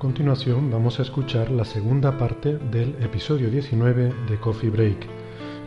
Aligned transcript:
A 0.00 0.02
continuación 0.02 0.70
vamos 0.70 0.98
a 0.98 1.02
escuchar 1.02 1.50
la 1.50 1.66
segunda 1.66 2.16
parte 2.16 2.56
del 2.56 2.96
episodio 3.02 3.50
19 3.50 4.14
de 4.30 4.40
Coffee 4.40 4.70
Break. 4.70 5.06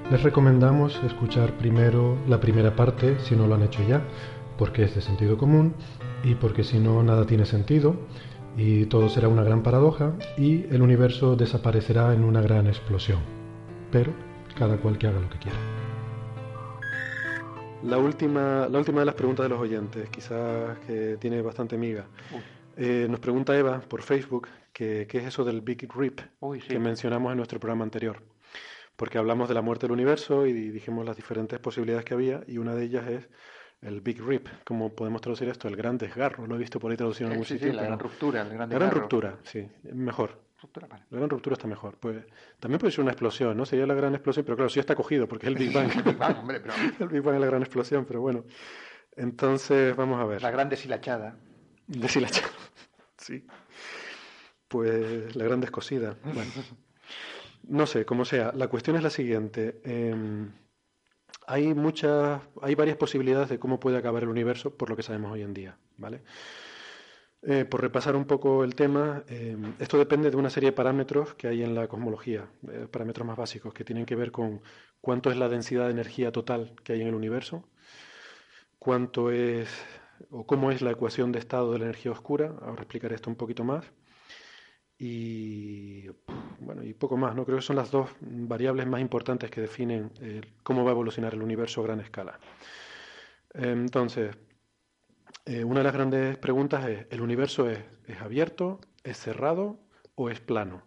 Les 0.09 0.23
recomendamos 0.23 0.99
escuchar 1.03 1.55
primero 1.59 2.17
la 2.27 2.39
primera 2.39 2.75
parte 2.75 3.19
si 3.19 3.35
no 3.35 3.45
lo 3.45 3.53
han 3.53 3.61
hecho 3.61 3.87
ya, 3.87 4.01
porque 4.57 4.85
es 4.85 4.95
de 4.95 5.01
sentido 5.01 5.37
común 5.37 5.75
y 6.23 6.33
porque 6.33 6.63
si 6.63 6.79
no 6.79 7.03
nada 7.03 7.27
tiene 7.27 7.45
sentido 7.45 7.95
y 8.57 8.87
todo 8.87 9.07
será 9.07 9.27
una 9.27 9.43
gran 9.43 9.61
paradoja 9.61 10.13
y 10.35 10.63
el 10.73 10.81
universo 10.81 11.35
desaparecerá 11.35 12.11
en 12.15 12.23
una 12.23 12.41
gran 12.41 12.65
explosión. 12.65 13.19
Pero 13.91 14.13
cada 14.57 14.77
cual 14.77 14.97
que 14.97 15.05
haga 15.05 15.19
lo 15.19 15.29
que 15.29 15.37
quiera. 15.37 15.57
La 17.83 17.99
última, 17.99 18.67
la 18.67 18.79
última 18.79 19.01
de 19.01 19.05
las 19.05 19.15
preguntas 19.15 19.43
de 19.43 19.49
los 19.49 19.59
oyentes, 19.59 20.09
quizás 20.09 20.79
que 20.87 21.17
tiene 21.19 21.43
bastante 21.43 21.77
miga. 21.77 22.07
Eh, 22.75 23.07
nos 23.09 23.19
pregunta 23.19 23.57
Eva 23.57 23.81
por 23.81 24.01
Facebook 24.01 24.47
qué 24.71 25.07
es 25.07 25.25
eso 25.25 25.43
del 25.43 25.61
Big 25.61 25.87
Rip 25.93 26.19
que 26.67 26.79
mencionamos 26.79 27.31
en 27.31 27.37
nuestro 27.37 27.59
programa 27.59 27.83
anterior. 27.83 28.21
Porque 28.95 29.17
hablamos 29.17 29.47
de 29.47 29.55
la 29.55 29.61
muerte 29.61 29.85
del 29.85 29.91
universo 29.91 30.45
y 30.45 30.53
dijimos 30.53 31.05
las 31.05 31.15
diferentes 31.15 31.59
posibilidades 31.59 32.05
que 32.05 32.13
había 32.13 32.43
y 32.47 32.57
una 32.57 32.75
de 32.75 32.83
ellas 32.83 33.07
es 33.07 33.29
el 33.81 34.01
Big 34.01 34.21
Rip, 34.21 34.47
como 34.63 34.93
podemos 34.93 35.21
traducir 35.21 35.49
esto, 35.49 35.67
el 35.67 35.75
gran 35.75 35.97
desgarro. 35.97 36.47
Lo 36.47 36.55
he 36.55 36.57
visto 36.57 36.79
por 36.79 36.91
ahí 36.91 36.97
traducido 36.97 37.27
en 37.27 37.33
algún 37.33 37.45
sí, 37.45 37.55
sitio. 37.55 37.71
Sí, 37.71 37.75
la 37.75 37.83
gran 37.83 37.99
ruptura, 37.99 38.41
el 38.41 38.49
gran 38.49 38.69
La 38.69 38.75
gran 38.75 38.91
ruptura, 38.91 39.37
sí, 39.43 39.67
mejor. 39.91 40.41
La 40.75 41.17
gran 41.17 41.29
ruptura 41.29 41.55
está 41.55 41.67
mejor. 41.67 41.97
Pues, 41.99 42.23
también 42.59 42.79
puede 42.79 42.91
ser 42.91 43.01
una 43.01 43.11
explosión, 43.11 43.57
¿no? 43.57 43.65
Sería 43.65 43.85
la 43.85 43.93
gran 43.93 44.13
explosión, 44.13 44.45
pero 44.45 44.55
claro, 44.55 44.69
sí 44.69 44.79
está 44.79 44.95
cogido 44.95 45.27
porque 45.27 45.47
es 45.47 45.51
el 45.51 45.57
Big 45.57 45.73
Bang. 45.73 45.91
el 45.93 46.03
Big 46.03 46.17
Bang, 46.17 46.39
hombre, 46.39 46.61
pero... 46.61 46.73
el 46.99 47.07
Big 47.09 47.21
Bang 47.21 47.35
es 47.35 47.41
la 47.41 47.47
gran 47.47 47.61
explosión, 47.61 48.05
pero 48.05 48.21
bueno. 48.21 48.45
Entonces, 49.15 49.95
vamos 49.95 50.21
a 50.21 50.25
ver. 50.25 50.41
La 50.41 50.51
gran 50.51 50.69
deshilachada. 50.69 51.35
Deshilachada, 51.99 52.47
sí. 53.17 53.45
Pues 54.67 55.35
la 55.35 55.43
gran 55.45 55.61
descosida. 55.61 56.17
Bueno. 56.23 56.51
No 57.63 57.85
sé, 57.85 58.05
como 58.05 58.25
sea. 58.25 58.51
La 58.53 58.67
cuestión 58.67 58.95
es 58.95 59.03
la 59.03 59.09
siguiente. 59.09 59.79
Eh, 59.83 60.15
hay 61.47 61.73
muchas, 61.73 62.41
hay 62.61 62.75
varias 62.75 62.97
posibilidades 62.97 63.49
de 63.49 63.59
cómo 63.59 63.79
puede 63.79 63.97
acabar 63.97 64.23
el 64.23 64.29
universo 64.29 64.75
por 64.75 64.89
lo 64.89 64.95
que 64.95 65.03
sabemos 65.03 65.31
hoy 65.31 65.41
en 65.41 65.53
día, 65.53 65.77
¿vale? 65.97 66.21
Eh, 67.45 67.65
por 67.65 67.81
repasar 67.81 68.15
un 68.15 68.25
poco 68.25 68.63
el 68.63 68.73
tema, 68.73 69.23
eh, 69.27 69.57
esto 69.79 69.97
depende 69.97 70.31
de 70.31 70.37
una 70.37 70.49
serie 70.49 70.69
de 70.69 70.75
parámetros 70.75 71.33
que 71.33 71.47
hay 71.47 71.61
en 71.61 71.75
la 71.75 71.87
cosmología, 71.89 72.47
eh, 72.71 72.87
parámetros 72.89 73.27
más 73.27 73.35
básicos 73.35 73.73
que 73.73 73.83
tienen 73.83 74.05
que 74.05 74.15
ver 74.15 74.31
con 74.31 74.61
cuánto 75.01 75.29
es 75.29 75.35
la 75.35 75.49
densidad 75.49 75.85
de 75.85 75.91
energía 75.91 76.31
total 76.31 76.73
que 76.85 76.93
hay 76.93 77.01
en 77.01 77.07
el 77.07 77.15
universo, 77.15 77.67
cuánto 78.79 79.29
es 79.31 79.69
o 80.31 80.45
cómo 80.45 80.71
es 80.71 80.81
la 80.81 80.91
ecuación 80.91 81.31
de 81.31 81.39
estado 81.39 81.71
de 81.73 81.79
la 81.79 81.85
energía 81.85 82.11
oscura, 82.11 82.55
ahora 82.61 82.81
explicaré 82.81 83.15
esto 83.15 83.29
un 83.29 83.35
poquito 83.35 83.63
más, 83.63 83.85
y 84.97 86.07
bueno, 86.59 86.83
y 86.83 86.93
poco 86.93 87.17
más, 87.17 87.35
¿no? 87.35 87.45
Creo 87.45 87.57
que 87.57 87.63
son 87.63 87.75
las 87.75 87.91
dos 87.91 88.09
variables 88.21 88.87
más 88.87 89.01
importantes 89.01 89.49
que 89.51 89.61
definen 89.61 90.11
cómo 90.63 90.83
va 90.83 90.91
a 90.91 90.93
evolucionar 90.93 91.33
el 91.33 91.41
universo 91.41 91.81
a 91.81 91.83
gran 91.85 91.99
escala. 91.99 92.39
Entonces, 93.53 94.35
eh, 95.45 95.63
una 95.63 95.79
de 95.81 95.83
las 95.83 95.93
grandes 95.93 96.37
preguntas 96.37 96.87
es, 96.87 97.05
¿el 97.09 97.21
universo 97.21 97.69
es, 97.69 97.79
abierto, 98.21 98.79
es 99.03 99.17
cerrado 99.17 99.79
o 100.15 100.29
es 100.29 100.39
plano? 100.39 100.83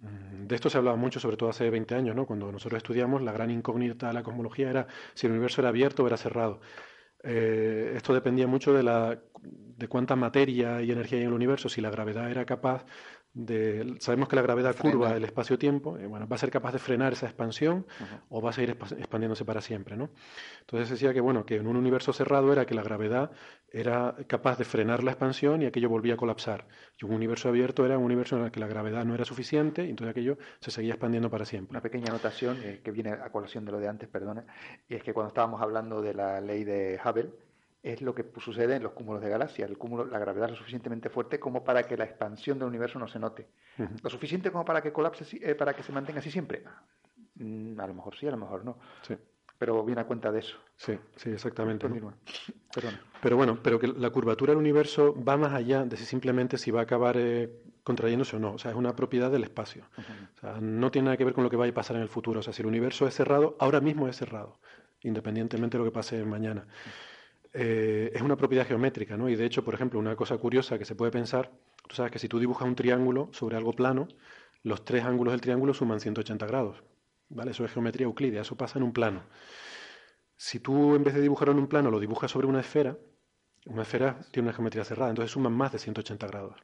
Mm, 0.00 0.46
de 0.46 0.54
esto 0.54 0.68
se 0.68 0.78
hablaba 0.78 0.96
mucho, 0.96 1.18
sobre 1.18 1.36
todo 1.36 1.48
hace 1.48 1.70
20 1.70 1.94
años, 1.94 2.14
¿no? 2.14 2.26
cuando 2.26 2.52
nosotros 2.52 2.78
estudiamos, 2.78 3.22
la 3.22 3.32
gran 3.32 3.50
incógnita 3.50 4.08
de 4.08 4.14
la 4.14 4.22
cosmología 4.22 4.70
era 4.70 4.86
si 5.14 5.26
el 5.26 5.32
universo 5.32 5.62
era 5.62 5.70
abierto 5.70 6.04
o 6.04 6.06
era 6.06 6.16
cerrado. 6.16 6.60
Eh, 7.22 7.92
esto 7.96 8.14
dependía 8.14 8.46
mucho 8.46 8.72
de, 8.72 8.82
la, 8.82 9.18
de 9.42 9.88
cuánta 9.88 10.16
materia 10.16 10.82
y 10.82 10.90
energía 10.90 11.18
hay 11.18 11.24
en 11.24 11.28
el 11.30 11.34
universo, 11.34 11.68
si 11.68 11.80
la 11.80 11.90
gravedad 11.90 12.30
era 12.30 12.44
capaz 12.46 12.84
sabemos 14.00 14.28
que 14.28 14.36
la 14.36 14.42
gravedad 14.42 14.76
curva 14.76 15.16
el 15.16 15.24
espacio-tiempo, 15.24 15.96
eh, 15.98 16.06
bueno, 16.06 16.26
va 16.26 16.34
a 16.34 16.38
ser 16.38 16.50
capaz 16.50 16.72
de 16.72 16.78
frenar 16.80 17.12
esa 17.12 17.26
expansión 17.26 17.86
o 18.28 18.42
va 18.42 18.50
a 18.50 18.52
seguir 18.52 18.70
expandiéndose 18.70 19.44
para 19.44 19.60
siempre, 19.60 19.96
¿no? 19.96 20.10
Entonces 20.60 20.90
decía 20.90 21.14
que 21.14 21.20
bueno, 21.20 21.46
que 21.46 21.56
en 21.56 21.66
un 21.66 21.76
universo 21.76 22.12
cerrado 22.12 22.52
era 22.52 22.66
que 22.66 22.74
la 22.74 22.82
gravedad 22.82 23.30
era 23.72 24.16
capaz 24.26 24.58
de 24.58 24.64
frenar 24.64 25.04
la 25.04 25.12
expansión 25.12 25.62
y 25.62 25.66
aquello 25.66 25.88
volvía 25.88 26.14
a 26.14 26.16
colapsar. 26.16 26.66
Y 27.00 27.04
un 27.04 27.12
universo 27.12 27.48
abierto 27.48 27.86
era 27.86 27.96
un 27.98 28.04
universo 28.04 28.36
en 28.36 28.44
el 28.44 28.50
que 28.50 28.58
la 28.58 28.66
gravedad 28.66 29.04
no 29.04 29.14
era 29.14 29.24
suficiente 29.24 29.84
y 29.84 29.90
entonces 29.90 30.10
aquello 30.10 30.38
se 30.60 30.72
seguía 30.72 30.94
expandiendo 30.94 31.30
para 31.30 31.44
siempre. 31.44 31.70
Una 31.70 31.82
pequeña 31.82 32.10
anotación 32.10 32.58
eh, 32.62 32.80
que 32.82 32.90
viene 32.90 33.10
a 33.10 33.30
colación 33.30 33.64
de 33.64 33.72
lo 33.72 33.78
de 33.78 33.88
antes, 33.88 34.08
perdona, 34.08 34.44
y 34.88 34.96
es 34.96 35.04
que 35.04 35.14
cuando 35.14 35.28
estábamos 35.28 35.62
hablando 35.62 36.02
de 36.02 36.14
la 36.14 36.40
ley 36.40 36.64
de 36.64 36.98
Hubble, 37.04 37.30
es 37.82 38.02
lo 38.02 38.14
que 38.14 38.24
sucede 38.38 38.76
en 38.76 38.82
los 38.82 38.92
cúmulos 38.92 39.22
de 39.22 39.28
galaxias. 39.28 39.68
El 39.68 39.78
cúmulo, 39.78 40.04
la 40.04 40.18
gravedad 40.18 40.46
es 40.46 40.52
lo 40.52 40.56
suficientemente 40.58 41.08
fuerte 41.08 41.40
como 41.40 41.64
para 41.64 41.84
que 41.84 41.96
la 41.96 42.04
expansión 42.04 42.58
del 42.58 42.68
universo 42.68 42.98
no 42.98 43.08
se 43.08 43.18
note. 43.18 43.48
Lo 44.02 44.10
suficiente 44.10 44.50
como 44.50 44.64
para 44.64 44.82
que 44.82 44.92
colapse, 44.92 45.24
eh, 45.40 45.54
para 45.54 45.74
que 45.74 45.82
se 45.82 45.92
mantenga 45.92 46.20
así 46.20 46.30
siempre. 46.30 46.62
Mm, 47.36 47.80
a 47.80 47.86
lo 47.86 47.94
mejor 47.94 48.16
sí, 48.16 48.26
a 48.26 48.32
lo 48.32 48.36
mejor 48.36 48.64
no. 48.64 48.78
Sí. 49.02 49.16
Pero 49.58 49.84
viene 49.84 50.00
a 50.00 50.06
cuenta 50.06 50.30
de 50.32 50.40
eso. 50.40 50.56
Sí, 50.76 50.98
sí, 51.16 51.30
exactamente. 51.30 51.86
Pero 53.22 53.36
bueno, 53.36 53.58
pero 53.62 53.78
que 53.78 53.88
la 53.88 54.08
curvatura 54.08 54.52
del 54.52 54.58
universo 54.58 55.14
va 55.22 55.36
más 55.36 55.52
allá 55.52 55.84
de 55.84 55.98
si 55.98 56.06
simplemente 56.06 56.56
si 56.56 56.70
va 56.70 56.80
a 56.80 56.84
acabar 56.84 57.16
eh, 57.18 57.50
contrayéndose 57.82 58.36
o 58.36 58.38
no. 58.38 58.54
O 58.54 58.58
sea, 58.58 58.70
es 58.70 58.76
una 58.76 58.96
propiedad 58.96 59.30
del 59.30 59.42
espacio. 59.42 59.84
O 60.36 60.40
sea, 60.40 60.58
no 60.60 60.90
tiene 60.90 61.06
nada 61.06 61.16
que 61.18 61.24
ver 61.24 61.34
con 61.34 61.44
lo 61.44 61.50
que 61.50 61.56
va 61.56 61.66
a 61.66 61.74
pasar 61.74 61.96
en 61.96 62.02
el 62.02 62.08
futuro. 62.08 62.40
O 62.40 62.42
sea, 62.42 62.54
si 62.54 62.62
el 62.62 62.68
universo 62.68 63.06
es 63.06 63.14
cerrado, 63.14 63.56
ahora 63.58 63.80
mismo 63.80 64.08
es 64.08 64.16
cerrado, 64.16 64.58
independientemente 65.02 65.76
de 65.76 65.84
lo 65.84 65.90
que 65.90 65.94
pase 65.94 66.24
mañana. 66.24 66.66
Eh, 67.52 68.12
es 68.14 68.22
una 68.22 68.36
propiedad 68.36 68.66
geométrica, 68.66 69.16
¿no? 69.16 69.28
Y 69.28 69.36
de 69.36 69.44
hecho, 69.44 69.64
por 69.64 69.74
ejemplo, 69.74 69.98
una 69.98 70.14
cosa 70.14 70.38
curiosa 70.38 70.78
que 70.78 70.84
se 70.84 70.94
puede 70.94 71.10
pensar, 71.10 71.50
tú 71.88 71.96
sabes 71.96 72.12
que 72.12 72.18
si 72.18 72.28
tú 72.28 72.38
dibujas 72.38 72.66
un 72.68 72.76
triángulo 72.76 73.28
sobre 73.32 73.56
algo 73.56 73.72
plano, 73.72 74.08
los 74.62 74.84
tres 74.84 75.04
ángulos 75.04 75.32
del 75.32 75.40
triángulo 75.40 75.74
suman 75.74 76.00
180 76.00 76.46
grados, 76.46 76.82
¿vale? 77.28 77.50
Eso 77.50 77.64
es 77.64 77.72
geometría 77.72 78.04
euclídea, 78.04 78.42
eso 78.42 78.56
pasa 78.56 78.78
en 78.78 78.84
un 78.84 78.92
plano. 78.92 79.24
Si 80.36 80.60
tú 80.60 80.94
en 80.94 81.04
vez 81.04 81.14
de 81.14 81.20
dibujarlo 81.20 81.52
en 81.52 81.58
un 81.58 81.66
plano 81.68 81.90
lo 81.90 81.98
dibujas 81.98 82.30
sobre 82.30 82.46
una 82.46 82.60
esfera, 82.60 82.96
una 83.66 83.82
esfera 83.82 84.20
tiene 84.30 84.48
una 84.48 84.54
geometría 84.54 84.84
cerrada, 84.84 85.10
entonces 85.10 85.32
suman 85.32 85.52
más 85.52 85.72
de 85.72 85.78
180 85.78 86.26
grados. 86.28 86.56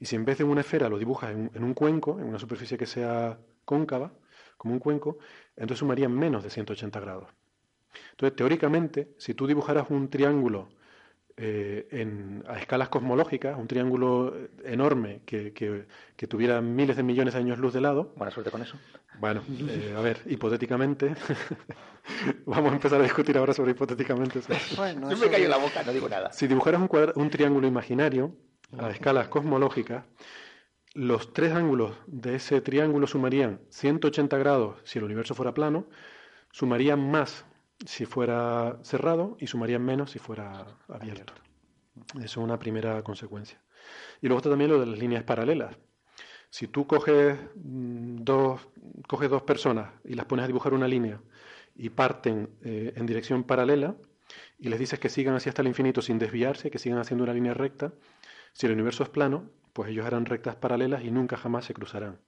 Y 0.00 0.06
si 0.06 0.16
en 0.16 0.24
vez 0.24 0.38
de 0.38 0.44
una 0.44 0.60
esfera 0.60 0.88
lo 0.88 0.98
dibujas 0.98 1.30
en, 1.32 1.50
en 1.54 1.64
un 1.64 1.74
cuenco, 1.74 2.18
en 2.20 2.26
una 2.26 2.38
superficie 2.38 2.78
que 2.78 2.86
sea 2.86 3.38
cóncava, 3.64 4.12
como 4.56 4.74
un 4.74 4.80
cuenco, 4.80 5.18
entonces 5.56 5.78
sumarían 5.78 6.12
menos 6.12 6.42
de 6.44 6.50
180 6.50 7.00
grados. 7.00 7.28
Entonces, 8.12 8.36
teóricamente, 8.36 9.08
si 9.18 9.34
tú 9.34 9.46
dibujaras 9.46 9.86
un 9.90 10.08
triángulo 10.08 10.68
eh, 11.36 11.88
en, 11.90 12.44
a 12.46 12.58
escalas 12.60 12.88
cosmológicas, 12.88 13.58
un 13.58 13.66
triángulo 13.66 14.32
enorme 14.64 15.22
que, 15.26 15.52
que, 15.52 16.26
tuviera 16.28 16.60
miles 16.60 16.96
de 16.96 17.02
millones 17.02 17.34
de 17.34 17.40
años 17.40 17.58
luz 17.58 17.72
de 17.72 17.80
lado. 17.80 18.12
Buena 18.14 18.30
suerte 18.30 18.52
con 18.52 18.62
eso. 18.62 18.78
Bueno, 19.18 19.42
eh, 19.68 19.94
a 19.96 20.00
ver, 20.00 20.20
hipotéticamente, 20.26 21.12
vamos 22.46 22.70
a 22.70 22.76
empezar 22.76 23.00
a 23.00 23.02
discutir 23.02 23.36
ahora 23.36 23.52
sobre 23.52 23.72
hipotéticamente. 23.72 24.40
Bueno, 24.76 25.10
Yo 25.10 25.16
me 25.16 25.28
callo 25.28 25.48
la 25.48 25.56
boca, 25.56 25.82
no 25.82 25.92
digo 25.92 26.08
nada. 26.08 26.30
Si 26.32 26.46
dibujaras 26.46 26.80
un, 26.80 26.88
un 27.16 27.30
triángulo 27.30 27.66
imaginario 27.66 28.36
a 28.78 28.90
escalas 28.90 29.26
cosmológicas, 29.26 30.04
los 30.94 31.32
tres 31.32 31.52
ángulos 31.52 31.96
de 32.06 32.36
ese 32.36 32.60
triángulo 32.60 33.08
sumarían 33.08 33.60
180 33.70 34.38
grados 34.38 34.76
si 34.84 35.00
el 35.00 35.04
universo 35.04 35.34
fuera 35.34 35.52
plano, 35.52 35.86
sumarían 36.52 37.10
más 37.10 37.44
si 37.84 38.06
fuera 38.06 38.78
cerrado 38.82 39.36
y 39.40 39.46
sumarían 39.46 39.84
menos 39.84 40.10
si 40.10 40.18
fuera 40.18 40.66
abierto. 40.88 41.32
Eso 42.16 42.24
es 42.24 42.36
una 42.36 42.58
primera 42.58 43.02
consecuencia. 43.02 43.60
Y 44.20 44.26
luego 44.26 44.38
está 44.38 44.50
también 44.50 44.70
lo 44.70 44.80
de 44.80 44.86
las 44.86 44.98
líneas 44.98 45.24
paralelas. 45.24 45.76
Si 46.50 46.68
tú 46.68 46.86
coges 46.86 47.38
mm, 47.56 48.22
dos, 48.22 48.68
coges 49.08 49.30
dos 49.30 49.42
personas 49.42 49.90
y 50.04 50.14
las 50.14 50.26
pones 50.26 50.44
a 50.44 50.46
dibujar 50.46 50.72
una 50.72 50.88
línea 50.88 51.20
y 51.74 51.90
parten 51.90 52.50
eh, 52.62 52.92
en 52.96 53.06
dirección 53.06 53.44
paralela 53.44 53.96
y 54.58 54.68
les 54.68 54.78
dices 54.78 54.98
que 54.98 55.08
sigan 55.08 55.34
así 55.34 55.48
hasta 55.48 55.62
el 55.62 55.68
infinito 55.68 56.00
sin 56.00 56.18
desviarse, 56.18 56.70
que 56.70 56.78
sigan 56.78 56.98
haciendo 56.98 57.24
una 57.24 57.34
línea 57.34 57.54
recta, 57.54 57.92
si 58.52 58.66
el 58.66 58.72
universo 58.72 59.02
es 59.02 59.08
plano, 59.08 59.50
pues 59.72 59.90
ellos 59.90 60.06
harán 60.06 60.26
rectas 60.26 60.56
paralelas 60.56 61.02
y 61.02 61.10
nunca 61.10 61.36
jamás 61.36 61.64
se 61.64 61.74
cruzarán. 61.74 62.20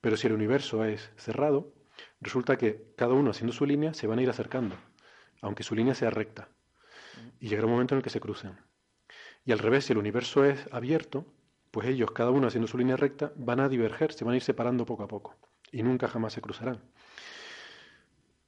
Pero 0.00 0.16
si 0.16 0.26
el 0.26 0.34
universo 0.34 0.84
es 0.84 1.10
cerrado, 1.16 1.72
resulta 2.24 2.58
que 2.58 2.92
cada 2.96 3.14
uno 3.14 3.30
haciendo 3.30 3.52
su 3.52 3.64
línea 3.66 3.94
se 3.94 4.06
van 4.06 4.18
a 4.18 4.22
ir 4.22 4.30
acercando, 4.30 4.76
aunque 5.40 5.62
su 5.62 5.74
línea 5.74 5.94
sea 5.94 6.10
recta. 6.10 6.48
Y 7.38 7.48
llegará 7.48 7.66
un 7.66 7.72
momento 7.72 7.94
en 7.94 7.98
el 7.98 8.02
que 8.02 8.10
se 8.10 8.20
crucen. 8.20 8.58
Y 9.44 9.52
al 9.52 9.58
revés, 9.58 9.84
si 9.84 9.92
el 9.92 9.98
universo 9.98 10.44
es 10.44 10.66
abierto, 10.72 11.26
pues 11.70 11.88
ellos, 11.88 12.10
cada 12.12 12.30
uno 12.30 12.48
haciendo 12.48 12.66
su 12.66 12.78
línea 12.78 12.96
recta, 12.96 13.32
van 13.36 13.60
a 13.60 13.68
diverger, 13.68 14.12
se 14.12 14.24
van 14.24 14.34
a 14.34 14.36
ir 14.36 14.42
separando 14.42 14.84
poco 14.84 15.02
a 15.02 15.08
poco 15.08 15.36
y 15.70 15.82
nunca 15.82 16.08
jamás 16.08 16.32
se 16.32 16.40
cruzarán. 16.40 16.80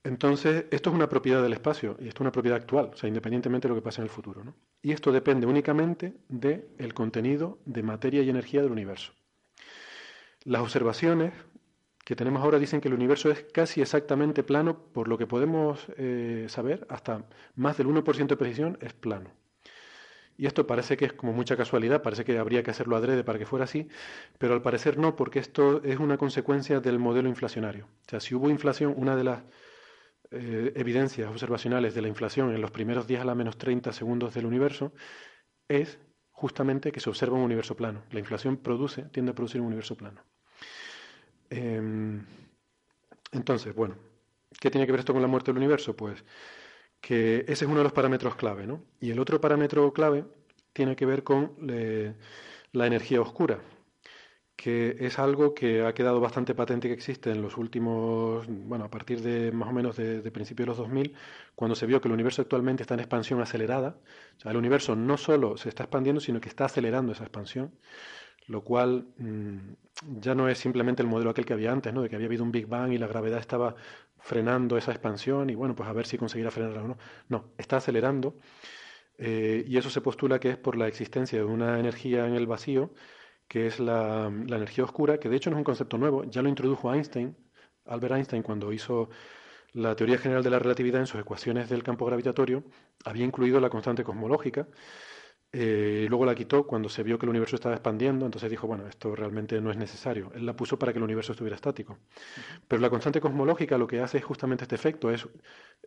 Entonces, 0.05 0.67
esto 0.71 0.91
es 0.91 0.95
una 0.95 1.09
propiedad 1.09 1.43
del 1.43 1.53
espacio 1.53 1.97
y 1.99 2.07
esto 2.07 2.19
es 2.19 2.21
una 2.21 2.31
propiedad 2.31 2.59
actual, 2.59 2.91
o 2.95 2.97
sea, 2.97 3.09
independientemente 3.09 3.67
de 3.67 3.75
lo 3.75 3.81
que 3.81 3.85
pase 3.85 4.01
en 4.01 4.05
el 4.05 4.11
futuro. 4.11 4.45
¿no? 4.45 4.55
Y 4.81 4.93
esto 4.93 5.11
depende 5.11 5.47
únicamente 5.47 6.15
del 6.29 6.95
contenido 6.95 7.59
de 7.65 7.83
materia 7.83 8.23
y 8.23 8.31
energía 8.31 8.63
del 8.63 8.71
universo. 8.71 9.13
Las 10.45 10.63
observaciones 10.63 11.33
que 12.07 12.15
tenemos 12.15 12.41
ahora 12.41 12.61
dicen 12.61 12.81
que 12.81 12.87
el 12.87 12.95
universo 12.95 13.33
es 13.33 13.45
casi 13.53 13.83
exactamente 13.83 14.45
plano, 14.45 14.79
por 14.93 15.09
lo 15.09 15.19
que 15.19 15.27
podemos 15.27 15.89
eh, 15.97 16.47
saber, 16.49 16.87
hasta 16.89 17.27
más 17.57 17.77
del 17.79 17.89
1% 17.89 18.29
de 18.29 18.37
precisión 18.37 18.79
es 18.81 18.93
plano. 18.93 19.33
Y 20.37 20.47
esto 20.47 20.69
parece 20.69 20.97
que 20.97 21.07
es 21.07 21.13
como 21.15 21.33
mucha 21.33 21.57
casualidad, 21.57 22.03
parece 22.03 22.25
que 22.25 22.39
habría 22.39 22.63
que 22.63 22.71
hacerlo 22.71 22.95
adrede 22.95 23.25
para 23.25 23.41
que 23.41 23.45
fuera 23.45 23.65
así, 23.65 23.89
pero 24.39 24.55
al 24.55 24.63
parecer 24.63 24.99
no, 24.99 25.17
porque 25.17 25.41
esto 25.41 25.83
es 25.83 25.99
una 25.99 26.17
consecuencia 26.17 26.79
del 26.79 27.01
modelo 27.01 27.29
inflacionario. 27.29 27.87
O 27.87 28.11
sea, 28.11 28.21
si 28.21 28.37
hubo 28.37 28.51
inflación, 28.51 28.95
una 28.97 29.17
de 29.17 29.25
las 29.25 29.43
eh, 30.31 30.75
evidencias 30.77 31.29
observacionales 31.29 31.97
de 31.97 32.03
la 32.03 32.09
inflación 32.09 32.55
en 32.55 32.61
los 32.61 32.71
primeros 32.71 33.09
10 33.09 33.23
a 33.23 33.25
la 33.25 33.35
menos 33.35 33.59
30 33.59 33.93
segundos 33.93 34.33
del 34.33 34.47
universo 34.47 34.93
es 35.67 35.99
justamente 36.31 36.93
que 36.93 37.01
se 37.01 37.11
observa 37.11 37.37
un 37.37 37.43
universo 37.43 37.75
plano. 37.75 38.05
La 38.13 38.21
inflación 38.21 38.59
produce, 38.59 39.03
tiende 39.07 39.33
a 39.33 39.35
producir 39.35 39.61
un 39.61 39.67
universo 39.67 39.97
plano. 39.97 40.23
Em, 41.51 42.25
entonces, 43.33 43.75
bueno, 43.75 43.97
¿qué 44.61 44.71
tiene 44.71 44.87
que 44.87 44.93
ver 44.93 45.01
esto 45.01 45.13
con 45.13 45.23
la 45.23 45.29
muerte 45.29 45.51
del 45.53 45.59
universo? 45.59 45.97
Pues 45.97 46.25
que 47.01 47.41
ese 47.49 47.65
es 47.65 47.71
uno 47.71 47.79
de 47.79 47.85
los 47.85 47.93
parámetros 47.93 48.37
clave, 48.37 48.67
¿no? 48.67 48.83
Y 49.01 49.11
el 49.11 49.19
otro 49.21 49.41
parámetro 49.41 49.93
clave 49.93 50.25
tiene 50.73 50.97
que 50.97 51.07
ver 51.07 51.23
con 51.23 51.53
la 52.73 52.87
energía 52.87 53.21
oscura, 53.21 53.61
que 54.57 54.97
es 55.01 55.19
algo 55.19 55.55
que 55.55 55.85
ha 55.85 55.95
quedado 55.95 56.21
bastante 56.21 56.55
patente 56.55 56.89
que 56.89 56.95
existe 56.95 57.31
en 57.31 57.43
los 57.43 57.57
últimos, 57.59 58.47
bueno, 58.49 58.87
a 58.87 58.91
partir 58.91 59.21
de 59.21 59.53
más 59.53 59.69
o 59.69 59.73
menos 59.73 59.97
de, 59.97 60.31
principios 60.33 60.67
de 60.67 60.71
los 60.71 60.79
2000, 60.79 61.15
cuando 61.55 61.75
se 61.75 61.87
vio 61.87 62.01
que 62.01 62.09
el 62.09 62.15
universo 62.15 62.43
actualmente 62.43 62.83
está 62.83 62.95
en 62.95 63.01
expansión 63.01 63.41
acelerada. 63.41 63.99
O 64.39 64.41
sea, 64.41 64.51
el 64.51 64.57
universo 64.57 64.97
no 64.97 65.17
solo 65.17 65.57
se 65.57 65.69
está 65.69 65.85
expandiendo, 65.85 66.21
sino 66.21 66.41
que 66.41 66.49
está 66.49 66.65
acelerando 66.65 67.13
esa 67.13 67.25
expansión 67.25 67.73
lo 68.49 68.63
cual 68.63 69.09
mm, 69.19 69.59
ya 70.21 70.35
no 70.35 70.49
es 70.49 70.59
simplemente 70.59 71.03
el 71.03 71.09
modelo 71.09 71.31
aquel 71.31 71.45
que 71.45 71.53
había 71.53 71.73
antes, 71.73 71.93
¿no? 71.93 72.03
de 72.03 72.09
que 72.09 72.17
había 72.17 72.27
habido 72.27 72.45
un 72.45 72.53
Big 72.53 72.67
Bang 72.67 72.93
y 72.93 72.99
la 72.99 73.07
gravedad 73.07 73.41
estaba 73.41 73.75
frenando 74.19 74.77
esa 74.77 74.93
expansión 74.93 75.51
y 75.51 75.55
bueno, 75.55 75.75
pues 75.75 75.89
a 75.89 75.93
ver 75.93 76.07
si 76.07 76.19
conseguirá 76.19 76.51
frenarla 76.51 76.83
o 76.83 76.89
no. 76.89 76.99
No, 77.29 77.53
está 77.59 77.79
acelerando 77.79 78.37
eh, 79.19 79.65
y 79.67 79.77
eso 79.79 79.91
se 79.91 80.01
postula 80.01 80.39
que 80.39 80.51
es 80.51 80.57
por 80.57 80.77
la 80.77 80.89
existencia 80.89 81.39
de 81.39 81.45
una 81.45 81.79
energía 81.79 82.27
en 82.27 82.35
el 82.35 82.47
vacío, 82.47 82.93
que 83.49 83.67
es 83.67 83.81
la, 83.81 84.31
la, 84.47 84.57
energía 84.57 84.85
oscura, 84.85 85.19
que 85.19 85.29
de 85.29 85.37
hecho 85.37 85.51
no 85.51 85.57
es 85.57 85.61
un 85.61 85.65
concepto 85.65 85.99
nuevo, 85.99 86.25
ya 86.25 86.43
lo 86.43 86.49
introdujo 86.49 86.93
Einstein, 86.93 87.37
Albert 87.87 88.15
Einstein, 88.15 88.43
cuando 88.43 88.73
hizo 88.73 89.09
la 89.73 89.95
teoría 89.95 90.19
general 90.19 90.43
de 90.43 90.51
la 90.51 90.59
relatividad 90.59 91.01
en 91.01 91.07
sus 91.07 91.21
ecuaciones 91.21 91.69
del 91.69 91.83
campo 91.83 92.07
gravitatorio, 92.07 92.65
había 93.05 93.25
incluido 93.25 93.61
la 93.61 93.71
constante 93.71 94.05
cosmológica, 94.05 94.67
eh, 95.53 96.07
luego 96.09 96.27
la 96.27 96.35
quitó 96.35 96.67
cuando 96.67 96.89
se 96.89 97.03
vio 97.03 97.19
que 97.19 97.27
el 97.27 97.31
universo 97.31 97.57
estaba 97.57 97.75
expandiendo, 97.75 98.27
entonces 98.27 98.51
dijo, 98.51 98.67
bueno, 98.67 98.87
esto 98.89 99.15
realmente 99.15 99.61
no 99.61 99.71
es 99.71 99.77
necesario. 99.77 100.31
Él 100.35 100.45
la 100.45 100.55
puso 100.55 100.79
para 100.79 100.93
que 100.93 100.99
el 100.99 101.05
universo 101.05 101.33
estuviera 101.33 101.57
estático. 101.57 101.99
Pero 102.69 102.83
la 102.83 102.91
constante 102.91 103.21
cosmológica 103.21 103.79
lo 103.79 103.87
que 103.87 104.01
hace 104.01 104.19
es 104.19 104.25
justamente 104.25 104.65
este 104.65 104.75
efecto, 104.75 105.11
es 105.11 105.27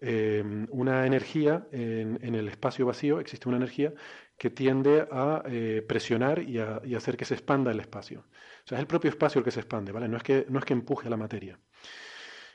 eh, 0.02 0.44
una 0.70 1.06
energía 1.06 1.68
en, 1.72 2.36
el 2.36 2.48
espacio 2.48 2.86
vacío, 2.86 3.20
existe 3.20 3.48
una 3.50 3.58
energía 3.58 3.94
que 4.38 4.50
tiende 4.50 5.08
a 5.12 5.44
eh, 5.46 5.84
presionar 5.88 6.40
y 6.42 6.60
a, 6.60 6.82
hacer 6.96 7.18
que 7.18 7.26
se 7.26 7.34
expanda 7.36 7.72
el 7.72 7.80
espacio. 7.80 8.22
O 8.22 8.68
sea, 8.68 8.78
es 8.78 8.82
el 8.82 8.88
propio 8.88 9.10
espacio 9.10 9.40
el 9.40 9.46
que 9.46 9.52
se 9.52 9.60
expande, 9.60 9.92
¿vale? 9.92 10.08
No 10.08 10.18
es 10.18 10.24
que, 10.24 10.46
no 10.50 10.60
es 10.60 10.66
que 10.66 10.74
empuje 10.74 11.08
a 11.08 11.12
la 11.12 11.18
materia. 11.18 11.60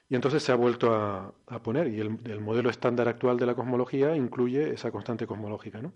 Y 0.09 0.15
entonces 0.15 0.43
se 0.43 0.53
ha 0.53 0.55
vuelto 0.57 0.95
a, 0.95 1.35
poner, 1.63 1.89
y 1.89 2.01
el, 2.01 2.19
el 2.25 2.41
modelo 2.41 2.71
estándar 2.71 3.09
actual 3.09 3.39
de 3.39 3.47
la 3.47 3.55
cosmología 3.55 4.17
incluye 4.17 4.73
esa 4.75 4.91
constante 4.91 5.27
cosmológica, 5.27 5.81
¿no? 5.81 5.93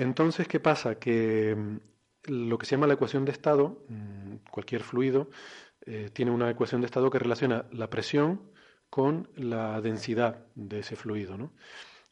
Entonces, 0.00 0.48
¿qué 0.48 0.60
pasa? 0.60 0.98
Que 0.98 1.54
mm, 1.54 1.78
lo 2.48 2.56
que 2.58 2.64
se 2.66 2.70
llama 2.74 2.86
la 2.86 2.94
ecuación 2.94 3.26
de 3.26 3.32
estado, 3.32 3.84
mm, 3.88 4.36
cualquier 4.50 4.82
fluido, 4.82 5.28
eh, 5.86 6.08
tiene 6.12 6.30
una 6.30 6.50
ecuación 6.50 6.80
de 6.80 6.86
estado 6.86 7.10
que 7.10 7.18
relaciona 7.18 7.66
la 7.70 7.90
presión 7.90 8.40
con 8.88 9.28
la 9.36 9.80
densidad 9.82 10.46
de 10.54 10.80
ese 10.80 10.96
fluido. 10.96 11.36
¿no? 11.36 11.52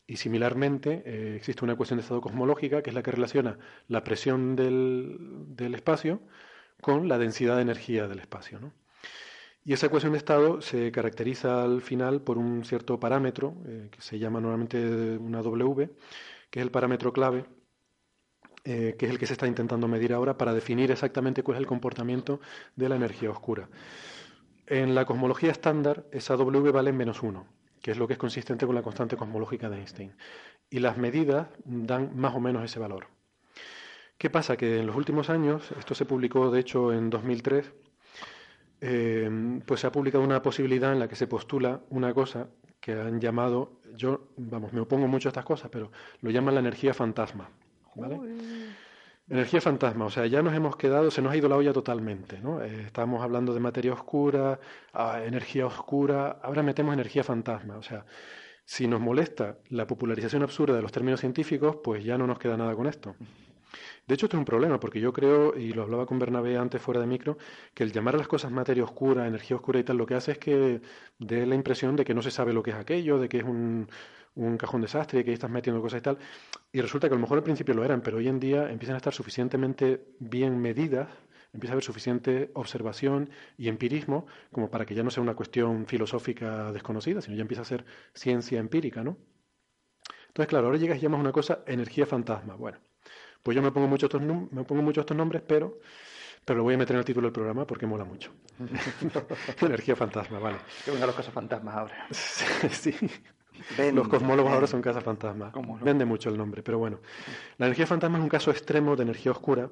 Y 0.07 0.17
similarmente 0.19 1.03
eh, 1.07 1.37
existe 1.37 1.65
una 1.65 1.75
ecuación 1.75 1.99
de 1.99 2.03
estado 2.03 2.21
cosmológica 2.21 2.83
que 2.83 2.91
es 2.91 2.95
la 2.95 3.03
que 3.03 3.13
relaciona 3.13 3.59
la 3.89 4.05
presión 4.05 4.55
del, 4.57 5.75
espacio 5.75 6.21
con 6.83 7.09
la 7.09 7.19
densidad 7.19 7.57
de 7.57 7.63
energía 7.63 8.07
del 8.07 8.19
espacio. 8.21 8.61
¿no? 8.61 8.75
Y 9.65 9.73
esa 9.73 9.87
ecuación 9.87 10.13
de 10.13 10.19
estado 10.19 10.61
se 10.61 10.93
caracteriza 10.93 11.65
al 11.65 11.81
final 11.81 12.21
por 12.23 12.37
un 12.39 12.65
cierto 12.65 13.01
parámetro 13.01 13.57
eh, 13.67 13.89
que 13.91 14.03
se 14.03 14.19
llama 14.19 14.41
normalmente 14.41 15.17
una 15.19 15.43
W, 15.43 15.91
que 16.51 16.61
es 16.61 16.63
el 16.63 16.71
parámetro 16.71 17.13
clave 17.15 17.47
eh, 18.65 18.97
que 18.99 19.07
es 19.07 19.13
el 19.13 19.19
que 19.19 19.27
se 19.27 19.35
está 19.35 19.47
intentando 19.47 19.89
medir 19.89 20.13
ahora 20.13 20.37
para 20.37 20.53
definir 20.53 20.91
exactamente 20.91 21.43
cuál 21.43 21.57
es 21.57 21.61
el 21.61 21.67
comportamiento 21.67 22.41
de 22.77 22.89
la 22.89 22.97
energía 22.97 23.31
oscura. 23.31 23.69
En 24.67 24.95
la 24.95 25.07
cosmología 25.07 25.51
estándar, 25.51 26.05
esa 26.13 26.37
W 26.37 26.71
vale 26.71 26.93
menos 26.93 27.23
1, 27.23 27.47
que 27.81 27.93
es 27.93 27.97
lo 27.97 28.07
que 28.07 28.15
es 28.15 28.19
consistente 28.19 28.67
con 28.67 28.75
la 28.75 28.83
constante 28.83 29.17
cosmológica 29.17 29.71
de 29.71 29.79
Einstein. 29.79 30.13
Y 30.69 30.81
las 30.81 30.99
medidas 30.99 31.49
dan 31.65 32.17
más 32.17 32.35
o 32.35 32.41
menos 32.41 32.63
ese 32.63 32.79
valor. 32.79 33.07
¿Qué 34.19 34.31
pasa? 34.31 34.57
Que 34.57 34.81
en 34.81 34.87
los 34.87 34.97
últimos 34.97 35.31
años, 35.31 35.71
esto 35.79 35.95
se 35.95 36.05
publicó 36.05 36.51
de 36.51 36.61
hecho 36.61 36.93
en 36.93 37.09
2003, 37.09 37.73
eh, 38.81 39.61
pues 39.65 39.81
se 39.81 39.87
ha 39.87 39.93
publicado 39.93 40.23
una 40.23 40.43
posibilidad 40.43 40.93
en 40.93 40.99
la 40.99 41.09
que 41.09 41.17
se 41.17 41.27
postula 41.27 41.81
una 41.91 42.13
cosa 42.13 42.49
que 42.81 42.93
han 42.93 43.21
llamado, 43.21 43.81
yo, 43.97 44.29
vamos, 44.37 44.73
me 44.73 44.81
opongo 44.81 45.09
mucho 45.09 45.29
a 45.29 45.31
estas 45.31 45.45
cosas, 45.45 45.71
pero 45.71 45.91
lo 46.21 46.31
llaman 46.31 46.55
la 46.55 46.61
energía 46.61 46.95
fantasma. 46.95 47.51
Energía 49.31 49.61
fantasma, 49.61 50.07
o 50.07 50.11
sea, 50.11 50.27
ya 50.27 50.41
nos 50.41 50.55
hemos 50.55 50.77
quedado, 50.77 51.11
se 51.11 51.21
nos 51.21 51.33
ha 51.33 51.37
ido 51.37 51.51
la 51.51 51.57
olla 51.57 51.73
totalmente, 51.75 52.41
¿no? 52.41 52.63
Eh, 52.63 52.85
estábamos 52.87 53.23
hablando 53.23 53.53
de 53.53 53.61
materia 53.61 53.93
oscura, 53.93 54.59
ah, 54.95 55.21
energía 55.23 55.67
oscura, 55.67 56.39
ahora 56.43 56.63
metemos 56.63 56.95
energía 56.95 57.23
fantasma, 57.23 57.77
o 57.77 57.83
sea, 57.83 58.07
si 58.65 58.87
nos 58.87 59.01
molesta 59.01 59.59
la 59.69 59.87
popularización 59.87 60.43
absurda 60.43 60.77
de 60.77 60.83
los 60.83 60.93
términos 60.93 61.21
científicos, 61.21 61.77
pues 61.85 62.05
ya 62.05 62.17
no 62.17 62.27
nos 62.27 62.39
queda 62.39 62.57
nada 62.57 62.75
con 62.75 62.87
esto. 62.87 63.17
De 64.07 64.15
hecho, 64.15 64.25
esto 64.25 64.39
es 64.39 64.39
un 64.39 64.47
problema, 64.47 64.81
porque 64.81 65.01
yo 65.01 65.13
creo, 65.13 65.55
y 65.55 65.75
lo 65.75 65.83
hablaba 65.83 66.07
con 66.07 66.19
Bernabé 66.19 66.57
antes 66.57 66.81
fuera 66.81 67.01
de 67.01 67.07
micro, 67.07 67.37
que 67.75 67.85
el 67.85 67.93
llamar 67.93 68.15
a 68.15 68.19
las 68.19 68.29
cosas 68.29 68.51
materia 68.51 68.83
oscura, 68.83 69.27
energía 69.27 69.57
oscura 69.57 69.79
y 69.79 69.85
tal, 69.85 69.99
lo 69.99 70.07
que 70.07 70.15
hace 70.15 70.33
es 70.33 70.39
que 70.39 70.81
dé 71.19 71.45
la 71.45 71.55
impresión 71.55 71.97
de 71.97 72.07
que 72.07 72.15
no 72.15 72.23
se 72.23 72.31
sabe 72.31 72.55
lo 72.55 72.63
que 72.63 72.71
es 72.71 72.77
aquello, 72.77 73.19
de 73.19 73.29
que 73.29 73.39
es 73.39 73.45
un, 73.45 73.89
un 74.39 74.57
cajón 74.57 74.81
desastre 74.81 75.21
y 75.21 75.25
que 75.25 75.31
ahí 75.31 75.35
estás 75.35 75.51
metiendo 75.51 75.83
cosas 75.83 75.99
y 75.99 76.03
tal. 76.03 76.19
Y 76.73 76.81
resulta 76.81 77.09
que 77.09 77.15
a 77.15 77.17
lo 77.17 77.21
mejor 77.21 77.39
al 77.39 77.45
principio 77.45 77.75
lo 77.75 77.85
eran, 77.85 78.01
pero 78.01 78.19
hoy 78.19 78.29
en 78.29 78.41
día 78.41 78.71
empiezan 78.71 78.95
a 78.95 78.99
estar 78.99 79.13
suficientemente 79.13 80.15
bien 80.21 80.59
medidas, 80.59 81.09
empieza 81.53 81.73
a 81.73 81.75
haber 81.75 81.85
suficiente 81.85 82.51
observación 82.55 83.31
y 83.57 83.69
empirismo 83.69 84.27
como 84.53 84.71
para 84.71 84.87
que 84.87 84.95
ya 84.95 85.03
no 85.03 85.11
sea 85.11 85.23
una 85.23 85.35
cuestión 85.35 85.87
filosófica 85.87 86.73
desconocida, 86.73 87.21
sino 87.21 87.37
ya 87.37 87.43
empieza 87.43 87.63
a 87.63 87.67
ser 87.67 87.85
ciencia 88.15 88.59
empírica, 88.61 89.03
¿no? 89.03 89.17
Entonces, 90.29 90.49
claro, 90.49 90.67
ahora 90.67 90.79
llegas 90.79 90.99
y 90.99 91.01
llamas 91.01 91.21
una 91.21 91.33
cosa 91.33 91.65
energía 91.67 92.07
fantasma. 92.07 92.55
Bueno, 92.55 92.79
pues 93.43 93.57
yo 93.57 93.63
me 93.63 93.73
pongo 93.73 93.89
mucho 93.89 94.07
estos, 94.07 94.23
me 94.23 94.65
pongo 94.65 94.83
mucho 94.83 95.01
estos 95.01 95.17
nombres, 95.17 95.43
pero 95.47 95.81
pero 96.45 96.59
lo 96.59 96.65
voy 96.65 96.75
a 96.75 96.79
meter 96.79 96.97
en 96.97 97.01
el 97.01 97.05
título 97.05 97.27
del 97.27 97.33
programa 97.33 97.67
porque 97.67 97.87
mola 97.87 98.05
mucho. 98.05 98.33
Energía 99.61 99.95
fantasma, 99.95 100.39
vale. 100.39 100.59
Que 100.83 100.91
vengan 100.91 101.09
los 101.09 101.17
casos 101.17 101.35
fantasmas 101.35 101.75
ahora. 101.75 102.07
sí. 102.11 102.95
Los 103.93 104.09
cosmólogos 104.09 104.53
ahora 104.53 104.67
son 104.67 104.83
casas 104.83 105.05
fantasma. 105.05 105.53
Vende 105.83 106.05
mucho 106.05 106.29
el 106.31 106.37
nombre, 106.37 106.63
pero 106.63 106.79
bueno. 106.79 107.01
La 107.59 107.67
energía 107.67 107.87
fantasma 107.87 108.19
es 108.19 108.23
un 108.23 108.29
caso 108.29 108.51
extremo 108.51 108.97
de 108.97 109.03
energía 109.03 109.33
oscura 109.33 109.71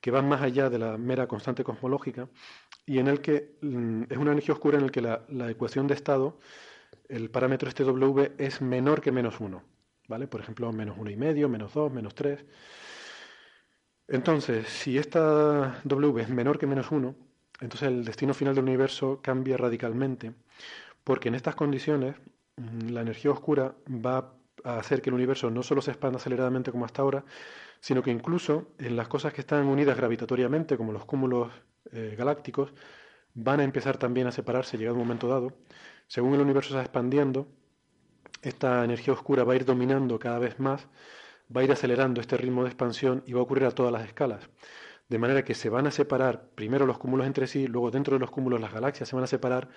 que 0.00 0.10
va 0.10 0.20
más 0.20 0.42
allá 0.42 0.68
de 0.68 0.78
la 0.78 0.98
mera 0.98 1.28
constante 1.28 1.62
cosmológica 1.62 2.28
y 2.84 2.98
en 2.98 3.06
el 3.06 3.20
que 3.20 3.56
mm, 3.62 4.04
es 4.10 4.18
una 4.18 4.32
energía 4.32 4.54
oscura 4.54 4.76
en 4.76 4.84
el 4.84 4.90
que 4.90 5.00
la, 5.00 5.24
ecuación 5.48 5.86
de 5.86 5.94
estado, 5.94 6.40
el 7.08 7.30
parámetro 7.30 7.68
este 7.68 7.84
W 7.84 8.32
es 8.36 8.60
menor 8.60 9.00
que 9.00 9.12
menos 9.12 9.40
1. 9.40 9.62
¿Vale? 10.08 10.26
Por 10.26 10.40
ejemplo, 10.40 10.72
menos 10.72 10.96
uno 10.98 11.10
y 11.10 11.16
medio, 11.16 11.48
menos 11.48 11.72
2, 11.72 11.92
menos 11.92 12.14
3. 12.16 12.44
Entonces, 14.08 14.66
si 14.68 14.98
esta 14.98 15.80
W 15.84 16.20
es 16.20 16.28
menor 16.28 16.58
que 16.58 16.66
menos 16.66 16.90
1, 16.90 17.14
entonces 17.60 17.88
el 17.88 18.04
destino 18.04 18.34
final 18.34 18.56
del 18.56 18.64
universo 18.64 19.20
cambia 19.22 19.56
radicalmente, 19.56 20.34
porque 21.04 21.28
en 21.28 21.36
estas 21.36 21.54
condiciones 21.54 22.16
la 22.88 23.00
energía 23.00 23.30
oscura 23.30 23.74
va 23.88 24.34
a 24.64 24.78
hacer 24.78 25.02
que 25.02 25.10
el 25.10 25.14
universo 25.14 25.50
no 25.50 25.62
solo 25.62 25.82
se 25.82 25.90
expanda 25.90 26.18
aceleradamente 26.18 26.70
como 26.70 26.84
hasta 26.84 27.02
ahora, 27.02 27.24
sino 27.80 28.02
que 28.02 28.10
incluso 28.10 28.68
en 28.78 28.96
las 28.96 29.08
cosas 29.08 29.32
que 29.32 29.40
están 29.40 29.66
unidas 29.66 29.96
gravitatoriamente, 29.96 30.76
como 30.76 30.92
los 30.92 31.04
cúmulos 31.04 31.52
eh, 31.90 32.14
galácticos, 32.16 32.72
van 33.34 33.60
a 33.60 33.64
empezar 33.64 33.96
también 33.96 34.26
a 34.26 34.32
separarse 34.32 34.78
llegado 34.78 34.96
un 34.96 35.02
momento 35.02 35.28
dado. 35.28 35.52
Según 36.06 36.34
el 36.34 36.40
universo 36.40 36.70
se 36.70 36.76
va 36.76 36.82
expandiendo, 36.82 37.48
esta 38.42 38.84
energía 38.84 39.14
oscura 39.14 39.44
va 39.44 39.54
a 39.54 39.56
ir 39.56 39.64
dominando 39.64 40.18
cada 40.18 40.38
vez 40.38 40.58
más, 40.60 40.86
va 41.54 41.60
a 41.60 41.64
ir 41.64 41.72
acelerando 41.72 42.20
este 42.20 42.36
ritmo 42.36 42.62
de 42.62 42.68
expansión 42.68 43.22
y 43.26 43.32
va 43.32 43.40
a 43.40 43.42
ocurrir 43.42 43.64
a 43.64 43.70
todas 43.70 43.92
las 43.92 44.04
escalas. 44.04 44.48
De 45.08 45.18
manera 45.18 45.44
que 45.44 45.54
se 45.54 45.68
van 45.68 45.86
a 45.86 45.90
separar 45.90 46.48
primero 46.54 46.86
los 46.86 46.98
cúmulos 46.98 47.26
entre 47.26 47.46
sí, 47.46 47.66
luego 47.66 47.90
dentro 47.90 48.14
de 48.14 48.20
los 48.20 48.30
cúmulos 48.30 48.60
las 48.60 48.72
galaxias 48.72 49.08
se 49.08 49.16
van 49.16 49.24
a 49.24 49.28
separar, 49.28 49.68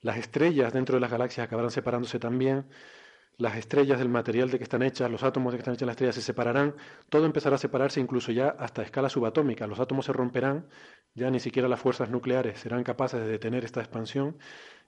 las 0.00 0.16
estrellas 0.18 0.72
dentro 0.72 0.96
de 0.96 1.00
las 1.00 1.10
galaxias 1.10 1.46
acabarán 1.46 1.70
separándose 1.70 2.18
también, 2.18 2.66
las 3.36 3.56
estrellas 3.56 3.98
del 3.98 4.08
material 4.08 4.50
de 4.50 4.58
que 4.58 4.64
están 4.64 4.82
hechas, 4.82 5.10
los 5.10 5.22
átomos 5.24 5.52
de 5.52 5.58
que 5.58 5.62
están 5.62 5.74
hechas 5.74 5.86
las 5.86 5.94
estrellas 5.94 6.14
se 6.14 6.22
separarán, 6.22 6.74
todo 7.08 7.26
empezará 7.26 7.56
a 7.56 7.58
separarse 7.58 8.00
incluso 8.00 8.30
ya 8.32 8.48
hasta 8.48 8.82
escala 8.82 9.08
subatómica, 9.08 9.66
los 9.66 9.80
átomos 9.80 10.06
se 10.06 10.12
romperán, 10.12 10.68
ya 11.14 11.30
ni 11.30 11.40
siquiera 11.40 11.68
las 11.68 11.80
fuerzas 11.80 12.10
nucleares 12.10 12.60
serán 12.60 12.84
capaces 12.84 13.20
de 13.20 13.26
detener 13.26 13.64
esta 13.64 13.80
expansión 13.80 14.36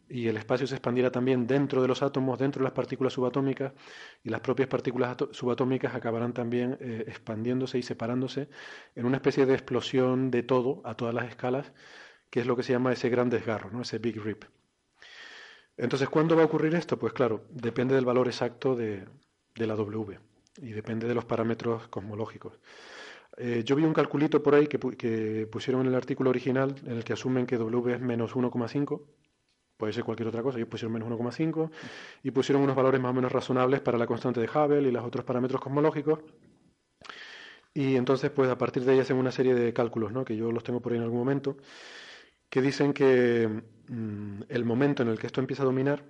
y 0.08 0.28
el 0.28 0.36
espacio 0.36 0.66
se 0.66 0.76
expandirá 0.76 1.10
también 1.10 1.46
dentro 1.46 1.82
de 1.82 1.88
los 1.88 2.02
átomos, 2.02 2.38
dentro 2.38 2.60
de 2.60 2.64
las 2.64 2.72
partículas 2.72 3.12
subatómicas, 3.12 3.72
y 4.22 4.30
las 4.30 4.40
propias 4.40 4.68
partículas 4.68 5.16
subatómicas 5.32 5.94
acabarán 5.94 6.32
también 6.32 6.78
eh, 6.80 7.04
expandiéndose 7.08 7.78
y 7.78 7.82
separándose 7.82 8.48
en 8.94 9.06
una 9.06 9.16
especie 9.16 9.46
de 9.46 9.54
explosión 9.54 10.30
de 10.30 10.42
todo 10.42 10.82
a 10.84 10.94
todas 10.94 11.14
las 11.14 11.28
escalas, 11.28 11.72
que 12.30 12.40
es 12.40 12.46
lo 12.46 12.56
que 12.56 12.62
se 12.62 12.72
llama 12.72 12.92
ese 12.92 13.08
gran 13.08 13.30
desgarro, 13.30 13.70
¿no? 13.70 13.82
ese 13.82 13.98
Big 13.98 14.20
Rip. 14.22 14.44
Entonces, 15.76 16.08
¿cuándo 16.08 16.36
va 16.36 16.42
a 16.42 16.46
ocurrir 16.46 16.74
esto? 16.74 16.98
Pues 16.98 17.12
claro, 17.12 17.44
depende 17.50 17.94
del 17.94 18.04
valor 18.04 18.28
exacto 18.28 18.74
de, 18.74 19.06
la 19.56 19.74
W 19.74 20.18
y 20.62 20.72
depende 20.72 21.06
de 21.06 21.14
los 21.14 21.24
parámetros 21.24 21.88
cosmológicos. 21.88 22.54
Eh, 23.36 23.62
yo 23.64 23.76
vi 23.76 23.84
un 23.84 23.92
calculito 23.92 24.42
por 24.42 24.54
ahí 24.54 24.66
que, 24.66 24.78
que, 24.78 25.46
pusieron 25.50 25.82
en 25.82 25.88
el 25.88 25.94
artículo 25.94 26.30
original 26.30 26.74
en 26.86 26.96
el 26.96 27.04
que 27.04 27.12
asumen 27.12 27.46
que 27.46 27.58
W 27.58 27.94
es 27.94 28.00
menos 28.00 28.34
1,5 28.34 29.02
puede 29.76 29.92
ser 29.92 30.04
cualquier 30.04 30.28
otra 30.28 30.42
cosa, 30.42 30.58
ellos 30.58 30.68
pusieron 30.68 30.92
menos 30.92 31.08
1,5 31.08 31.70
y 32.22 32.30
pusieron 32.30 32.62
unos 32.62 32.76
valores 32.76 33.00
más 33.00 33.10
o 33.10 33.14
menos 33.14 33.32
razonables 33.32 33.80
para 33.80 33.98
la 33.98 34.06
constante 34.06 34.40
de 34.40 34.48
Hubble 34.48 34.88
y 34.88 34.92
los 34.92 35.04
otros 35.04 35.24
parámetros 35.24 35.60
cosmológicos. 35.60 36.20
Y 37.74 37.96
entonces, 37.96 38.30
pues 38.30 38.48
a 38.48 38.56
partir 38.56 38.84
de 38.84 38.92
ahí 38.92 39.00
hacen 39.00 39.18
una 39.18 39.30
serie 39.30 39.54
de 39.54 39.72
cálculos, 39.74 40.12
¿no? 40.12 40.24
que 40.24 40.34
yo 40.34 40.50
los 40.50 40.64
tengo 40.64 40.80
por 40.80 40.92
ahí 40.92 40.98
en 40.98 41.04
algún 41.04 41.18
momento, 41.18 41.58
que 42.48 42.62
dicen 42.62 42.94
que 42.94 43.62
mm, 43.88 44.42
el 44.48 44.64
momento 44.64 45.02
en 45.02 45.08
el 45.08 45.18
que 45.18 45.26
esto 45.26 45.40
empieza 45.40 45.62
a 45.62 45.66
dominar, 45.66 46.04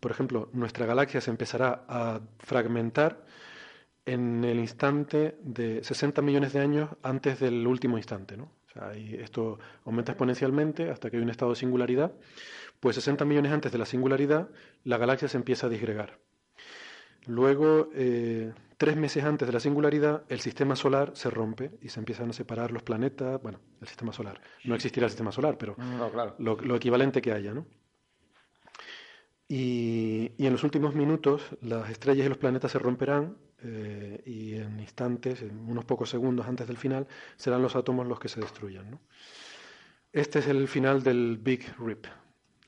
por 0.00 0.10
ejemplo, 0.10 0.48
nuestra 0.52 0.86
galaxia 0.86 1.20
se 1.20 1.30
empezará 1.30 1.84
a 1.88 2.20
fragmentar 2.38 3.24
en 4.06 4.44
el 4.44 4.58
instante 4.58 5.38
de 5.42 5.82
60 5.82 6.20
millones 6.20 6.52
de 6.52 6.60
años 6.60 6.90
antes 7.02 7.40
del 7.40 7.66
último 7.66 7.96
instante. 7.96 8.36
¿no? 8.36 8.44
O 8.44 8.70
sea, 8.72 8.92
esto 8.94 9.58
aumenta 9.84 10.12
exponencialmente 10.12 10.90
hasta 10.90 11.10
que 11.10 11.16
hay 11.16 11.22
un 11.22 11.30
estado 11.30 11.52
de 11.52 11.56
singularidad 11.56 12.12
pues 12.84 12.96
60 12.96 13.24
millones 13.24 13.50
antes 13.50 13.72
de 13.72 13.78
la 13.78 13.86
singularidad, 13.86 14.50
la 14.84 14.98
galaxia 14.98 15.26
se 15.26 15.38
empieza 15.38 15.68
a 15.68 15.70
disgregar. 15.70 16.18
Luego, 17.26 17.88
eh, 17.94 18.52
tres 18.76 18.96
meses 18.96 19.24
antes 19.24 19.46
de 19.46 19.52
la 19.52 19.60
singularidad, 19.60 20.24
el 20.28 20.40
sistema 20.40 20.76
solar 20.76 21.12
se 21.14 21.30
rompe 21.30 21.70
y 21.80 21.88
se 21.88 22.00
empiezan 22.00 22.30
a 22.30 22.32
separar 22.32 22.70
los 22.70 22.82
planetas. 22.82 23.40
Bueno, 23.42 23.60
el 23.80 23.88
sistema 23.88 24.12
solar. 24.12 24.40
No 24.64 24.74
existirá 24.74 25.06
el 25.06 25.10
sistema 25.10 25.32
solar, 25.32 25.56
pero 25.58 25.76
lo, 26.38 26.76
equivalente 26.76 27.22
que 27.22 27.32
haya, 27.32 27.54
¿no? 27.54 27.66
Y, 29.48 30.32
en 30.38 30.52
los 30.52 30.64
últimos 30.64 30.94
minutos, 30.94 31.42
las 31.60 31.90
estrellas 31.90 32.26
y 32.26 32.28
los 32.28 32.38
planetas 32.38 32.72
se 32.72 32.78
romperán 32.78 33.36
eh, 33.62 34.22
y 34.26 34.54
en 34.54 34.80
instantes, 34.80 35.42
en 35.42 35.58
unos 35.68 35.84
pocos 35.84 36.10
segundos 36.10 36.46
antes 36.46 36.66
del 36.66 36.76
final, 36.76 37.06
serán 37.36 37.62
los 37.62 37.76
átomos 37.76 38.06
los 38.06 38.18
que 38.18 38.28
se 38.28 38.40
destruyan. 38.40 38.90
¿no? 38.90 39.00
Este 40.12 40.38
es 40.38 40.46
el 40.48 40.68
final 40.68 41.02
del 41.02 41.38
Big 41.38 41.74
Rip, 41.78 42.06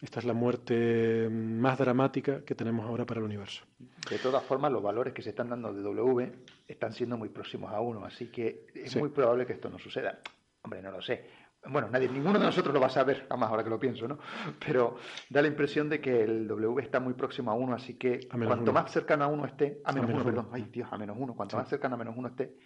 esta 0.01 0.21
es 0.21 0.27
la 0.27 0.35
muerte 0.35 1.29
más 1.31 1.79
dramática 1.79 2.45
que 2.45 2.55
tenemos 2.55 2.87
ahora 2.87 3.07
para 3.07 3.21
el 3.21 3.27
universo. 3.27 3.65
De 4.11 4.19
todas 4.19 4.45
formas, 4.45 4.71
los 4.71 4.83
valores 4.83 5.15
que 5.15 5.23
se 5.23 5.31
están 5.31 5.49
dando 5.49 5.73
de 5.73 5.83
W 5.83 6.33
están 6.69 6.93
siendo 6.93 7.17
muy 7.17 7.31
próximos 7.31 7.73
a 7.73 7.81
uno, 7.81 8.05
así 8.05 8.27
que 8.27 8.67
es 8.75 8.95
muy 8.97 9.09
probable 9.09 9.47
que 9.47 9.55
esto 9.55 9.71
no 9.71 9.79
suceda. 9.79 10.21
Hombre, 10.63 10.83
no 10.83 10.91
lo 10.91 11.01
sé. 11.01 11.47
Bueno, 11.69 11.89
nadie, 11.91 12.09
ninguno 12.09 12.39
de 12.39 12.45
nosotros 12.45 12.73
lo 12.73 12.81
va 12.81 12.87
a 12.87 12.91
saber, 12.91 13.27
jamás 13.29 13.51
ahora 13.51 13.65
que 13.65 13.71
lo 13.71 13.81
pienso, 13.81 14.07
¿no? 14.07 14.19
Pero 14.65 14.97
da 15.31 15.43
la 15.43 15.49
impresión 15.49 15.89
de 15.89 16.01
que 16.01 16.23
el 16.23 16.47
W 16.47 16.81
está 16.81 17.01
muy 17.01 17.15
próximo 17.15 17.51
a 17.51 17.55
uno, 17.55 17.75
así 17.75 17.95
que 17.95 18.29
cuanto 18.29 18.73
más 18.73 18.93
cercano 18.93 19.25
a 19.25 19.29
uno 19.29 19.47
esté, 19.47 19.81
a 19.85 19.93
menos, 19.93 20.11
uno, 20.11 20.25
perdón, 20.25 20.49
ay 20.53 20.69
Dios, 20.71 20.89
a 20.93 20.99
menos 20.99 21.17
uno, 21.19 21.35
cuanto 21.35 21.57
más 21.57 21.69
cercano 21.69 21.97
a 21.97 21.99
menos 21.99 22.15
uno 22.17 22.29
esté, 22.29 22.57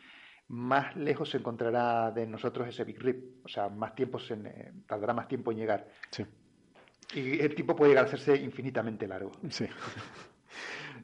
más 0.48 0.96
lejos 0.96 1.30
se 1.30 1.38
encontrará 1.38 2.10
de 2.10 2.26
nosotros 2.26 2.68
ese 2.68 2.84
Big 2.84 3.00
Rip, 3.00 3.44
o 3.44 3.48
sea, 3.48 3.68
más 3.68 3.94
tiempo 3.94 4.18
se, 4.18 4.34
eh, 4.34 4.72
tardará 4.86 5.14
más 5.14 5.28
tiempo 5.28 5.52
en 5.52 5.58
llegar. 5.58 5.88
Sí. 6.10 6.26
Y 7.14 7.40
el 7.40 7.54
tiempo 7.54 7.74
puede 7.74 7.90
llegar 7.90 8.04
a 8.04 8.08
hacerse 8.08 8.36
infinitamente 8.36 9.06
largo. 9.06 9.32
Sí. 9.48 9.66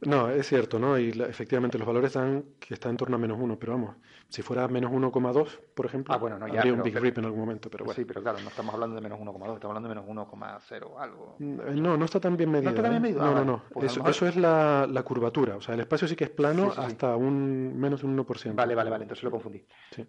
No, 0.02 0.28
es 0.28 0.46
cierto, 0.46 0.78
¿no? 0.78 0.98
Y 0.98 1.08
efectivamente 1.08 1.78
los 1.78 1.86
valores 1.86 2.12
dan 2.12 2.44
que 2.58 2.74
está 2.74 2.90
en 2.90 2.96
torno 2.96 3.16
a 3.16 3.18
menos 3.18 3.38
uno, 3.40 3.58
pero 3.58 3.72
vamos, 3.72 3.96
si 4.28 4.42
fuera 4.42 4.66
menos 4.68 4.90
1,2, 4.90 5.58
por 5.74 5.86
ejemplo, 5.86 6.14
ah, 6.14 6.18
bueno, 6.18 6.38
no, 6.38 6.46
habría 6.46 6.72
un 6.72 6.82
Big 6.82 6.98
Rip 6.98 7.18
en 7.18 7.24
algún 7.24 7.40
momento, 7.40 7.70
pero 7.70 7.84
bueno. 7.84 7.96
Sí, 7.96 8.04
pero 8.04 8.22
claro, 8.22 8.38
no 8.42 8.48
estamos 8.48 8.74
hablando 8.74 8.96
de 8.96 9.00
menos 9.00 9.18
1,2, 9.18 9.54
estamos 9.54 9.64
hablando 9.64 9.88
de 9.88 9.94
menos 9.94 10.06
1,0 10.06 11.00
algo. 11.00 11.36
Mm, 11.38 11.60
eh, 11.60 11.74
no, 11.74 11.96
no 11.96 12.04
está 12.04 12.20
tan 12.20 12.36
bien 12.36 12.50
medido. 12.50 12.70
¿No 12.70 12.76
está 12.76 12.82
tan 12.82 12.92
bien 12.92 13.04
¿eh? 13.04 13.08
medido? 13.08 13.24
No, 13.24 13.32
no, 13.32 13.40
ah, 13.40 13.44
no. 13.44 13.62
Pues 13.72 13.96
eso, 13.96 14.26
es 14.26 14.36
la, 14.36 14.86
la, 14.90 15.02
curvatura, 15.02 15.56
o 15.56 15.60
sea, 15.60 15.74
el 15.74 15.80
espacio 15.80 16.08
sí 16.08 16.16
que 16.16 16.24
es 16.24 16.30
plano 16.30 16.72
hasta 16.76 17.16
un 17.16 17.78
menos 17.78 18.00
de 18.00 18.06
un 18.06 18.18
1%. 18.18 18.54
Vale, 18.54 18.74
vale, 18.74 18.90
vale, 18.90 19.04
entonces 19.04 19.24
lo 19.24 19.30
confundí. 19.30 19.64
Sí. 19.90 20.04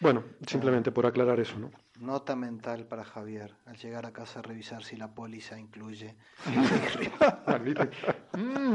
Bueno, 0.00 0.24
simplemente 0.46 0.92
por 0.92 1.06
aclarar 1.06 1.40
eso, 1.40 1.58
¿no? 1.58 1.70
Nota 2.00 2.34
mental 2.36 2.86
para 2.86 3.04
Javier, 3.04 3.54
al 3.66 3.76
llegar 3.76 4.04
a 4.06 4.12
casa 4.12 4.40
a 4.40 4.42
revisar 4.42 4.82
si 4.82 4.96
la 4.96 5.14
póliza 5.14 5.58
incluye... 5.58 6.16
Mm, 8.34 8.74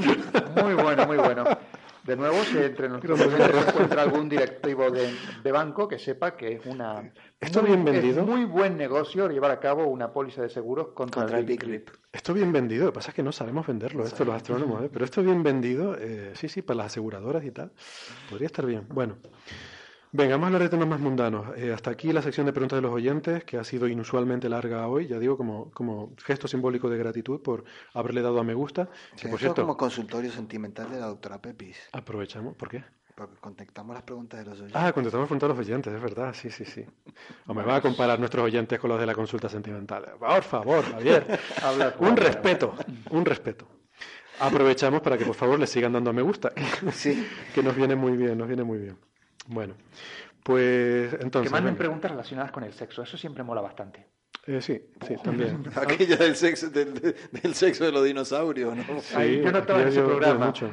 muy 0.55 0.73
bueno, 0.73 1.05
muy 1.05 1.17
bueno. 1.17 1.43
De 2.03 2.15
nuevo, 2.15 2.43
si 2.43 2.57
entre 2.57 2.87
nosotros 2.87 3.19
se 3.19 3.69
encuentra 3.69 4.01
algún 4.01 4.29
directivo 4.29 4.89
de, 4.89 5.51
banco 5.51 5.87
que 5.87 5.99
sepa 5.99 6.35
que 6.35 6.53
es 6.53 6.65
una 6.65 7.11
¿Esto 7.39 7.61
bien 7.61 7.83
vendido? 7.83 8.25
muy 8.25 8.45
buen 8.45 8.77
negocio 8.77 9.29
llevar 9.29 9.51
a 9.51 9.59
cabo 9.59 9.85
una 9.85 10.11
póliza 10.11 10.41
de 10.41 10.49
seguros 10.49 10.87
contra, 10.93 11.37
el 11.37 11.45
Big 11.45 11.61
Rip. 11.63 11.89
Esto 12.11 12.33
bien 12.33 12.51
vendido, 12.51 12.85
lo 12.85 12.91
que 12.91 12.95
pasa 12.95 13.09
es 13.11 13.15
que 13.15 13.23
no 13.23 13.31
sabemos 13.31 13.67
venderlo, 13.67 14.03
esto 14.03 14.25
los 14.25 14.35
astrónomos, 14.35 14.83
¿eh? 14.85 14.89
pero 14.91 15.05
esto 15.05 15.21
bien 15.21 15.43
vendido, 15.43 15.95
eh, 15.99 16.31
sí, 16.35 16.47
sí, 16.47 16.61
para 16.61 16.77
las 16.77 16.85
aseguradoras 16.87 17.43
y 17.43 17.51
tal, 17.51 17.71
podría 18.29 18.47
estar 18.47 18.65
bien. 18.65 18.85
Bueno. 18.89 19.17
Venga, 20.11 20.31
vamos 20.31 20.45
a 20.45 20.47
hablar 20.47 20.63
de 20.63 20.69
temas 20.69 20.87
más 20.87 20.99
mundanos. 20.99 21.55
Eh, 21.55 21.71
hasta 21.71 21.91
aquí 21.91 22.11
la 22.11 22.23
sección 22.23 22.47
de 22.47 22.51
preguntas 22.51 22.77
de 22.77 22.81
los 22.81 22.91
oyentes, 22.91 23.43
que 23.43 23.57
ha 23.57 23.63
sido 23.63 23.87
inusualmente 23.87 24.49
larga 24.49 24.87
hoy, 24.87 25.05
ya 25.05 25.19
digo, 25.19 25.37
como, 25.37 25.69
como 25.69 26.15
gesto 26.25 26.47
simbólico 26.47 26.89
de 26.89 26.97
gratitud 26.97 27.41
por 27.41 27.63
haberle 27.93 28.23
dado 28.23 28.39
a 28.39 28.43
me 28.43 28.55
gusta. 28.55 28.89
por 29.29 29.37
cierto, 29.37 29.61
como 29.61 29.77
consultorio 29.77 30.31
sentimental 30.31 30.89
de 30.89 30.99
la 30.99 31.05
doctora 31.05 31.39
Pepis. 31.39 31.77
Aprovechamos, 31.91 32.55
¿por 32.55 32.69
qué? 32.69 32.83
Porque 33.13 33.35
contestamos 33.35 33.93
las 33.93 34.01
preguntas 34.01 34.39
de 34.39 34.45
los 34.45 34.57
oyentes. 34.57 34.81
Ah, 34.81 34.91
contestamos 34.93 35.25
las 35.25 35.27
preguntas 35.27 35.49
de 35.49 35.55
los 35.55 35.67
oyentes, 35.67 35.93
es 35.93 36.01
verdad, 36.01 36.33
sí, 36.33 36.49
sí, 36.49 36.65
sí. 36.65 36.83
O 37.45 37.53
me 37.53 37.61
va 37.61 37.75
a 37.75 37.81
comparar 37.81 38.17
nuestros 38.17 38.43
oyentes 38.43 38.79
con 38.79 38.89
los 38.89 38.99
de 38.99 39.05
la 39.05 39.13
consulta 39.13 39.47
sentimental. 39.47 40.05
Por 40.17 40.41
favor, 40.41 40.85
Javier. 40.85 41.39
un 41.99 42.17
respeto, 42.17 42.73
un 43.11 43.25
respeto. 43.25 43.67
Aprovechamos 44.39 45.01
para 45.01 45.19
que 45.19 45.25
por 45.25 45.35
favor 45.35 45.59
le 45.59 45.67
sigan 45.67 45.93
dando 45.93 46.09
a 46.09 46.13
me 46.13 46.23
gusta. 46.23 46.51
sí. 46.93 47.27
que 47.53 47.61
nos 47.61 47.75
viene 47.75 47.95
muy 47.95 48.13
bien, 48.13 48.35
nos 48.35 48.47
viene 48.47 48.63
muy 48.63 48.79
bien. 48.79 48.97
Bueno, 49.49 49.73
pues 50.43 51.13
entonces. 51.19 51.51
Que 51.51 51.55
manden 51.55 51.75
preguntas 51.75 52.09
relacionadas 52.11 52.51
con 52.51 52.63
el 52.63 52.73
sexo, 52.73 53.03
eso 53.03 53.17
siempre 53.17 53.43
mola 53.43 53.61
bastante. 53.61 54.05
Eh, 54.47 54.61
sí, 54.61 54.81
sí, 55.05 55.15
también. 55.23 55.63
Aquella 55.75 56.15
del 56.15 56.35
sexo, 56.35 56.69
del, 56.71 57.53
sexo 57.53 57.85
de 57.85 57.91
los 57.91 58.03
dinosaurios, 58.03 58.75
¿no? 58.75 58.83
Sí, 58.99 59.41
yo 59.43 59.51
no 59.51 59.59
estaba 59.59 59.81
en 59.81 59.89
ese 59.89 60.01
programa. 60.01 60.47
Mucho. 60.47 60.71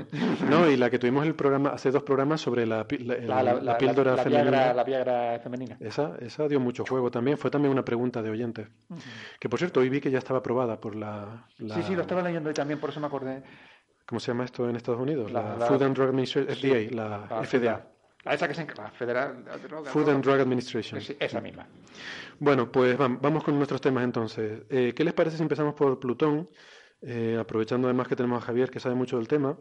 No, 0.49 0.71
y 0.71 0.79
la 0.79 0.89
que 0.89 0.99
tuvimos 0.99 1.27
el 1.27 1.35
programa, 1.35 1.71
hace 1.71 1.91
dos 1.91 2.03
programas 2.03 2.41
sobre 2.41 2.65
la, 2.65 2.87
la, 2.89 3.77
píldora 3.77 4.17
femenina. 4.17 4.73
la 4.73 4.85
Viagra 4.85 5.41
femenina. 5.41 5.77
Esa, 5.81 6.17
esa 6.21 6.49
dio 6.49 6.59
mucho 6.59 6.87
juego 6.87 7.11
también. 7.11 7.37
Fue 7.37 7.51
también 7.51 7.71
una 7.71 7.85
pregunta 7.85 8.23
de 8.23 8.31
oyentes. 8.31 8.69
Que 9.39 9.51
por 9.51 9.59
cierto, 9.59 9.81
hoy 9.81 9.91
vi 9.91 10.01
que 10.01 10.11
ya 10.11 10.19
estaba 10.19 10.39
aprobada 10.39 10.81
por 10.81 10.95
la, 10.95 11.47
Sí, 11.59 11.83
sí, 11.83 11.95
lo 11.95 12.03
estaba 12.03 12.23
leyendo 12.23 12.51
y 12.51 12.55
también, 12.55 12.81
por 12.81 12.91
eso 12.91 13.01
me 13.01 13.09
acordé. 13.09 13.43
¿Cómo 14.07 14.21
se 14.21 14.29
llama 14.29 14.45
esto 14.45 14.71
en 14.71 14.77
Estados 14.77 15.01
Unidos? 15.01 15.33
La, 15.33 15.57
Food 15.67 15.83
and 15.83 15.97
Drug 15.97 16.09
Administration, 16.09 16.57
FDA, 16.57 16.95
la 16.95 17.43
FDA. 17.45 17.96
A 18.27 18.35
esa 18.35 18.49
que 18.49 18.55
se 18.55 18.63
encarga, 18.63 18.91
Federal 18.91 19.45
Food 19.85 20.09
and 20.09 20.25
Drug 20.25 20.41
Administration. 20.41 21.01
esa 21.19 21.41
misma. 21.41 21.67
Bueno, 22.41 22.71
pues 22.71 22.99
vamos 22.99 23.45
con 23.45 23.57
nuestros 23.57 23.81
temas 23.81 24.03
entonces. 24.03 24.63
Eh, 24.69 24.93
¿Qué 24.97 25.05
les 25.05 25.15
parece 25.15 25.37
si 25.37 25.43
empezamos 25.43 25.75
por 25.75 25.99
Plutón? 26.01 26.49
Eh, 27.03 27.37
aprovechando 27.39 27.87
además 27.87 28.09
que 28.09 28.17
tenemos 28.17 28.43
a 28.43 28.47
Javier 28.47 28.71
que 28.71 28.81
sabe 28.81 28.97
mucho 28.97 29.17
del 29.17 29.29
tema. 29.29 29.57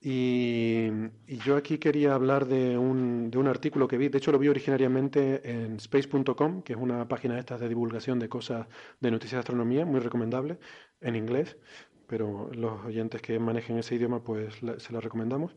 Y, 0.00 0.88
yo 1.26 1.56
aquí 1.56 1.78
quería 1.78 2.14
hablar 2.14 2.46
de 2.46 2.78
un, 2.78 3.30
de 3.30 3.38
un, 3.38 3.48
artículo 3.48 3.88
que 3.88 3.96
vi, 3.96 4.08
de 4.08 4.18
hecho 4.18 4.30
lo 4.30 4.38
vi 4.38 4.48
originariamente 4.48 5.40
en 5.50 5.76
space.com, 5.76 6.62
que 6.62 6.74
es 6.74 6.78
una 6.78 7.08
página 7.08 7.34
de 7.34 7.40
estas 7.40 7.60
de 7.60 7.68
divulgación 7.68 8.18
de 8.18 8.28
cosas 8.28 8.68
de 9.00 9.10
noticias 9.10 9.38
de 9.38 9.40
astronomía, 9.40 9.84
muy 9.84 10.00
recomendable, 10.00 10.58
en 11.00 11.16
inglés 11.16 11.56
pero 12.06 12.50
los 12.52 12.84
oyentes 12.84 13.20
que 13.22 13.38
manejen 13.38 13.78
ese 13.78 13.94
idioma 13.94 14.22
pues 14.22 14.54
se 14.78 14.92
la 14.92 15.00
recomendamos. 15.00 15.54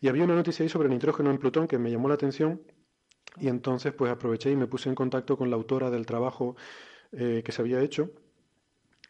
Y 0.00 0.08
había 0.08 0.24
una 0.24 0.34
noticia 0.34 0.62
ahí 0.62 0.68
sobre 0.68 0.88
nitrógeno 0.88 1.30
en 1.30 1.38
Plutón 1.38 1.66
que 1.66 1.78
me 1.78 1.90
llamó 1.90 2.08
la 2.08 2.14
atención 2.14 2.62
y 3.38 3.48
entonces 3.48 3.92
pues 3.92 4.10
aproveché 4.12 4.50
y 4.50 4.56
me 4.56 4.66
puse 4.66 4.88
en 4.88 4.94
contacto 4.94 5.36
con 5.36 5.50
la 5.50 5.56
autora 5.56 5.90
del 5.90 6.06
trabajo 6.06 6.56
eh, 7.12 7.42
que 7.44 7.52
se 7.52 7.62
había 7.62 7.80
hecho 7.80 8.10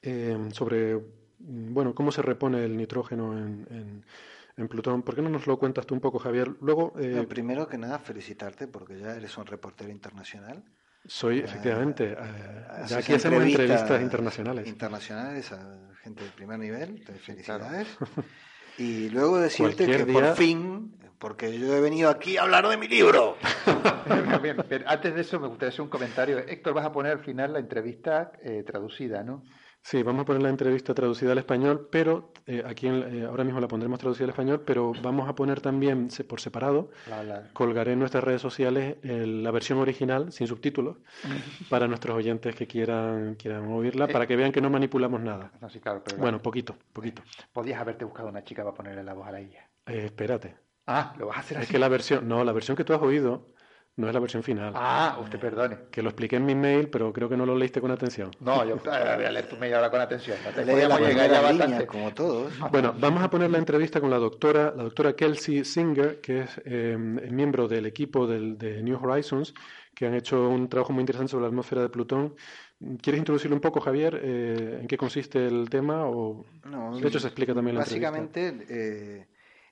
eh, 0.03 0.37
sobre 0.53 1.01
bueno 1.39 1.95
cómo 1.95 2.13
se 2.13 2.23
repone 2.23 2.65
el 2.65 2.77
nitrógeno 2.77 3.37
en, 3.37 4.05
en 4.57 4.69
Plutón. 4.69 5.03
¿Por 5.03 5.15
qué 5.15 5.23
no 5.23 5.31
nos 5.31 5.47
lo 5.47 5.59
cuentas 5.59 5.87
tú 5.87 5.95
un 5.95 6.01
poco, 6.01 6.19
Javier? 6.19 6.55
Luego, 6.61 6.93
eh, 6.99 7.25
primero 7.29 7.67
que 7.67 7.79
nada, 7.79 7.99
felicitarte 7.99 8.67
porque 8.67 8.99
ya 8.99 9.15
eres 9.15 9.37
un 9.39 9.47
reportero 9.47 9.91
internacional. 9.91 10.63
Soy, 11.07 11.41
efectivamente. 11.41 12.13
Eh, 12.13 12.87
ya 12.87 12.99
aquí 12.99 13.15
hacemos 13.15 13.43
entrevistas 13.43 14.01
internacionales. 14.01 14.67
Internacionales 14.69 15.53
a 15.53 15.79
gente 16.03 16.25
de 16.25 16.31
primer 16.31 16.59
nivel. 16.59 17.05
felicidades. 17.21 17.89
Y 18.79 19.11
luego 19.11 19.39
decirte 19.39 19.87
que 19.87 20.07
por 20.07 20.35
fin, 20.35 20.97
porque 21.19 21.59
yo 21.59 21.75
he 21.77 21.81
venido 21.81 22.09
aquí 22.09 22.37
a 22.37 22.43
hablar 22.43 22.69
de 22.69 22.77
mi 22.77 22.89
libro. 22.89 23.37
antes 24.87 25.15
de 25.15 25.21
eso 25.21 25.39
me 25.39 25.49
gustaría 25.49 25.69
hacer 25.69 25.83
un 25.83 25.89
comentario. 25.89 26.39
Héctor, 26.39 26.75
vas 26.75 26.87
a 26.87 26.93
poner 26.93 27.13
al 27.13 27.21
final 27.21 27.53
la 27.53 27.59
entrevista 27.59 28.33
eh, 28.43 28.63
traducida, 28.65 29.23
¿no? 29.23 29.45
Sí, 29.85 30.03
vamos 30.05 30.23
a 30.23 30.25
poner 30.25 30.43
la 30.43 30.49
entrevista 30.49 30.95
traducida 30.95 31.33
al 31.33 31.39
español, 31.39 31.89
pero 31.91 32.33
eh, 32.47 32.63
aquí 32.65 32.87
eh, 32.87 33.27
ahora 33.29 33.43
mismo 33.43 33.61
la 33.61 33.67
pondremos 33.67 33.99
traducida 33.99 34.25
al 34.25 34.31
español, 34.31 34.63
pero 34.65 34.93
vamos 35.03 35.29
a 35.29 35.35
poner 35.35 35.61
también 35.61 36.09
por 36.29 36.41
separado, 36.41 36.91
colgaré 37.53 37.93
en 37.93 37.99
nuestras 37.99 38.23
redes 38.23 38.41
sociales 38.41 38.97
la 39.03 39.51
versión 39.51 39.79
original 39.79 40.33
sin 40.33 40.47
subtítulos 40.47 40.99
para 41.69 41.89
nuestros 41.89 42.17
oyentes 42.17 42.55
que 42.55 42.67
quieran 42.67 43.35
quieran 43.35 43.67
oírla, 43.73 44.07
para 44.07 44.27
que 44.27 44.37
vean 44.37 44.53
que 44.53 44.61
no 44.61 44.71
manipulamos 44.71 45.21
nada. 45.21 45.51
bueno, 46.17 46.41
poquito, 46.41 46.77
poquito. 46.93 47.23
Podías 47.53 47.81
haberte 47.81 48.05
buscado 48.05 48.29
una 48.29 48.45
chica 48.45 48.63
para 48.63 48.75
ponerle 48.75 49.03
la 49.03 49.15
voz 49.15 49.27
a 49.27 49.33
la 49.33 49.41
ella. 49.41 49.69
espérate. 49.87 50.55
Ah, 50.87 51.15
lo 51.19 51.27
vas 51.27 51.37
a 51.37 51.41
hacer 51.41 51.59
así. 51.59 51.65
Es 51.67 51.71
que 51.71 51.79
la 51.79 51.89
versión, 51.89 52.27
no, 52.27 52.45
la 52.45 52.53
versión 52.53 52.77
que 52.77 52.85
tú 52.85 52.93
has 52.93 53.03
oído 53.03 53.52
no 53.97 54.09
es 54.09 54.15
la 54.15 54.21
versión 54.21 54.43
final. 54.43 54.73
Ah, 54.75 55.19
usted 55.23 55.39
perdone. 55.39 55.77
Que 55.91 56.03
lo 56.03 56.09
expliqué 56.09 56.37
en 56.37 56.47
mi 56.47 56.55
mail, 56.55 56.89
pero 56.89 57.13
creo 57.13 57.29
que 57.29 57.37
no 57.37 57.45
lo 57.45 57.55
leíste 57.55 57.81
con 57.81 57.91
atención. 57.91 58.31
No, 58.41 58.65
yo 58.65 58.77
voy 58.77 58.93
a 58.95 59.31
leer 59.31 59.49
tu 59.49 59.57
mail 59.57 59.75
ahora 59.75 59.91
con 59.91 60.01
atención. 60.01 60.39
No 60.57 60.75
llegar 60.75 61.31
ya 61.31 61.41
bastante. 61.41 61.87
como 61.87 62.13
todos. 62.15 62.53
Bueno, 62.71 62.95
vamos 62.99 63.23
a 63.23 63.29
poner 63.29 63.51
la 63.51 63.59
entrevista 63.59 64.01
con 64.01 64.11
la 64.11 64.19
doctora, 64.19 64.73
la 64.75 64.85
doctora 64.85 65.15
Kelsey 65.15 65.65
Singer, 65.65 66.21
que 66.21 66.41
es 66.41 66.61
eh, 66.65 66.97
miembro 66.97 67.69
del 67.69 67.85
equipo 67.85 68.27
del, 68.27 68.57
de 68.57 68.83
New 68.83 68.99
Horizons, 69.03 69.53
que 69.95 70.07
han 70.07 70.15
hecho 70.15 70.49
un 70.49 70.69
trabajo 70.69 70.93
muy 70.93 71.03
interesante 71.03 71.33
sobre 71.33 71.43
la 71.43 71.49
atmósfera 71.49 71.83
de 71.83 71.91
Plutón. 71.91 72.35
¿Quieres 73.01 73.19
introducirlo 73.19 73.55
un 73.55 73.61
poco, 73.61 73.81
Javier? 73.81 74.21
Eh, 74.23 74.79
¿En 74.81 74.89
qué 74.89 74.97
consiste 74.97 75.47
el 75.47 75.69
tema? 75.71 76.07
O... 76.07 76.45
No, 76.65 76.99
de 76.99 77.07
hecho, 77.07 77.21
se 77.21 77.29
explica 77.29 77.55
también 77.55 77.77
la 77.77 77.83
Básicamente, 77.83 78.67
eh, 78.69 79.27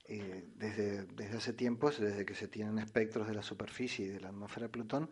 eh, 0.07 0.43
desde, 0.55 1.03
desde 1.05 1.37
hace 1.37 1.53
tiempos, 1.53 1.99
desde 1.99 2.25
que 2.25 2.35
se 2.35 2.47
tienen 2.47 2.79
espectros 2.79 3.27
de 3.27 3.35
la 3.35 3.43
superficie 3.43 4.05
y 4.05 4.09
de 4.09 4.19
la 4.19 4.29
atmósfera 4.29 4.67
de 4.67 4.69
Plutón, 4.69 5.09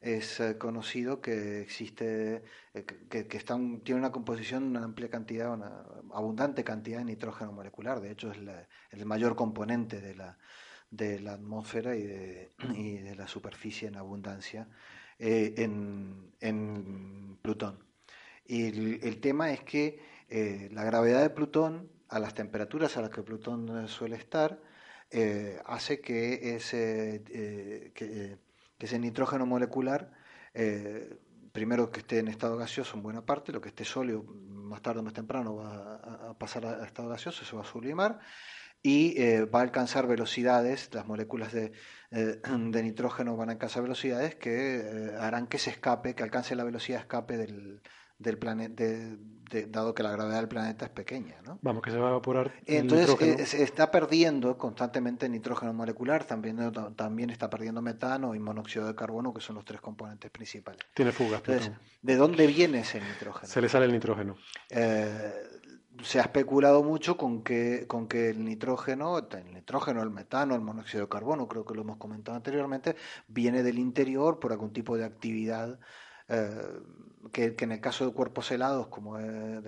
es 0.00 0.38
eh, 0.40 0.58
conocido 0.58 1.20
que 1.20 1.62
existe, 1.62 2.42
eh, 2.74 2.84
que, 2.84 3.26
que 3.26 3.36
está 3.36 3.56
tiene 3.82 4.00
una 4.00 4.12
composición, 4.12 4.64
una 4.64 4.84
amplia 4.84 5.08
cantidad, 5.08 5.52
una 5.52 5.84
abundante 6.12 6.62
cantidad 6.64 6.98
de 6.98 7.06
nitrógeno 7.06 7.52
molecular. 7.52 8.00
De 8.00 8.10
hecho, 8.10 8.30
es 8.32 8.38
el 8.90 9.06
mayor 9.06 9.36
componente 9.36 10.00
de 10.00 10.14
la, 10.14 10.36
de 10.90 11.20
la 11.20 11.34
atmósfera 11.34 11.96
y 11.96 12.02
de, 12.02 12.52
y 12.76 12.98
de 12.98 13.14
la 13.16 13.28
superficie 13.28 13.88
en 13.88 13.96
abundancia 13.96 14.68
en, 15.18 16.34
en, 16.40 17.38
Plutón. 17.40 17.78
Y 18.46 18.66
el, 18.66 19.00
el, 19.02 19.20
tema 19.20 19.52
es 19.52 19.62
que 19.62 20.00
la 20.72 20.84
gravedad 20.84 21.22
de 21.22 21.30
Plutón 21.30 21.93
a 22.14 22.20
las 22.20 22.32
temperaturas 22.32 22.96
a 22.96 23.00
las 23.00 23.10
que 23.10 23.22
Plutón 23.22 23.88
suele 23.88 24.14
estar, 24.14 24.60
eh, 25.10 25.58
hace 25.66 26.00
que 26.00 26.54
ese, 26.54 27.24
eh, 27.28 27.90
que, 27.92 28.38
ese 28.78 28.98
nitrógeno 29.00 29.46
molecular, 29.46 30.12
eh, 30.54 31.18
primero 31.50 31.90
que 31.90 32.00
esté 32.00 32.20
en 32.20 32.28
estado 32.28 32.56
gaseoso 32.56 32.96
en 32.96 33.02
buena 33.02 33.26
parte, 33.26 33.50
lo 33.50 33.60
que 33.60 33.70
esté 33.70 33.84
sólido 33.84 34.22
más 34.22 34.80
tarde 34.80 35.00
o 35.00 35.02
más 35.02 35.12
temprano 35.12 35.56
va 35.56 35.96
a, 36.30 36.38
pasar 36.38 36.66
a, 36.66 36.86
estado 36.86 37.08
gaseoso, 37.08 37.44
se 37.44 37.56
va 37.56 37.62
a 37.62 37.66
sublimar 37.66 38.20
y 38.80 39.16
va 39.46 39.58
a 39.58 39.62
alcanzar 39.62 40.06
velocidades, 40.06 40.90
las 40.92 41.06
moléculas 41.06 41.52
de, 41.52 41.72
de, 42.10 42.82
nitrógeno 42.82 43.36
van 43.36 43.48
a 43.48 43.52
alcanzar 43.52 43.82
velocidades 43.82 44.36
que 44.36 45.16
harán 45.18 45.48
que 45.48 45.58
se 45.58 45.70
escape, 45.70 46.14
que 46.14 46.22
alcance 46.22 46.54
la 46.54 46.62
velocidad 46.62 46.98
de 46.98 47.02
escape 47.02 47.36
del, 47.38 47.82
del 48.18 48.38
planeta, 48.38 48.84
dado 49.68 49.94
que 49.94 50.02
la 50.02 50.10
gravedad 50.10 50.38
del 50.38 50.48
planeta 50.48 50.86
es 50.86 50.90
pequeña. 50.90 51.36
¿no? 51.44 51.58
Vamos, 51.62 51.82
que 51.82 51.90
se 51.90 51.98
va 51.98 52.08
a 52.08 52.10
evaporar. 52.10 52.52
Entonces 52.66 53.16
eh, 53.20 53.46
se 53.46 53.62
está 53.62 53.90
perdiendo 53.90 54.56
constantemente 54.58 55.28
nitrógeno 55.28 55.72
molecular, 55.72 56.24
también, 56.24 56.72
también 56.96 57.30
está 57.30 57.50
perdiendo 57.50 57.82
metano 57.82 58.34
y 58.34 58.38
monóxido 58.38 58.86
de 58.86 58.94
carbono, 58.94 59.32
que 59.32 59.40
son 59.40 59.56
los 59.56 59.64
tres 59.64 59.80
componentes 59.80 60.30
principales. 60.30 60.80
Tiene 60.94 61.12
fugas. 61.12 61.42
Entonces, 61.46 61.72
¿de 62.02 62.16
dónde 62.16 62.46
viene 62.46 62.80
ese 62.80 63.00
nitrógeno? 63.00 63.46
Se 63.46 63.60
le 63.60 63.68
sale 63.68 63.86
el 63.86 63.92
nitrógeno. 63.92 64.36
Eh, 64.70 65.32
se 66.02 66.18
ha 66.18 66.22
especulado 66.22 66.82
mucho 66.82 67.16
con 67.16 67.42
que, 67.42 67.86
con 67.86 68.08
que 68.08 68.30
el 68.30 68.44
nitrógeno, 68.44 69.18
el 69.18 69.52
nitrógeno, 69.52 70.02
el 70.02 70.10
metano, 70.10 70.54
el 70.54 70.60
monóxido 70.60 71.04
de 71.04 71.08
carbono, 71.08 71.46
creo 71.46 71.64
que 71.64 71.74
lo 71.74 71.82
hemos 71.82 71.98
comentado 71.98 72.36
anteriormente, 72.36 72.96
viene 73.28 73.62
del 73.62 73.78
interior 73.78 74.40
por 74.40 74.52
algún 74.52 74.72
tipo 74.72 74.96
de 74.96 75.04
actividad 75.04 75.78
eh, 76.28 76.50
que, 77.32 77.54
en 77.58 77.72
el 77.72 77.80
caso 77.80 78.06
de 78.06 78.12
cuerpos 78.12 78.50
helados, 78.50 78.88
como 78.88 79.18
es, 79.18 79.64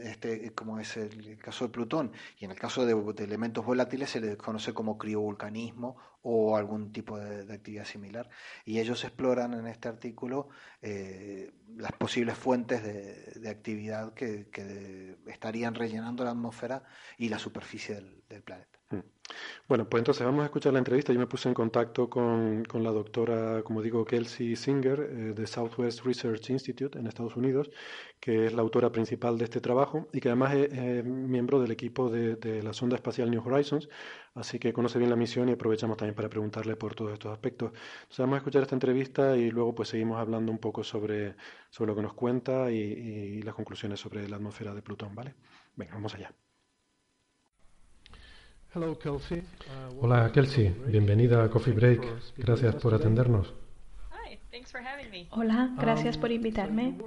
este, 0.00 0.52
como 0.52 0.78
es 0.78 0.96
el 0.96 1.38
caso 1.38 1.66
de 1.66 1.70
Plutón, 1.70 2.12
y 2.38 2.44
en 2.44 2.50
el 2.50 2.58
caso 2.58 2.86
de, 2.86 3.24
elementos 3.24 3.64
volátiles 3.64 4.10
se 4.10 4.20
le 4.20 4.36
conoce 4.36 4.72
como 4.72 4.98
criovolcanismo 4.98 5.96
o 6.22 6.56
algún 6.56 6.92
tipo 6.92 7.18
de, 7.18 7.52
actividad 7.52 7.84
similar. 7.84 8.28
Y 8.64 8.80
ellos 8.80 9.04
exploran 9.04 9.54
en 9.54 9.66
este 9.66 9.88
artículo 9.88 10.48
eh, 10.82 11.52
las 11.76 11.92
posibles 11.92 12.36
fuentes 12.36 12.82
de, 12.82 13.48
actividad 13.48 14.12
que, 14.14 15.16
estarían 15.26 15.74
rellenando 15.74 16.24
la 16.24 16.30
atmósfera 16.30 16.82
y 17.18 17.28
la 17.28 17.38
superficie 17.38 17.94
del 18.28 18.42
planeta. 18.42 18.75
Mm. 18.90 18.98
Bueno, 19.68 19.88
pues 19.88 20.00
entonces 20.00 20.24
vamos 20.24 20.42
a 20.42 20.46
escuchar 20.46 20.72
la 20.72 20.78
entrevista. 20.78 21.12
Yo 21.12 21.18
me 21.18 21.26
puse 21.26 21.48
en 21.48 21.54
contacto 21.54 22.08
con, 22.08 22.64
con 22.64 22.84
la 22.84 22.90
doctora, 22.92 23.62
como 23.64 23.82
digo, 23.82 24.04
Kelsey 24.04 24.54
Singer, 24.56 25.00
eh, 25.00 25.14
de 25.34 25.46
Southwest 25.46 26.04
Research 26.04 26.50
Institute 26.50 26.98
en 26.98 27.06
Estados 27.08 27.36
Unidos, 27.36 27.70
que 28.20 28.46
es 28.46 28.52
la 28.52 28.62
autora 28.62 28.92
principal 28.92 29.38
de 29.38 29.44
este 29.44 29.60
trabajo 29.60 30.08
y 30.12 30.20
que 30.20 30.28
además 30.28 30.54
es, 30.54 31.04
miembro 31.04 31.60
del 31.60 31.72
equipo 31.72 32.08
de, 32.10 32.62
la 32.62 32.72
sonda 32.72 32.96
espacial 32.96 33.30
New 33.30 33.42
Horizons, 33.44 33.88
así 34.34 34.58
que 34.58 34.72
conoce 34.72 34.98
bien 34.98 35.10
la 35.10 35.16
misión 35.16 35.48
y 35.48 35.52
aprovechamos 35.52 35.96
también 35.96 36.14
para 36.14 36.28
preguntarle 36.28 36.76
por 36.76 36.94
todos 36.94 37.12
estos 37.12 37.32
aspectos. 37.32 37.72
Entonces 37.72 38.18
vamos 38.18 38.34
a 38.34 38.38
escuchar 38.38 38.62
esta 38.62 38.76
entrevista 38.76 39.36
y 39.36 39.50
luego 39.50 39.74
pues 39.74 39.88
seguimos 39.88 40.18
hablando 40.18 40.52
un 40.52 40.58
poco 40.58 40.84
sobre, 40.84 41.36
sobre 41.70 41.88
lo 41.90 41.96
que 41.96 42.02
nos 42.02 42.14
cuenta 42.14 42.70
y, 42.70 42.76
y 42.76 43.42
las 43.42 43.54
conclusiones 43.54 44.00
sobre 44.00 44.28
la 44.28 44.36
atmósfera 44.36 44.74
de 44.74 44.82
Plutón, 44.82 45.14
¿vale? 45.14 45.34
Venga, 45.76 45.94
vamos 45.94 46.14
allá. 46.14 46.32
Uh, 48.76 48.94
Hola 50.02 50.30
Kelsey, 50.32 50.68
bienvenida 50.86 51.42
a 51.42 51.48
Coffee 51.48 51.72
Break. 51.72 52.02
Gracias 52.36 52.74
por 52.74 52.92
atendernos. 52.92 53.54
Hola, 55.30 55.74
gracias 55.78 56.18
por 56.18 56.28
um, 56.28 56.36
invitarme. 56.36 56.98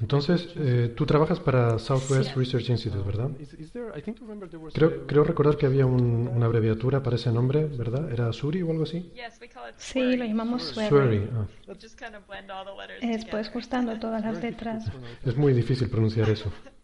Entonces, 0.00 0.48
eh, 0.56 0.92
tú 0.96 1.04
trabajas 1.04 1.40
para 1.40 1.80
Southwest 1.80 2.36
Research 2.36 2.70
Institute, 2.70 3.02
¿verdad? 3.04 3.30
Creo, 4.72 5.06
creo 5.08 5.24
recordar 5.24 5.56
que 5.56 5.66
había 5.66 5.86
una 5.86 6.46
abreviatura 6.46 7.02
para 7.02 7.16
ese 7.16 7.32
nombre, 7.32 7.66
¿verdad? 7.66 8.12
¿Era 8.12 8.32
SURI 8.32 8.62
o 8.62 8.70
algo 8.70 8.84
así? 8.84 9.12
Sí, 9.78 10.16
lo 10.16 10.24
llamamos 10.24 10.62
SURI. 10.62 11.28
Ah. 11.34 11.46
Es 13.00 13.24
pues 13.24 13.48
juntando 13.48 13.98
todas 13.98 14.22
las 14.22 14.40
letras. 14.40 14.84
Es 15.24 15.36
muy 15.36 15.54
difícil 15.54 15.90
pronunciar 15.90 16.30
eso. 16.30 16.52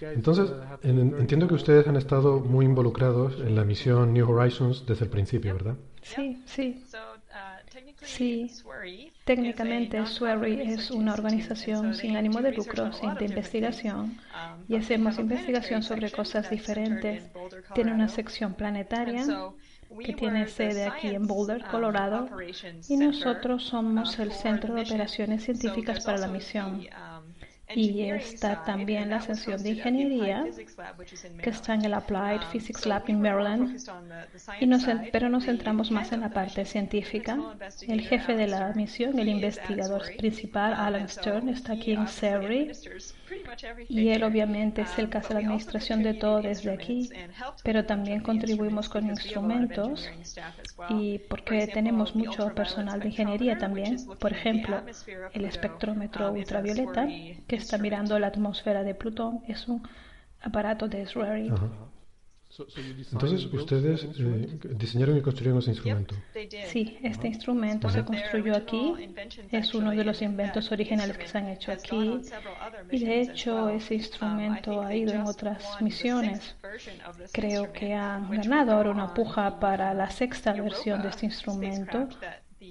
Entonces, 0.00 0.52
entiendo 0.82 1.48
que 1.48 1.54
ustedes 1.54 1.86
han 1.86 1.96
estado 1.96 2.40
muy 2.40 2.66
involucrados 2.66 3.34
en 3.40 3.56
la 3.56 3.64
misión 3.64 4.12
New 4.12 4.30
Horizons 4.30 4.84
desde 4.86 5.04
el 5.06 5.10
principio, 5.10 5.54
¿verdad? 5.54 5.76
Sí, 6.02 6.42
sí. 6.44 6.84
Sí, 8.02 8.50
técnicamente 9.24 10.04
SWERI 10.04 10.72
es 10.72 10.90
una 10.90 11.14
organización 11.14 11.94
sin 11.94 12.16
ánimo 12.16 12.40
de 12.42 12.52
lucro, 12.52 12.92
sin 12.92 13.14
de 13.14 13.26
investigación, 13.26 14.18
y 14.68 14.76
hacemos 14.76 15.18
investigación 15.18 15.82
sobre 15.82 16.10
cosas 16.10 16.50
diferentes. 16.50 17.30
Tiene 17.74 17.94
una 17.94 18.08
sección 18.08 18.54
planetaria 18.54 19.24
que 20.04 20.12
tiene 20.14 20.46
sede 20.46 20.84
aquí 20.84 21.08
en 21.08 21.26
Boulder, 21.26 21.64
Colorado, 21.70 22.28
y 22.88 22.96
nosotros 22.96 23.64
somos 23.64 24.18
el 24.18 24.32
centro 24.32 24.74
de 24.74 24.82
operaciones 24.82 25.44
científicas 25.44 26.04
para 26.04 26.18
la 26.18 26.28
misión 26.28 26.86
y 27.74 28.02
está 28.02 28.64
también 28.64 29.10
la 29.10 29.20
sección 29.20 29.62
de 29.62 29.70
ingeniería 29.70 30.44
que 31.42 31.50
está 31.50 31.74
en 31.74 31.84
el 31.84 31.94
Applied 31.94 32.40
Physics 32.50 32.86
Lab 32.86 33.04
en 33.08 33.20
Maryland, 33.20 33.76
y 34.60 34.66
nos, 34.66 34.86
pero 35.12 35.28
nos 35.28 35.44
centramos 35.44 35.90
más 35.90 36.12
en 36.12 36.20
la 36.20 36.30
parte 36.30 36.64
científica. 36.64 37.38
El 37.86 38.00
jefe 38.02 38.34
de 38.34 38.46
la 38.48 38.72
misión, 38.74 39.18
el 39.18 39.28
investigador 39.28 40.02
principal, 40.16 40.74
Alan 40.74 41.08
Stern, 41.08 41.48
está 41.48 41.74
aquí 41.74 41.92
en 41.92 42.08
Surrey 42.08 42.72
y 43.88 44.08
él 44.08 44.22
obviamente 44.22 44.82
es 44.82 44.98
el 44.98 45.08
que 45.08 45.18
hace 45.18 45.34
la 45.34 45.40
administración 45.40 46.02
de 46.02 46.14
todo 46.14 46.40
desde 46.40 46.72
aquí, 46.72 47.10
pero 47.62 47.84
también 47.84 48.22
contribuimos 48.22 48.88
con 48.88 49.06
instrumentos 49.06 50.08
y 50.88 51.18
porque 51.18 51.66
tenemos 51.66 52.14
mucho 52.14 52.54
personal 52.54 53.00
de 53.00 53.08
ingeniería 53.08 53.58
también. 53.58 53.96
Por 54.18 54.32
ejemplo, 54.32 54.82
el 55.32 55.44
espectrómetro 55.44 56.32
ultravioleta 56.32 57.06
que 57.46 57.56
está 57.56 57.78
mirando 57.78 58.18
la 58.18 58.28
atmósfera 58.28 58.82
de 58.82 58.94
Plutón 58.94 59.42
es 59.46 59.68
un 59.68 59.82
aparato 60.40 60.88
de 60.88 61.06
SRARI. 61.06 61.50
Entonces, 63.12 63.46
ustedes 63.52 64.06
eh, 64.18 64.58
diseñaron 64.76 65.16
y 65.16 65.20
construyeron 65.20 65.58
ese 65.60 65.70
instrumento. 65.70 66.14
Sí, 66.68 66.98
este 67.02 67.28
instrumento 67.28 67.88
se 67.88 68.04
construyó 68.04 68.56
aquí. 68.56 68.94
Es 69.50 69.74
uno 69.74 69.90
de 69.90 70.04
los 70.04 70.22
inventos 70.22 70.70
originales 70.72 71.16
que 71.16 71.26
se 71.26 71.38
han 71.38 71.48
hecho 71.48 71.72
aquí. 71.72 72.20
Y 72.90 73.04
de 73.04 73.20
hecho, 73.22 73.68
ese 73.68 73.94
instrumento 73.94 74.82
ha 74.82 74.94
ido 74.94 75.12
en 75.12 75.22
otras 75.22 75.62
misiones. 75.80 76.56
Creo 77.32 77.72
que 77.72 77.94
han 77.94 78.30
ganado 78.30 78.72
ahora 78.72 78.90
una 78.90 79.14
puja 79.14 79.58
para 79.60 79.94
la 79.94 80.10
sexta 80.10 80.52
versión 80.52 81.02
de 81.02 81.08
este 81.08 81.26
instrumento 81.26 82.08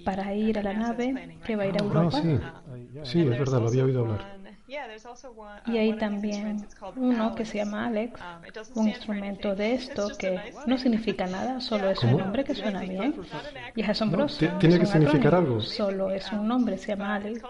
para 0.06 0.34
ir 0.36 0.58
a 0.60 0.64
la 0.64 0.74
nave 0.74 1.38
que 1.46 1.56
va 1.56 1.64
a 1.64 1.68
ir 1.68 1.74
a 1.74 1.78
ah, 1.82 1.86
Europa. 1.86 2.22
sí. 2.22 2.40
sí, 3.04 3.22
es 3.22 3.30
verdad, 3.30 3.62
lo 3.62 3.68
había 3.68 3.86
oído 3.86 4.02
hablar. 4.02 4.39
Y 5.66 5.78
hay 5.78 5.94
también 5.94 6.68
uno 6.96 7.34
que 7.34 7.46
se 7.46 7.58
llama 7.58 7.88
Alex, 7.88 8.20
um, 8.76 8.82
un 8.82 8.88
instrumento 8.88 9.56
de 9.56 9.74
esto 9.74 10.10
que 10.18 10.40
no 10.68 10.78
significa 10.78 11.26
nada, 11.26 11.60
solo 11.70 11.90
es 11.90 12.04
un 12.04 12.18
nombre 12.18 12.44
que 12.44 12.54
suena 12.54 12.82
bien 12.82 13.16
y 13.76 13.82
es 13.82 13.90
asombroso. 13.90 14.46
tiene 14.60 14.80
que 14.80 14.86
significar 14.86 15.36
algo. 15.36 15.62
Solo 15.62 16.12
es 16.12 16.32
un 16.32 16.48
nombre, 16.48 16.78
se 16.78 16.90
llama 16.90 17.10
uh, 17.10 17.14
Alex. 17.14 17.42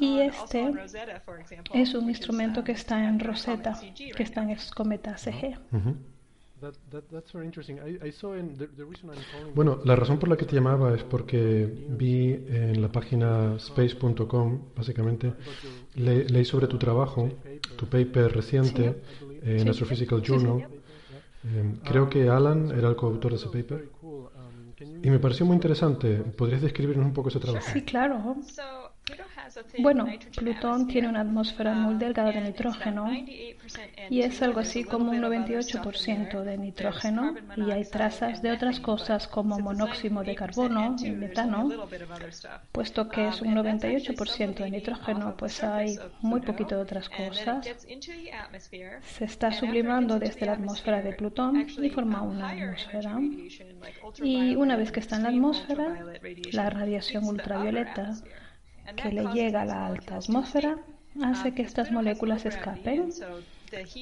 Y 0.00 0.20
este 0.20 0.72
es 1.74 1.94
un 1.94 2.08
instrumento 2.08 2.64
que 2.64 2.72
está 2.72 3.04
en 3.04 3.20
Rosetta, 3.20 3.78
que 3.94 4.22
está 4.22 4.42
en 4.42 4.56
Cometa 4.74 5.16
CG. 5.18 5.58
Bueno, 9.54 9.80
la 9.84 9.96
razón 9.96 10.18
por 10.18 10.28
la 10.28 10.36
que 10.36 10.44
te 10.46 10.54
llamaba 10.54 10.94
es 10.94 11.02
porque 11.02 11.68
vi 11.90 12.30
en 12.48 12.80
la 12.80 12.90
página 12.90 13.56
space.com, 13.56 14.60
básicamente, 14.76 15.34
leí 15.94 16.44
sobre 16.44 16.66
tu 16.66 16.78
trabajo, 16.78 17.28
tu 17.76 17.86
paper 17.86 18.32
reciente 18.32 19.02
en 19.42 19.68
Astrophysical 19.68 20.22
Journal. 20.22 20.68
Em, 21.44 21.76
creo 21.80 22.08
que 22.08 22.28
Alan 22.28 22.70
era 22.70 22.88
el 22.88 22.96
coautor 22.96 23.32
de 23.32 23.36
ese 23.36 23.48
paper. 23.48 23.90
Y 25.02 25.10
me 25.10 25.18
pareció 25.18 25.44
muy 25.44 25.54
interesante. 25.54 26.16
¿Podrías 26.16 26.62
describirnos 26.62 27.04
un 27.04 27.12
poco 27.12 27.28
ese 27.28 27.40
trabajo? 27.40 27.66
Sí, 27.72 27.82
claro. 27.82 28.36
Bueno, 29.78 30.06
Plutón 30.36 30.86
tiene 30.86 31.08
una 31.08 31.20
atmósfera 31.20 31.74
muy 31.74 31.96
delgada 31.96 32.32
de 32.32 32.40
nitrógeno 32.40 33.10
y 34.08 34.20
es 34.20 34.42
algo 34.42 34.60
así 34.60 34.84
como 34.84 35.10
un 35.10 35.20
98% 35.20 36.42
de 36.42 36.58
nitrógeno 36.58 37.34
y 37.56 37.70
hay 37.70 37.84
trazas 37.84 38.40
de 38.40 38.52
otras 38.52 38.80
cosas 38.80 39.28
como 39.28 39.58
monóxido 39.58 40.22
de 40.22 40.34
carbono 40.34 40.96
y 41.02 41.10
metano. 41.10 41.68
Puesto 42.72 43.08
que 43.08 43.28
es 43.28 43.42
un 43.42 43.54
98% 43.54 44.54
de 44.54 44.70
nitrógeno, 44.70 45.36
pues 45.36 45.62
hay 45.62 45.98
muy 46.20 46.40
poquito 46.40 46.76
de 46.76 46.82
otras 46.82 47.08
cosas. 47.08 47.66
Se 49.02 49.24
está 49.24 49.52
sublimando 49.52 50.18
desde 50.18 50.46
la 50.46 50.52
atmósfera 50.52 51.02
de 51.02 51.12
Plutón 51.12 51.66
y 51.68 51.90
forma 51.90 52.22
una 52.22 52.50
atmósfera. 52.50 53.18
Y 54.22 54.56
una 54.56 54.76
vez 54.76 54.92
que 54.92 55.00
está 55.00 55.16
en 55.16 55.22
la 55.24 55.28
atmósfera, 55.28 56.04
la 56.52 56.70
radiación 56.70 57.24
ultravioleta 57.24 58.14
que 58.96 59.12
le 59.12 59.24
llega 59.32 59.62
a 59.62 59.64
la 59.64 59.86
alta 59.86 60.16
atmósfera 60.16 60.78
hace 61.22 61.54
que 61.54 61.62
estas 61.62 61.90
moléculas 61.90 62.44
escapen 62.44 63.10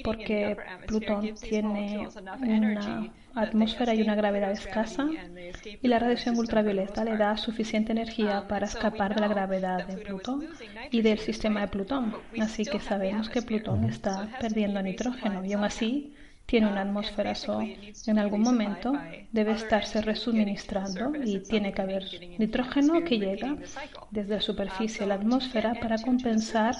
porque 0.05 0.57
Plutón 0.87 1.35
tiene 1.41 2.09
una 2.41 3.13
atmósfera 3.35 3.95
y 3.95 4.03
una 4.03 4.15
gravedad 4.15 4.51
escasa 4.53 5.09
y 5.81 5.89
la 5.89 5.99
radiación 5.99 6.39
ultravioleta 6.39 7.05
le 7.05 7.17
da 7.17 7.37
suficiente 7.37 7.93
energía 7.93 8.47
para 8.49 8.67
escapar 8.67 9.15
de 9.15 9.21
la 9.21 9.29
gravedad 9.29 9.87
de 9.87 9.97
Plutón 9.99 10.47
y 10.91 11.01
del 11.03 11.19
sistema 11.19 11.63
de 11.63 11.69
Plutón. 11.69 12.15
Así 12.41 12.65
que 12.65 12.81
sabemos 12.81 13.29
que 13.29 13.43
Plutón 13.43 13.85
está 13.85 14.29
perdiendo 14.41 14.83
nitrógeno 14.83 15.45
y 15.45 15.53
aún 15.53 15.65
así 15.65 16.12
tiene 16.47 16.67
una 16.67 16.83
atmósfera 16.83 17.35
so 17.35 17.61
en 17.61 18.19
algún 18.19 18.43
momento 18.43 18.93
debe 19.33 19.53
estarse 19.53 20.03
resuministrando 20.03 21.13
y 21.25 21.41
tiene 21.41 21.73
que 21.73 21.83
haber 21.83 22.05
nitrógeno 22.39 23.05
que 23.05 23.19
llega 23.19 23.57
desde 24.11 24.35
la 24.35 24.41
superficie 24.41 25.05
a 25.05 25.09
la 25.09 25.15
atmósfera 25.15 25.75
para 25.75 25.99
compensar 25.99 26.75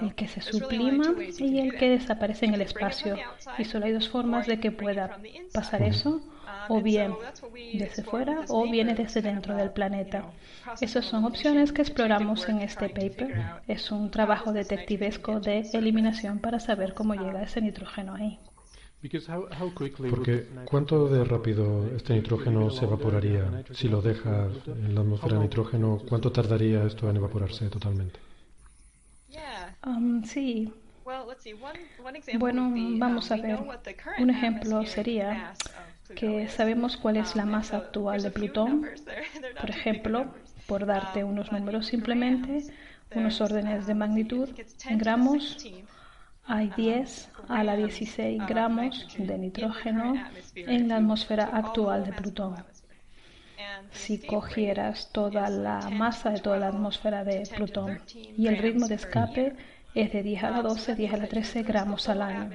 el 0.00 0.14
que 0.14 0.28
se 0.28 0.40
sublima 0.40 1.14
y 1.38 1.58
el 1.58 1.74
que 1.76 1.90
desaparece 1.90 2.46
en 2.46 2.54
el 2.54 2.62
espacio. 2.62 3.16
Y 3.58 3.64
solo 3.64 3.86
hay 3.86 3.92
dos 3.92 4.08
formas 4.08 4.46
de 4.46 4.60
que 4.60 4.72
pueda 4.72 5.18
pasar 5.52 5.82
eso 5.82 6.22
o 6.68 6.80
bien 6.80 7.14
desde 7.74 8.02
fuera 8.02 8.40
o 8.48 8.70
viene 8.70 8.94
desde 8.94 9.22
dentro 9.22 9.56
del 9.56 9.70
planeta. 9.70 10.24
Esas 10.80 11.04
son 11.04 11.24
opciones 11.24 11.72
que 11.72 11.82
exploramos 11.82 12.48
en 12.48 12.60
este 12.60 12.88
paper. 12.88 13.60
Es 13.66 13.90
un 13.90 14.10
trabajo 14.10 14.52
detectivesco 14.52 15.40
de 15.40 15.68
eliminación 15.72 16.38
para 16.38 16.60
saber 16.60 16.94
cómo 16.94 17.14
llega 17.14 17.42
ese 17.42 17.60
nitrógeno 17.60 18.14
ahí. 18.14 18.38
Porque 20.10 20.48
¿cuánto 20.64 21.08
de 21.08 21.24
rápido 21.24 21.86
este 21.94 22.14
nitrógeno 22.14 22.68
se 22.70 22.84
evaporaría? 22.84 23.62
Si 23.72 23.88
lo 23.88 24.02
dejas 24.02 24.50
en 24.66 24.94
la 24.94 25.02
atmósfera 25.02 25.34
de 25.36 25.42
nitrógeno, 25.42 26.02
¿cuánto 26.08 26.32
tardaría 26.32 26.84
esto 26.84 27.08
en 27.08 27.16
evaporarse 27.16 27.68
totalmente? 27.68 28.18
Um, 29.86 30.24
sí. 30.24 30.72
Bueno, 32.38 32.72
vamos 32.98 33.30
a 33.30 33.36
ver. 33.36 33.60
Un 34.18 34.30
ejemplo 34.30 34.84
sería 34.84 35.54
que 36.16 36.48
sabemos 36.48 36.96
cuál 36.96 37.18
es 37.18 37.36
la 37.36 37.46
masa 37.46 37.76
actual 37.78 38.22
de 38.22 38.30
Plutón. 38.30 38.86
Por 39.60 39.70
ejemplo, 39.70 40.34
por 40.66 40.86
darte 40.86 41.24
um, 41.24 41.30
unos 41.30 41.52
números 41.52 41.86
simplemente, 41.86 42.64
unos 43.14 43.40
órdenes 43.40 43.86
de 43.86 43.94
magnitud 43.94 44.48
en 44.86 44.98
gramos, 44.98 45.56
hay 46.48 46.72
10 46.76 47.30
a 47.48 47.62
la 47.62 47.76
16 47.76 48.42
gramos 48.48 49.06
de 49.18 49.38
nitrógeno 49.38 50.14
en 50.54 50.88
la 50.88 50.96
atmósfera 50.96 51.44
actual 51.44 52.06
de 52.06 52.12
Plutón. 52.12 52.56
Si 53.92 54.18
cogieras 54.18 55.10
toda 55.12 55.50
la 55.50 55.90
masa 55.90 56.30
de 56.30 56.40
toda 56.40 56.58
la 56.58 56.68
atmósfera 56.68 57.22
de 57.22 57.46
Plutón 57.54 58.00
y 58.36 58.46
el 58.46 58.56
ritmo 58.58 58.88
de 58.88 58.94
escape 58.94 59.56
es 59.94 60.12
de 60.12 60.22
10 60.22 60.44
a 60.44 60.50
la 60.50 60.62
12, 60.62 60.94
10 60.94 61.12
a 61.12 61.16
la 61.18 61.26
13 61.26 61.62
gramos 61.64 62.08
al 62.08 62.22
año. 62.22 62.50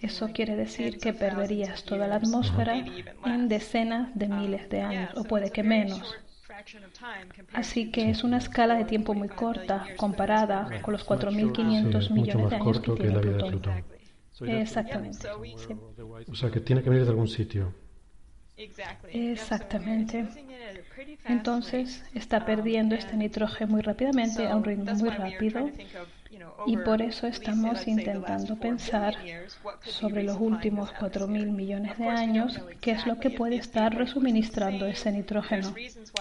Eso 0.00 0.28
quiere 0.32 0.56
decir 0.56 0.98
que 0.98 1.12
perderías 1.12 1.84
toda 1.84 2.06
la 2.06 2.16
atmósfera 2.16 2.84
en 3.24 3.48
decenas 3.48 4.10
de 4.14 4.28
miles 4.28 4.68
de 4.68 4.82
años, 4.82 5.10
o 5.16 5.24
puede 5.24 5.50
que 5.50 5.62
menos. 5.62 6.14
Así 7.52 7.90
que 7.90 8.10
es 8.10 8.24
una 8.24 8.38
escala 8.38 8.76
de 8.76 8.84
tiempo 8.84 9.14
muy 9.14 9.28
corta 9.28 9.86
comparada 9.96 10.80
con 10.82 10.92
los 10.92 11.06
4.500 11.06 12.10
millones 12.10 12.50
de 12.50 12.56
años 12.56 12.80
que 12.80 12.92
tiene 12.92 13.20
Plutón. 13.20 13.84
Exactamente. 14.40 15.28
O 16.28 16.34
sea 16.34 16.50
que 16.50 16.60
tiene 16.60 16.82
que 16.82 16.90
venir 16.90 17.04
de 17.04 17.10
algún 17.10 17.28
sitio. 17.28 17.72
Exactamente. 19.12 20.26
Entonces 21.26 22.04
está 22.14 22.44
perdiendo 22.46 22.94
este 22.94 23.16
nitrógeno 23.16 23.72
muy 23.72 23.82
rápidamente, 23.82 24.46
a 24.48 24.56
un 24.56 24.64
ritmo 24.64 24.94
muy 24.94 25.10
rápido. 25.10 25.70
Y 26.64 26.76
por 26.78 27.02
eso 27.02 27.26
estamos 27.26 27.86
intentando 27.86 28.56
pensar 28.56 29.14
sobre 29.82 30.22
los 30.22 30.38
últimos 30.40 30.92
4.000 30.94 31.50
millones 31.50 31.98
de 31.98 32.08
años, 32.08 32.60
qué 32.80 32.92
es 32.92 33.06
lo 33.06 33.18
que 33.20 33.30
puede 33.30 33.56
estar 33.56 33.94
resuministrando 33.94 34.86
ese 34.86 35.12
nitrógeno. 35.12 35.74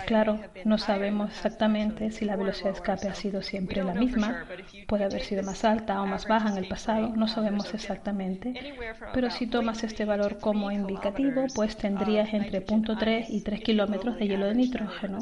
Claro, 0.05 0.39
no 0.65 0.77
sabemos 0.77 1.31
exactamente 1.31 2.11
si 2.11 2.25
la 2.25 2.35
velocidad 2.35 2.71
de 2.71 2.75
escape 2.75 3.07
ha 3.07 3.15
sido 3.15 3.41
siempre 3.41 3.83
la 3.83 3.93
misma, 3.93 4.45
puede 4.87 5.05
haber 5.05 5.21
sido 5.21 5.43
más 5.43 5.63
alta 5.63 6.01
o 6.01 6.05
más 6.05 6.27
baja 6.27 6.49
en 6.49 6.57
el 6.57 6.67
pasado, 6.67 7.13
no 7.15 7.27
sabemos 7.27 7.73
exactamente, 7.73 8.53
pero 9.13 9.31
si 9.31 9.47
tomas 9.47 9.83
este 9.83 10.05
valor 10.05 10.39
como 10.39 10.71
indicativo, 10.71 11.45
pues 11.55 11.77
tendrías 11.77 12.33
entre 12.33 12.65
0.3 12.65 13.25
y 13.29 13.41
3 13.41 13.61
kilómetros 13.61 14.17
de 14.17 14.27
hielo 14.27 14.47
de 14.47 14.55
nitrógeno. 14.55 15.19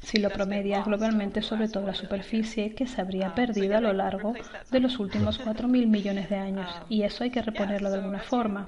Si 0.00 0.18
lo 0.18 0.30
promedias 0.30 0.84
globalmente 0.84 1.42
sobre 1.42 1.68
toda 1.68 1.86
la 1.86 1.94
superficie 1.94 2.74
que 2.74 2.86
se 2.86 3.00
habría 3.00 3.34
perdido 3.34 3.76
a 3.76 3.80
lo 3.80 3.92
largo 3.92 4.34
de 4.70 4.80
los 4.80 4.98
últimos 4.98 5.40
4.000 5.40 5.86
millones 5.86 6.28
de 6.28 6.36
años 6.36 6.70
y 6.88 7.02
eso 7.02 7.24
hay 7.24 7.30
que 7.30 7.42
reponerlo 7.42 7.90
de 7.90 7.96
alguna 7.96 8.20
forma. 8.20 8.66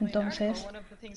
Entonces, 0.00 0.66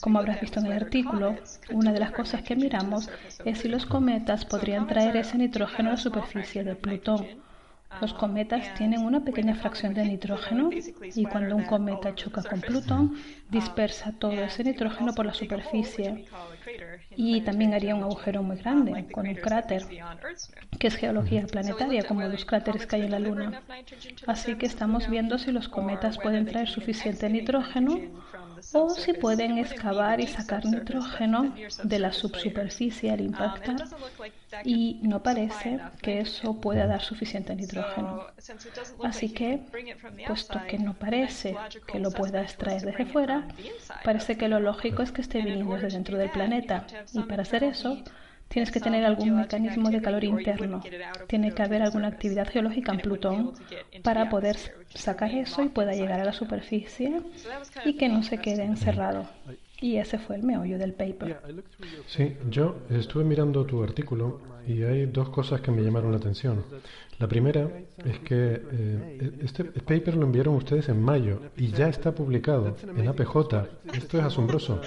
como 0.02 0.20
habrás 0.20 0.42
visto 0.42 0.60
en 0.60 0.68
el 0.68 0.74
artículo, 0.74 1.36
una 1.72 1.92
de 1.94 2.00
las 2.00 2.12
cosas 2.12 2.42
que 2.44 2.56
miramos 2.56 3.10
es 3.46 3.60
si 3.60 3.68
los 3.68 3.86
cometas 3.86 4.46
podrían 4.46 4.88
traer 4.88 5.18
ese 5.18 5.38
nitrógeno 5.38 5.90
a 5.90 5.94
la 5.94 5.98
superficie 5.98 6.64
de 6.64 6.76
Plutón. 6.76 7.51
Los 8.00 8.14
cometas 8.14 8.74
tienen 8.76 9.02
una 9.02 9.24
pequeña 9.24 9.56
fracción 9.56 9.94
de 9.94 10.06
nitrógeno 10.06 10.70
y 11.16 11.26
cuando 11.26 11.56
un 11.56 11.64
cometa 11.64 12.16
choca 12.16 12.42
con 12.42 12.62
Plutón, 12.62 13.16
dispersa 13.50 14.14
todo 14.18 14.34
ese 14.34 14.64
nitrógeno 14.64 15.14
por 15.14 15.26
la 15.26 15.34
superficie 15.34 16.26
y 17.16 17.42
también 17.42 17.74
haría 17.74 17.96
un 17.96 18.04
agujero 18.04 18.44
muy 18.44 18.58
grande 18.58 19.08
con 19.12 19.28
un 19.28 19.36
cráter, 19.36 19.84
que 20.80 20.88
es 20.88 20.96
geología 20.96 21.46
planetaria, 21.46 22.04
como 22.04 22.22
los 22.22 22.46
cráteres 22.46 22.86
que 22.86 22.96
hay 22.96 23.02
en 23.04 23.12
la 23.12 23.20
Luna. 23.20 23.62
Así 24.26 24.56
que 24.56 24.66
estamos 24.66 25.10
viendo 25.10 25.38
si 25.38 25.52
los 25.52 25.68
cometas 25.68 26.18
pueden 26.18 26.46
traer 26.46 26.70
suficiente 26.70 27.30
nitrógeno 27.30 28.00
o 28.74 28.90
si 28.90 29.14
pueden 29.14 29.58
excavar 29.58 30.20
y 30.20 30.28
sacar 30.28 30.66
nitrógeno 30.66 31.54
de 31.84 32.00
la 32.00 32.14
subsuperficie 32.14 33.12
al 33.12 33.22
impactar 33.22 33.76
y 34.64 35.00
no 35.04 35.22
parece 35.24 35.80
que 36.02 36.20
eso 36.20 36.60
pueda 36.60 36.88
dar 36.88 37.02
suficiente 37.02 37.56
nitrógeno. 37.56 38.28
Así 39.04 39.30
que, 39.30 39.62
puesto 40.28 40.60
que 40.68 40.78
no 40.78 40.94
parece 40.94 41.56
que 41.88 42.00
lo 42.00 42.12
pueda 42.12 42.42
extraer 42.42 42.82
desde 42.82 43.06
fuera, 43.06 43.48
parece 44.04 44.38
que 44.38 44.48
lo 44.48 44.60
lógico 44.60 45.04
es 45.04 45.12
que 45.12 45.22
esté 45.22 45.42
viniendo 45.42 45.76
desde 45.76 45.98
dentro 45.98 46.18
del 46.18 46.32
planeta 46.32 46.86
y 47.14 47.24
para 47.24 47.44
hacer 47.44 47.64
eso 47.64 47.98
Tienes 48.52 48.70
que 48.70 48.82
tener 48.82 49.06
algún 49.06 49.38
mecanismo 49.38 49.90
de 49.90 50.02
calor 50.02 50.24
interno. 50.24 50.82
Tiene 51.28 51.54
que 51.54 51.64
haber 51.64 51.82
alguna 51.82 52.10
actividad 52.10 52.48
geológica 52.50 52.92
en 52.92 53.00
Plutón 53.00 53.54
para 54.04 54.30
poder 54.30 54.58
sacar 54.94 55.32
eso 55.32 55.64
y 55.64 55.70
pueda 55.70 55.94
llegar 55.94 56.20
a 56.20 56.26
la 56.26 56.34
superficie 56.34 57.22
y 57.86 57.94
que 57.94 58.10
no 58.10 58.24
se 58.24 58.40
quede 58.40 58.64
encerrado. 58.64 59.26
Y 59.80 59.98
ese 59.98 60.20
fue 60.20 60.36
el 60.36 60.44
meollo 60.44 60.78
del 60.78 60.94
paper. 60.94 61.38
Sí, 62.06 62.36
yo 62.50 62.82
estuve 62.90 63.24
mirando 63.24 63.66
tu 63.66 63.84
artículo 63.84 64.42
y 64.68 64.84
hay 64.84 65.08
dos 65.08 65.30
cosas 65.30 65.62
que 65.62 65.72
me 65.72 65.82
llamaron 65.82 66.12
la 66.12 66.18
atención. 66.18 66.64
La 67.18 67.28
primera 67.28 67.70
es 68.04 68.20
que 68.20 68.62
eh, 68.72 69.32
este 69.44 69.64
paper 69.64 70.16
lo 70.16 70.26
enviaron 70.26 70.56
ustedes 70.56 70.90
en 70.90 71.02
mayo 71.02 71.42
y 71.58 71.68
ya 71.68 71.88
está 71.88 72.14
publicado 72.14 72.76
en 72.96 73.08
APJ. 73.08 73.38
Esto 73.94 74.18
es 74.18 74.24
asombroso. 74.24 74.82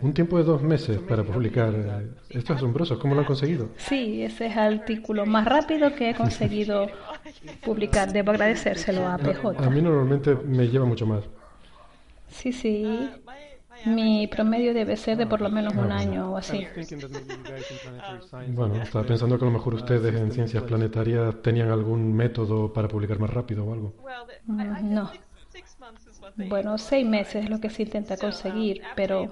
Un 0.00 0.12
tiempo 0.14 0.38
de 0.38 0.44
dos 0.44 0.62
meses 0.62 0.98
para 1.00 1.22
publicar. 1.24 1.74
Eh, 1.74 2.10
esto 2.30 2.52
es 2.52 2.58
asombroso. 2.58 2.98
¿Cómo 2.98 3.14
lo 3.14 3.20
han 3.20 3.26
conseguido? 3.26 3.68
Sí, 3.76 4.22
ese 4.22 4.46
es 4.46 4.52
el 4.56 4.80
artículo 4.80 5.26
más 5.26 5.44
rápido 5.44 5.94
que 5.94 6.10
he 6.10 6.14
conseguido 6.14 6.88
publicar. 7.64 8.12
Debo 8.12 8.30
agradecérselo 8.30 9.06
a 9.06 9.14
APJ. 9.14 9.44
A, 9.58 9.66
a 9.66 9.70
mí 9.70 9.82
normalmente 9.82 10.34
me 10.34 10.68
lleva 10.68 10.84
mucho 10.84 11.06
más. 11.06 11.24
Sí, 12.28 12.52
sí. 12.52 13.10
Mi 13.84 14.26
promedio 14.28 14.74
debe 14.74 14.96
ser 14.96 15.16
de 15.16 15.26
por 15.26 15.40
lo 15.40 15.50
menos 15.50 15.74
un 15.74 15.90
año 15.90 16.32
o 16.32 16.36
así. 16.36 16.66
Bueno, 18.48 18.82
estaba 18.82 19.04
pensando 19.04 19.38
que 19.38 19.44
a 19.44 19.48
lo 19.48 19.52
mejor 19.52 19.74
ustedes 19.74 20.14
en 20.14 20.30
ciencias 20.30 20.62
planetarias 20.62 21.42
tenían 21.42 21.70
algún 21.70 22.14
método 22.14 22.72
para 22.72 22.88
publicar 22.88 23.18
más 23.18 23.30
rápido 23.30 23.64
o 23.64 23.72
algo. 23.72 23.94
Mm, 24.46 24.94
no. 24.94 25.10
Bueno, 26.36 26.78
seis 26.78 27.06
meses 27.06 27.44
es 27.44 27.50
lo 27.50 27.60
que 27.60 27.70
se 27.70 27.82
intenta 27.82 28.16
conseguir, 28.16 28.82
pero, 28.96 29.30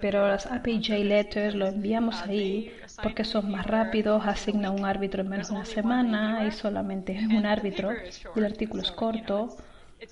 pero 0.00 0.28
las 0.28 0.46
APJ 0.46 1.04
letters 1.04 1.54
lo 1.54 1.66
enviamos 1.66 2.22
ahí 2.22 2.72
porque 3.02 3.24
son 3.24 3.50
más 3.50 3.66
rápidos, 3.66 4.26
asigna 4.26 4.70
un 4.70 4.84
árbitro 4.84 5.22
en 5.22 5.28
menos 5.28 5.48
de 5.48 5.54
una 5.54 5.64
semana 5.64 6.46
y 6.46 6.52
solamente 6.52 7.16
es 7.16 7.26
un 7.26 7.46
árbitro. 7.46 7.90
El 8.36 8.44
artículo 8.44 8.82
es 8.82 8.90
corto 8.90 9.56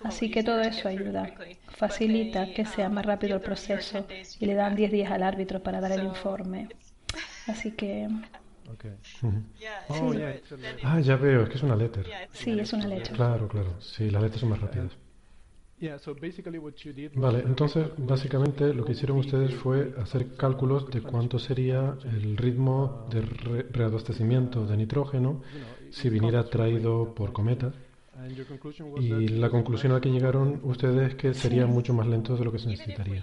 Así 0.02 0.30
que 0.30 0.42
todo 0.42 0.60
eso 0.60 0.88
ayuda, 0.88 1.32
facilita 1.68 2.52
que 2.52 2.64
sea 2.64 2.88
más 2.88 3.06
rápido 3.06 3.36
el 3.36 3.42
proceso 3.42 4.06
y 4.40 4.46
le 4.46 4.54
dan 4.54 4.74
10 4.74 4.90
días 4.90 5.10
al 5.10 5.22
árbitro 5.22 5.62
para 5.62 5.80
dar 5.80 5.92
el 5.92 6.04
informe. 6.04 6.68
Así 7.46 7.72
que... 7.72 8.08
Oh, 9.88 10.12
ah, 10.82 11.00
ya 11.00 11.16
veo, 11.16 11.44
es 11.44 11.48
que 11.48 11.54
es 11.54 11.62
una 11.62 11.76
letter. 11.76 12.04
Sí, 12.32 12.58
es 12.58 12.72
una 12.72 12.88
letter. 12.88 13.14
Claro, 13.14 13.46
claro. 13.46 13.80
Sí, 13.80 14.10
las 14.10 14.22
letras 14.22 14.40
son 14.40 14.50
más 14.50 14.60
rápidas. 14.60 14.96
Vale, 17.14 17.40
entonces 17.40 17.88
básicamente 17.98 18.72
lo 18.72 18.84
que 18.84 18.92
hicieron 18.92 19.18
ustedes 19.18 19.54
fue 19.56 19.94
hacer 19.98 20.34
cálculos 20.34 20.90
de 20.90 21.02
cuánto 21.02 21.38
sería 21.38 21.98
el 22.04 22.36
ritmo 22.36 23.06
de 23.10 23.20
reabastecimiento 23.20 24.66
de 24.66 24.76
nitrógeno 24.76 25.42
si 25.90 26.08
viniera 26.08 26.44
traído 26.48 27.14
por 27.14 27.32
cometas 27.32 27.74
y 28.98 29.28
la 29.28 29.50
conclusión 29.50 29.92
a 29.92 29.96
la 29.96 30.00
que 30.00 30.10
llegaron 30.10 30.60
ustedes 30.64 31.10
es 31.10 31.14
que 31.16 31.34
sería 31.34 31.66
mucho 31.66 31.92
más 31.92 32.06
lento 32.06 32.36
de 32.36 32.44
lo 32.44 32.52
que 32.52 32.58
se 32.58 32.68
necesitaría. 32.68 33.22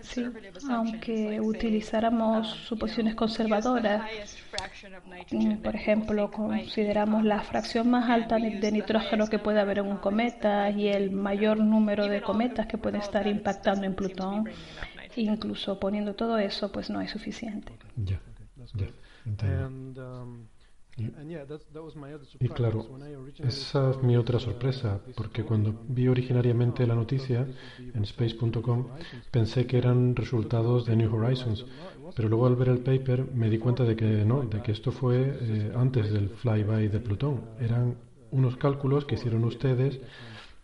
Sí, 0.00 0.24
aunque 0.70 1.40
utilizáramos 1.40 2.48
suposiciones 2.48 3.14
conservadoras, 3.14 4.02
mm, 5.30 5.56
por 5.56 5.74
ejemplo, 5.74 6.30
consideramos 6.30 7.24
la 7.24 7.42
fracción 7.42 7.90
más 7.90 8.08
alta 8.10 8.36
de 8.36 8.72
nitrógeno 8.72 9.28
que 9.28 9.38
puede 9.38 9.60
haber 9.60 9.78
en 9.78 9.86
un 9.86 9.96
cometa 9.96 10.70
y 10.70 10.88
el 10.88 11.10
mayor 11.10 11.58
número 11.58 12.06
de 12.06 12.20
cometas 12.20 12.66
que 12.66 12.78
pueden 12.78 13.00
estar 13.00 13.26
impactando 13.26 13.86
en 13.86 13.94
Plutón, 13.94 14.44
incluso 15.16 15.80
poniendo 15.80 16.14
todo 16.14 16.38
eso, 16.38 16.70
pues 16.70 16.90
no 16.90 17.00
es 17.00 17.10
suficiente. 17.10 17.72
Ya, 17.96 18.20
ya. 18.76 18.88
Y 22.40 22.48
claro, 22.48 22.86
esa 23.44 23.90
es 23.90 24.02
mi 24.02 24.16
otra 24.16 24.40
sorpresa, 24.40 25.00
porque 25.16 25.44
cuando 25.44 25.74
vi 25.88 26.08
originariamente 26.08 26.86
la 26.86 26.94
noticia 26.94 27.46
en 27.78 28.02
space.com 28.02 28.88
pensé 29.30 29.66
que 29.66 29.78
eran 29.78 30.16
resultados 30.16 30.86
de 30.86 30.96
New 30.96 31.14
Horizons, 31.14 31.64
pero 32.16 32.28
luego 32.28 32.46
al 32.46 32.56
ver 32.56 32.70
el 32.70 32.80
paper 32.80 33.30
me 33.32 33.48
di 33.48 33.58
cuenta 33.58 33.84
de 33.84 33.94
que 33.94 34.24
no, 34.24 34.42
de 34.42 34.60
que 34.60 34.72
esto 34.72 34.90
fue 34.90 35.38
eh, 35.40 35.72
antes 35.76 36.12
del 36.12 36.30
flyby 36.30 36.88
de 36.88 37.00
Plutón. 37.00 37.42
Eran 37.60 37.96
unos 38.30 38.56
cálculos 38.56 39.04
que 39.04 39.14
hicieron 39.14 39.44
ustedes, 39.44 40.00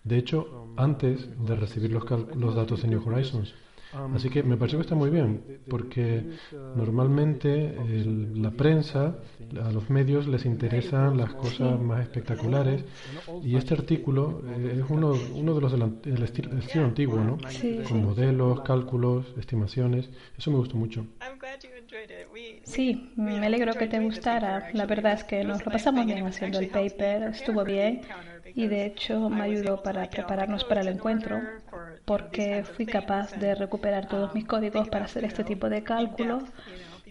de 0.02 0.18
hecho, 0.18 0.72
antes 0.76 1.28
de 1.46 1.54
recibir 1.54 1.92
los, 1.92 2.04
los 2.36 2.54
datos 2.54 2.82
de 2.82 2.88
New 2.88 3.02
Horizons. 3.06 3.54
Así 4.14 4.28
que 4.28 4.42
me 4.42 4.56
parece 4.56 4.76
que 4.76 4.82
está 4.82 4.94
muy 4.94 5.10
bien, 5.10 5.60
porque 5.68 6.24
normalmente 6.74 7.76
la 8.34 8.50
prensa, 8.50 9.16
a 9.62 9.70
los 9.70 9.88
medios 9.90 10.26
les 10.26 10.44
interesan 10.44 11.16
las 11.16 11.32
cosas 11.34 11.80
más 11.80 12.02
espectaculares 12.02 12.84
y 13.42 13.56
este 13.56 13.74
artículo 13.74 14.42
eh, 14.46 14.80
es 14.80 14.90
uno, 14.90 15.14
uno 15.34 15.54
de 15.54 15.60
los 15.60 15.72
del 16.02 16.22
estilo, 16.22 16.84
antiguo, 16.84 17.18
¿no? 17.18 17.38
Con 17.88 18.04
modelos, 18.04 18.62
cálculos, 18.62 19.26
estimaciones. 19.38 20.10
Eso 20.36 20.50
me 20.50 20.58
gustó 20.58 20.76
mucho. 20.76 21.06
Sí, 22.64 23.12
me 23.16 23.46
alegro 23.46 23.74
que 23.74 23.86
te 23.86 24.00
gustara. 24.00 24.70
La 24.72 24.86
verdad 24.86 25.12
es 25.12 25.24
que 25.24 25.44
nos 25.44 25.64
lo 25.64 25.70
pasamos 25.70 26.06
bien 26.06 26.26
haciendo 26.26 26.58
el 26.58 26.68
paper, 26.68 27.24
estuvo 27.24 27.64
bien 27.64 28.02
y 28.54 28.66
de 28.66 28.86
hecho 28.86 29.28
me 29.30 29.42
ayudó 29.42 29.82
para 29.82 30.08
prepararnos 30.08 30.64
para 30.64 30.80
el 30.80 30.88
encuentro 30.88 31.40
porque 32.04 32.64
fui 32.64 32.86
capaz 32.88 33.34
de 33.34 33.54
recuperar 33.54 34.06
todos 34.06 34.34
mis 34.34 34.46
códigos 34.46 34.88
para 34.88 35.06
hacer 35.06 35.24
este 35.24 35.44
tipo 35.44 35.68
de 35.70 35.82
cálculos 35.82 36.44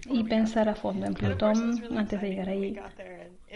y 0.08 0.26
pensar 0.26 0.70
a 0.70 0.76
fondo 0.76 1.06
en 1.08 1.16
Plutón 1.16 1.88
antes 1.92 2.22
de 2.22 2.30
llegar 2.30 2.50
allí. 2.50 2.82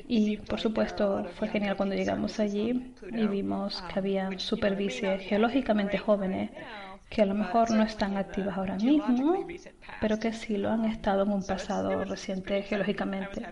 Y 0.08 0.38
por 0.38 0.60
supuesto 0.60 1.26
fue 1.26 1.48
genial 1.50 1.76
cuando 1.76 1.96
llegamos 1.96 2.40
allí 2.40 2.96
y 3.12 3.28
vimos 3.28 3.82
que 3.84 4.00
había 4.00 4.38
superficies 4.38 5.22
geológicamente 5.22 5.98
jóvenes 5.98 6.52
que 7.10 7.22
a 7.22 7.26
lo 7.26 7.34
mejor 7.34 7.72
no 7.72 7.84
están 7.84 8.18
activas 8.18 8.58
ahora 8.58 8.76
mismo, 8.76 9.48
pero 10.02 10.20
que 10.20 10.34
sí 10.34 10.58
lo 10.58 10.70
han 10.70 10.86
estado 10.86 11.24
en 11.24 11.32
un 11.32 11.46
pasado 11.46 12.04
reciente 12.04 12.62
geológicamente. 12.64 13.44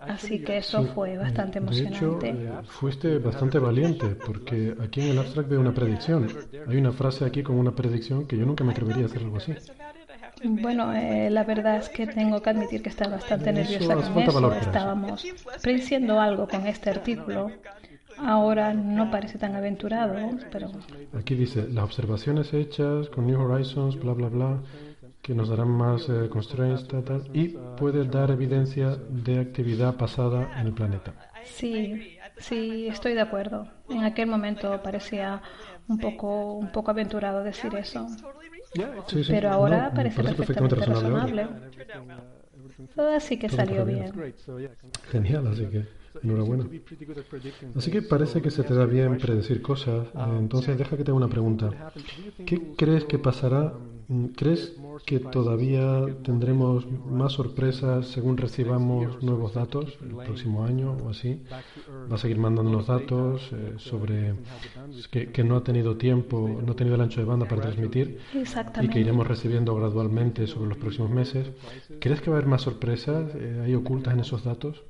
Así 0.00 0.42
que 0.42 0.58
eso 0.58 0.84
fue 0.84 1.16
bastante 1.16 1.58
emocionante. 1.58 2.32
De 2.32 2.42
hecho, 2.42 2.62
fuiste 2.64 3.18
bastante 3.18 3.58
valiente, 3.58 4.08
porque 4.08 4.74
aquí 4.82 5.00
en 5.02 5.08
el 5.10 5.18
abstract 5.18 5.48
veo 5.48 5.60
una 5.60 5.72
predicción. 5.72 6.28
Hay 6.66 6.76
una 6.76 6.92
frase 6.92 7.24
aquí 7.24 7.42
con 7.42 7.56
una 7.56 7.74
predicción 7.74 8.26
que 8.26 8.36
yo 8.36 8.44
nunca 8.44 8.64
me 8.64 8.72
atrevería 8.72 9.04
a 9.04 9.06
hacer 9.06 9.22
algo 9.22 9.36
así. 9.36 9.54
Bueno, 10.44 10.94
eh, 10.94 11.30
la 11.30 11.44
verdad 11.44 11.78
es 11.78 11.88
que 11.88 12.06
tengo 12.06 12.40
que 12.40 12.50
admitir 12.50 12.82
que 12.82 12.88
estaba 12.88 13.12
bastante 13.12 13.52
nerviosa 13.52 13.94
con 13.94 14.22
eso. 14.22 14.52
Estábamos 14.52 15.24
prediciendo 15.62 16.20
algo 16.20 16.46
con 16.48 16.66
este 16.66 16.90
artículo 16.90 17.50
Ahora 18.20 18.74
no 18.74 19.10
parece 19.10 19.38
tan 19.38 19.54
aventurado, 19.54 20.14
pero... 20.50 20.70
Aquí 21.18 21.34
dice, 21.34 21.68
las 21.68 21.84
observaciones 21.84 22.52
hechas 22.52 23.08
con 23.08 23.26
New 23.26 23.40
Horizons, 23.40 23.98
bla, 23.98 24.12
bla, 24.12 24.28
bla, 24.28 24.58
que 25.22 25.34
nos 25.34 25.48
darán 25.48 25.70
más 25.70 26.08
eh, 26.08 26.28
constraints, 26.28 26.88
tal, 26.88 27.28
y 27.32 27.56
puede 27.76 28.04
dar 28.04 28.30
evidencia 28.30 28.96
de 28.96 29.40
actividad 29.40 29.96
pasada 29.96 30.60
en 30.60 30.66
el 30.68 30.72
planeta. 30.72 31.12
Sí, 31.44 32.18
sí, 32.38 32.88
estoy 32.88 33.14
de 33.14 33.20
acuerdo. 33.20 33.68
En 33.88 34.04
aquel 34.04 34.26
momento 34.26 34.80
parecía 34.82 35.40
un 35.88 35.98
poco, 35.98 36.54
un 36.54 36.72
poco 36.72 36.90
aventurado 36.90 37.42
decir 37.42 37.74
eso. 37.74 38.06
Pero 39.28 39.50
ahora 39.50 39.90
parece, 39.94 40.22
perfectamente, 40.22 40.76
razonable. 40.76 41.48
Así 43.16 43.38
que 43.38 43.48
salió 43.48 43.84
bien. 43.84 44.12
Genial, 45.10 45.46
así 45.46 45.66
que... 45.66 45.86
Enhorabuena. 46.22 46.68
Así 47.76 47.90
que 47.90 48.02
parece 48.02 48.42
que 48.42 48.50
se 48.50 48.62
te 48.62 48.74
da 48.74 48.86
bien 48.86 49.18
predecir 49.18 49.62
cosas. 49.62 50.08
Entonces, 50.38 50.76
deja 50.78 50.96
que 50.96 51.04
te 51.04 51.10
haga 51.10 51.18
una 51.18 51.28
pregunta. 51.28 51.92
¿Qué 52.46 52.74
crees 52.76 53.04
que 53.04 53.18
pasará? 53.18 53.74
¿Crees 54.36 54.74
que 55.04 55.20
todavía 55.20 56.06
tendremos 56.22 56.86
más 56.90 57.32
sorpresas 57.32 58.06
según 58.06 58.38
recibamos 58.38 59.22
nuevos 59.22 59.52
datos 59.52 59.98
el 60.02 60.16
próximo 60.16 60.64
año 60.64 60.96
o 61.04 61.10
así? 61.10 61.42
¿Va 62.10 62.14
a 62.14 62.18
seguir 62.18 62.38
mandándonos 62.38 62.86
datos 62.86 63.50
eh, 63.52 63.74
sobre 63.76 64.34
que, 65.10 65.44
no 65.44 65.56
ha 65.56 65.62
tenido 65.62 65.98
tiempo, 65.98 66.48
no 66.64 66.72
ha 66.72 66.76
tenido 66.76 66.94
el 66.94 67.02
ancho 67.02 67.20
de 67.20 67.26
banda 67.26 67.46
para 67.46 67.60
transmitir 67.62 68.18
y 68.80 68.88
que 68.88 69.00
iremos 69.00 69.26
recibiendo 69.26 69.74
gradualmente 69.74 70.46
sobre 70.46 70.70
los 70.70 70.78
próximos 70.78 71.10
meses? 71.10 71.50
¿Crees 72.00 72.22
que 72.22 72.30
va 72.30 72.36
a 72.36 72.38
haber 72.38 72.48
más 72.48 72.62
sorpresas 72.62 73.34
eh, 73.34 73.60
ahí 73.62 73.74
ocultas 73.74 74.14
en 74.14 74.20
esos 74.20 74.42
datos? 74.42 74.84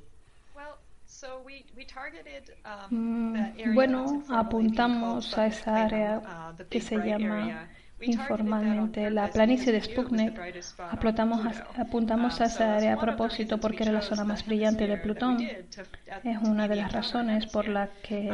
Mm, 2.91 3.75
bueno, 3.75 4.23
apuntamos 4.29 5.37
a 5.39 5.47
esa 5.47 5.85
área 5.85 6.19
uh, 6.19 6.69
que 6.69 6.81
se 6.81 6.97
llama 6.97 7.69
informalmente. 8.01 9.11
La 9.11 9.29
planicie 9.29 9.73
de 9.73 9.81
Sputnik. 9.81 10.39
apuntamos, 10.91 11.41
apuntamos 11.77 12.41
a 12.41 12.45
esa 12.45 12.77
área 12.77 12.95
a 12.95 13.01
propósito 13.01 13.59
porque 13.59 13.83
era 13.83 13.93
la 13.93 14.03
zona 14.03 14.25
más 14.25 14.47
brillante 14.47 14.87
de 14.87 14.97
Plutón. 14.99 15.41
Es 15.41 16.39
una 16.43 16.69
de 16.69 16.77
las 16.77 16.93
razones 16.93 17.47
por 17.47 17.69
la 17.69 17.89
que 18.03 18.33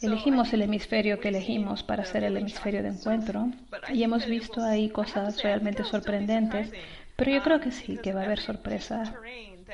elegimos 0.00 0.52
el 0.52 0.62
hemisferio 0.62 1.20
que 1.20 1.28
elegimos 1.28 1.82
para 1.82 2.04
ser 2.04 2.24
el 2.24 2.36
hemisferio 2.36 2.82
de 2.82 2.90
encuentro. 2.90 3.50
y 3.92 4.02
hemos 4.02 4.26
visto 4.26 4.62
ahí 4.62 4.90
cosas 4.90 5.42
realmente 5.42 5.84
sorprendentes, 5.84 6.70
pero 7.16 7.30
yo 7.30 7.42
creo 7.42 7.60
que 7.60 7.70
sí, 7.70 7.98
que 7.98 8.12
va 8.12 8.22
a 8.22 8.24
haber 8.24 8.40
sorpresas 8.40 9.12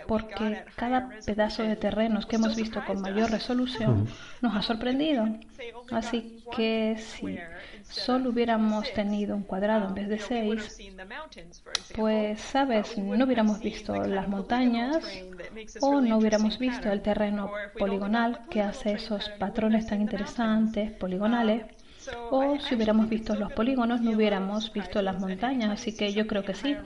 porque 0.07 0.65
cada 0.77 1.11
pedazo 1.25 1.63
de 1.63 1.77
terrenos 1.77 2.27
que 2.27 2.37
hemos 2.37 2.57
visto 2.57 2.85
con 2.85 3.01
mayor 3.01 3.31
resolución 3.31 4.07
nos 4.41 4.57
ha 4.57 4.63
sorprendido. 4.63 5.27
Así 5.91 6.45
que 6.57 6.97
si 6.99 7.39
solo 7.83 8.31
hubiéramos 8.31 8.93
tenido 8.93 9.37
un 9.37 9.43
cuadrado 9.43 9.89
en 9.89 9.95
vez 9.95 10.09
de 10.09 10.19
seis, 10.19 10.79
pues, 11.95 12.41
sabes, 12.41 12.97
no 12.99 13.25
hubiéramos 13.25 13.61
visto 13.61 13.95
las 13.95 14.29
montañas 14.29 15.05
o 15.81 16.01
no 16.01 16.19
hubiéramos 16.19 16.59
visto 16.59 16.91
el 16.91 17.03
terreno 17.03 17.51
poligonal 17.79 18.47
que 18.51 18.63
hace 18.63 18.93
esos 18.93 19.29
patrones 19.31 19.87
tan 19.87 20.01
interesantes, 20.01 20.93
poligonales. 20.93 21.65
O 22.31 22.59
si 22.59 22.75
hubiéramos 22.75 23.09
visto 23.09 23.35
los 23.35 23.53
polígonos, 23.53 24.01
no 24.01 24.13
hubiéramos 24.13 24.73
visto 24.73 25.03
las 25.03 25.19
montañas. 25.19 25.71
Así 25.71 25.95
que 25.97 26.13
yo 26.13 26.27
creo 26.27 26.45
que 26.45 26.55
sí, 26.55 26.77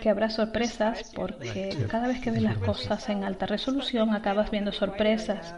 que 0.00 0.10
habrá 0.10 0.30
sorpresas 0.30 1.12
porque 1.14 1.76
cada 1.88 2.08
vez 2.08 2.20
que 2.20 2.30
ves 2.30 2.42
las 2.42 2.58
cosas 2.58 3.08
en 3.08 3.24
alta 3.24 3.46
resolución 3.46 4.14
acabas 4.14 4.50
viendo 4.50 4.72
sorpresas. 4.72 5.54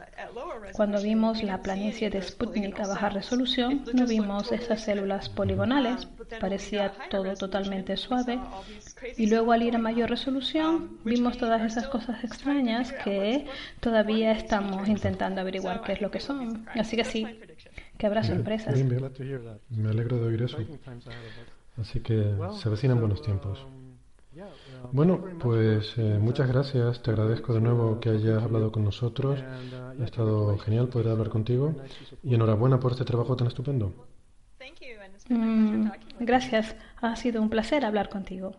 Cuando 0.73 1.01
vimos 1.01 1.43
la 1.43 1.63
planicie 1.63 2.11
de 2.11 2.23
Sputnik 2.23 2.79
a 2.81 2.87
baja 2.87 3.09
resolución, 3.09 3.85
no 3.93 4.07
vimos 4.07 4.53
esas 4.53 4.83
células 4.83 5.29
poligonales, 5.29 6.09
parecía 6.41 6.93
todo 7.11 7.35
totalmente 7.35 7.97
suave. 7.97 8.39
Y 9.17 9.27
luego 9.27 9.53
al 9.53 9.63
ir 9.63 9.77
a 9.77 9.79
mayor 9.79 10.11
resolución, 10.11 10.99
vimos 11.05 11.39
todas 11.39 11.63
esas 11.63 11.89
cosas 11.89 12.23
extrañas 12.25 12.93
que 12.93 13.47
todavía 13.81 14.33
estamos 14.33 14.89
intentando 14.89 15.41
averiguar 15.41 15.83
qué 15.83 15.93
es 15.93 16.01
lo 16.01 16.11
que 16.11 16.21
son. 16.21 16.67
Así 16.75 16.97
que 16.97 17.05
sí, 17.05 17.27
que 17.99 18.07
habrá 18.07 18.23
sorpresas. 18.23 18.75
Me 19.71 19.89
alegro 19.89 20.19
de 20.19 20.27
oír 20.27 20.43
eso. 20.43 20.59
Así 21.79 22.01
que 22.01 22.35
se 22.61 22.69
avecinan 22.69 23.01
buenos 23.01 23.23
tiempos. 23.23 23.67
Bueno, 24.93 25.25
pues 25.41 25.95
eh, 25.97 26.19
muchas 26.21 26.49
gracias. 26.49 27.03
Te 27.03 27.11
agradezco 27.11 27.55
de 27.55 27.61
nuevo 27.61 28.01
que 28.01 28.11
hayas 28.11 28.43
hablado 28.43 28.71
con 28.71 28.85
nosotros. 28.85 29.41
Ha 29.41 30.05
estado 30.05 30.57
genial 30.59 30.89
poder 30.89 31.09
hablar 31.09 31.31
contigo. 31.31 31.75
Y 32.23 32.35
enhorabuena 32.35 32.79
por 32.79 32.93
este 32.93 33.05
trabajo 33.05 33.37
tan 33.37 33.47
estupendo. 33.47 34.07
Mm, 35.29 35.89
gracias. 36.21 36.77
Ha 37.01 37.17
sido 37.17 37.43
un 37.43 37.51
placer 37.51 37.85
hablar 37.85 38.09
contigo. 38.09 38.57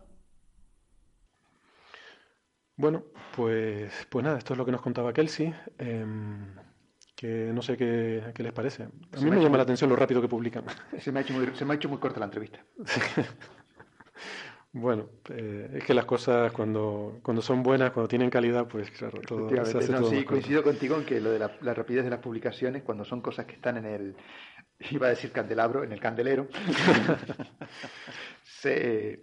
Bueno, 2.75 3.03
pues, 3.35 3.91
pues 4.09 4.23
nada, 4.23 4.37
esto 4.37 4.53
es 4.53 4.57
lo 4.57 4.65
que 4.65 4.71
nos 4.71 4.81
contaba 4.81 5.13
Kelsey. 5.13 5.53
Em, 5.79 6.53
que 7.17 7.51
no 7.51 7.63
sé 7.63 7.75
qué, 7.75 8.31
qué 8.33 8.43
les 8.43 8.53
parece. 8.53 8.83
A 8.83 9.19
mí 9.19 9.29
me, 9.29 9.41
llama 9.41 9.57
la 9.57 9.63
atención 9.63 9.89
lo 9.89 9.95
rápido 9.95 10.21
que 10.21 10.29
publican. 10.29 10.63
Se 10.99 11.11
me 11.11 11.19
ha 11.19 11.21
hecho 11.23 11.33
muy, 11.33 11.47
se 11.55 11.65
me 11.65 11.73
ha 11.73 11.75
hecho 11.75 11.89
muy 11.89 11.97
corta 11.97 12.19
la 12.19 12.25
entrevista. 12.27 12.63
Bueno, 14.73 15.09
eh, 15.29 15.71
es 15.75 15.83
que 15.85 15.93
las 15.93 16.05
cosas 16.05 16.51
cuando, 16.51 17.19
cuando 17.23 17.41
son 17.41 17.63
buenas, 17.63 17.91
cuando 17.91 18.07
tienen 18.07 18.29
calidad, 18.29 18.67
pues 18.67 18.91
claro, 18.91 19.19
todo 19.21 19.49
se 19.65 19.77
hace 19.77 19.97
Sí, 20.03 20.23
coincido 20.23 20.61
contigo 20.61 20.97
en 20.97 21.05
que 21.05 21.19
lo 21.19 21.31
de 21.31 21.39
la, 21.39 21.57
la, 21.61 21.73
rapidez 21.73 22.03
de 22.03 22.11
las 22.11 22.19
publicaciones, 22.19 22.83
cuando 22.83 23.03
son 23.03 23.21
cosas 23.21 23.47
que 23.47 23.53
están 23.53 23.77
en 23.77 23.85
el, 23.85 24.15
iba 24.91 25.07
a 25.07 25.09
decir 25.09 25.31
candelabro, 25.31 25.83
en 25.83 25.93
el 25.93 25.99
candelero, 25.99 26.47
se, 28.43 29.21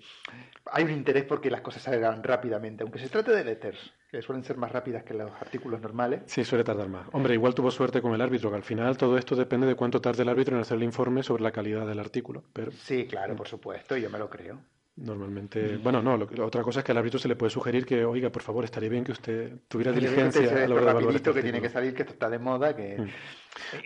hay 0.66 0.85
un 0.85 0.90
interés 0.90 1.24
porque 1.24 1.50
las 1.50 1.61
cosas 1.61 1.83
salgan 1.83 2.22
rápidamente, 2.22 2.83
aunque 2.83 2.98
se 2.98 3.09
trate 3.09 3.33
de 3.33 3.44
letters, 3.44 3.92
que 4.11 4.22
suelen 4.22 4.44
ser 4.44 4.57
más 4.57 4.72
rápidas 4.72 5.03
que 5.03 5.14
los 5.14 5.31
artículos 5.40 5.81
normales. 5.81 6.22
Sí, 6.27 6.44
suele 6.44 6.64
tardar 6.64 6.88
más. 6.88 7.07
Hombre, 7.12 7.35
igual 7.35 7.55
tuvo 7.55 7.70
suerte 7.70 8.00
con 8.00 8.14
el 8.14 8.20
árbitro, 8.20 8.50
que 8.50 8.57
al 8.57 8.62
final 8.62 8.96
todo 8.96 9.18
esto 9.18 9.37
depende 9.37 9.66
de 9.66 9.74
cuánto 9.74 10.00
tarde 10.00 10.22
el 10.22 10.29
árbitro 10.29 10.57
en 10.57 10.62
hacer 10.62 10.77
el 10.77 10.85
informe 10.85 11.22
sobre 11.22 11.42
la 11.42 11.53
calidad 11.53 11.87
del 11.87 11.98
artículo. 11.98 12.44
Pero... 12.53 12.72
Sí, 12.72 13.07
claro, 13.07 13.37
por 13.37 13.48
supuesto, 13.48 13.96
yo 13.96 14.09
me 14.11 14.18
lo 14.18 14.31
creo. 14.31 14.59
Normalmente, 14.96 15.77
bueno, 15.79 16.00
no, 16.00 16.16
lo, 16.16 16.29
otra 16.46 16.62
cosa 16.62 16.79
es 16.79 16.85
que 16.85 16.92
al 16.92 16.98
árbitro 16.98 17.18
se 17.18 17.27
le 17.27 17.35
puede 17.35 17.50
sugerir 17.50 17.85
que, 17.85 18.05
oiga, 18.05 18.31
por 18.31 18.42
favor, 18.42 18.64
estaría 18.64 18.88
bien 18.88 19.03
que 19.03 19.11
usted 19.11 19.59
tuviera 19.66 19.90
diligencia 19.90 20.42
a 20.42 20.68
la 20.68 20.74
hora 20.77 20.85
de 20.85 20.90
evaluar 20.92 21.16
este 21.16 21.33
que 21.33 21.42
tiene 21.42 21.61
que 21.61 21.68
salir, 21.68 21.94
que 21.94 22.03
esto 22.03 22.12
está 22.12 22.31
de 22.31 22.38
moda, 22.38 22.77
que... 22.77 22.98
Mm. 22.98 23.09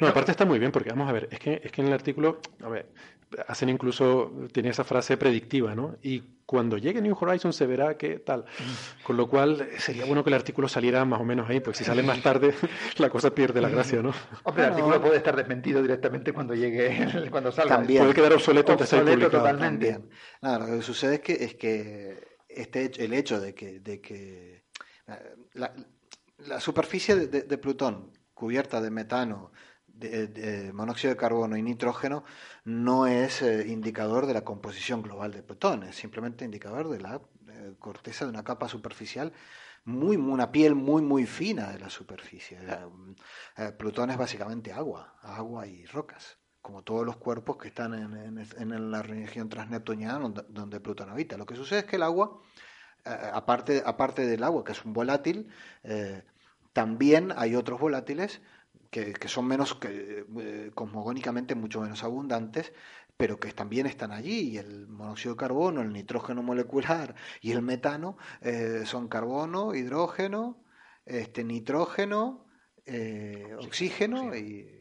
No, 0.03 0.09
aparte 0.09 0.33
está 0.33 0.45
muy 0.45 0.59
bien, 0.59 0.71
porque 0.71 0.91
vamos 0.91 1.09
a 1.09 1.13
ver, 1.13 1.29
es 1.31 1.39
que, 1.39 1.63
es 1.65 1.73
que 1.73 1.81
en 1.81 1.87
el 1.87 1.95
artículo, 1.95 2.41
a 2.63 2.69
ver, 2.69 2.91
hacen 3.47 3.69
incluso, 3.69 4.33
tiene 4.53 4.71
esa 4.71 4.85
frase 4.85 5.17
predictiva, 5.17 5.75
¿no? 5.75 5.97
Y 6.03 6.23
cuando 6.47 6.79
llegue 6.79 7.03
New 7.03 7.17
Horizons 7.19 7.57
se 7.57 7.67
verá 7.67 7.99
que 7.99 8.19
tal. 8.19 8.45
Con 9.03 9.17
lo 9.17 9.29
cual 9.29 9.69
sería 9.79 10.07
bueno 10.07 10.25
que 10.25 10.31
el 10.31 10.35
artículo 10.35 10.67
saliera 10.69 11.05
más 11.05 11.21
o 11.21 11.25
menos 11.25 11.49
ahí, 11.49 11.61
pues 11.61 11.77
si 11.77 11.85
sale 11.85 12.03
más 12.03 12.23
tarde 12.23 12.55
la 12.97 13.11
cosa 13.11 13.35
pierde 13.35 13.61
la 13.61 13.69
gracia, 13.69 14.01
¿no? 14.01 14.13
Hombre, 14.45 14.65
el 14.65 14.71
artículo 14.71 15.01
puede 15.01 15.19
estar 15.19 15.37
desmentido 15.37 15.83
directamente 15.83 16.33
cuando 16.33 16.55
llegue, 16.55 17.29
cuando 17.31 17.53
salga. 17.53 17.77
También. 17.77 18.03
Puede 18.03 18.15
quedar 18.15 18.33
obsoleto 18.33 18.73
antes 18.73 18.91
de 18.91 19.05
ser 19.05 19.31
totalmente. 19.31 19.99
Nada, 20.41 20.59
lo 20.61 20.77
que 20.79 20.83
sucede 20.83 21.17
es 21.17 21.21
que, 21.21 21.33
es 21.33 21.55
que 21.55 22.39
este, 22.49 22.91
el 23.05 23.13
hecho 23.13 23.41
de 23.41 23.55
que, 23.55 23.81
de 23.81 24.01
que 24.01 24.65
la, 25.53 25.75
la 26.39 26.61
superficie 26.61 27.15
de, 27.15 27.43
de 27.43 27.59
Plutón 27.59 28.13
cubierta 28.33 28.81
de 28.81 28.91
metano, 28.91 29.53
de, 29.99 30.73
monóxido 30.73 31.13
de 31.13 31.19
carbono 31.19 31.57
y 31.57 31.63
nitrógeno 31.63 32.25
no 32.65 33.07
es 33.07 33.43
eh, 33.43 33.67
indicador 33.69 34.27
de 34.27 34.35
la 34.35 34.43
composición 34.43 35.03
global 35.03 35.33
de 35.33 35.43
Plutón, 35.43 35.83
es 35.83 35.97
simplemente 35.97 36.45
indicador 36.45 36.89
de 36.89 37.01
la 37.01 37.21
eh, 37.49 37.75
corteza 37.79 38.25
de 38.25 38.31
una 38.31 38.45
capa 38.45 38.69
superficial 38.69 39.33
muy, 39.85 40.17
una 40.17 40.53
piel 40.53 40.75
muy, 40.75 41.03
muy 41.03 41.25
fina 41.27 41.73
de 41.73 41.79
la 41.79 41.89
superficie. 41.89 42.59
Eh, 43.57 43.73
Plutón 43.79 44.11
es 44.11 44.19
básicamente 44.19 44.73
agua, 44.73 45.17
agua 45.23 45.67
y 45.67 45.87
rocas, 45.87 46.39
como 46.61 46.83
todos 46.83 47.07
los 47.07 47.17
cuerpos 47.17 47.57
que 47.57 47.69
están 47.69 47.95
en, 47.95 48.39
en, 48.39 48.91
la 48.91 49.03
región 49.03 49.49
transneptuniana 49.49 50.19
donde, 50.19 50.45
donde, 50.49 50.81
Plutón 50.81 51.09
habita. 51.09 51.39
Lo 51.39 51.47
que 51.47 51.57
sucede 51.57 51.81
es 51.81 51.85
que 51.87 51.97
el 51.97 52.03
agua, 52.03 52.39
aparte, 53.05 53.83
aparte 53.87 54.27
del 54.27 54.43
agua, 54.43 54.63
que 54.63 54.73
es 54.73 54.85
un 54.85 54.93
volátil, 54.93 55.49
también 56.75 57.33
hay 57.35 57.55
otros 57.55 57.81
volátiles 57.81 58.43
que, 58.91 59.29
son 59.29 59.47
menos, 59.47 59.75
que, 59.75 60.25
eh, 60.39 60.71
cosmogónicamente 60.75 61.55
mucho 61.55 61.81
menos 61.81 62.03
abundantes, 62.05 62.73
pero 63.17 63.39
que 63.39 63.53
también 63.53 63.87
están 63.87 64.13
allí. 64.13 64.51
Y 64.51 64.59
el 64.59 64.87
monóxido 64.89 65.35
de 65.35 65.39
carbono, 65.39 65.83
el 65.83 65.93
nitrógeno 65.93 66.43
molecular 66.43 67.15
y 67.41 67.53
el 67.53 67.63
metano 67.63 68.17
eh, 68.41 68.83
son 68.87 69.09
carbono, 69.09 69.75
hidrógeno, 69.75 70.63
este, 71.05 71.45
nitrógeno, 71.45 72.47
eh, 72.87 73.55
oxígeno 73.59 74.35
y, 74.35 74.79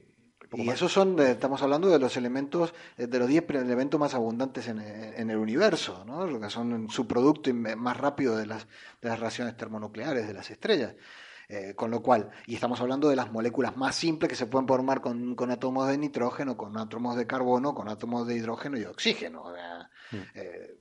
y 0.54 0.70
esos 0.70 0.94
son, 0.94 1.20
estamos 1.20 1.62
hablando 1.62 1.90
de 1.90 2.00
los 2.00 2.16
elementos, 2.16 2.74
de 2.96 3.20
los 3.20 3.28
10 3.28 3.50
elementos 3.50 4.00
más 4.00 4.14
abundantes 4.14 4.70
en, 4.70 4.80
en, 4.80 5.30
el 5.30 5.38
universo, 5.38 6.06
¿no? 6.06 6.40
Que 6.40 6.50
son 6.50 6.90
su 6.90 7.06
producto 7.06 7.54
más 7.54 7.98
rápido 7.98 8.38
de 8.38 8.46
las, 8.46 8.66
de 9.02 9.10
las 9.10 9.20
reacciones 9.20 9.58
termonucleares 9.58 10.26
de 10.26 10.34
las 10.34 10.50
estrellas. 10.50 10.96
Eh, 11.50 11.76
con 11.76 11.90
lo 11.92 12.02
cual, 12.02 12.30
y 12.46 12.56
estamos 12.56 12.82
hablando 12.82 13.08
de 13.08 13.16
las 13.16 13.32
moléculas 13.32 13.78
más 13.78 13.96
simples 13.96 14.30
que 14.30 14.36
se 14.36 14.48
pueden 14.48 14.68
formar 14.68 15.00
con, 15.00 15.34
con 15.34 15.50
átomos 15.50 15.88
de 15.88 15.98
nitrógeno, 15.98 16.58
con 16.58 16.78
átomos 16.78 17.16
de 17.16 17.26
carbono, 17.26 17.74
con 17.74 17.88
átomos 17.88 18.28
de 18.28 18.36
hidrógeno 18.36 18.78
y 18.78 18.84
oxígeno. 18.84 19.46
Mm. 20.12 20.18
Eh, 20.36 20.78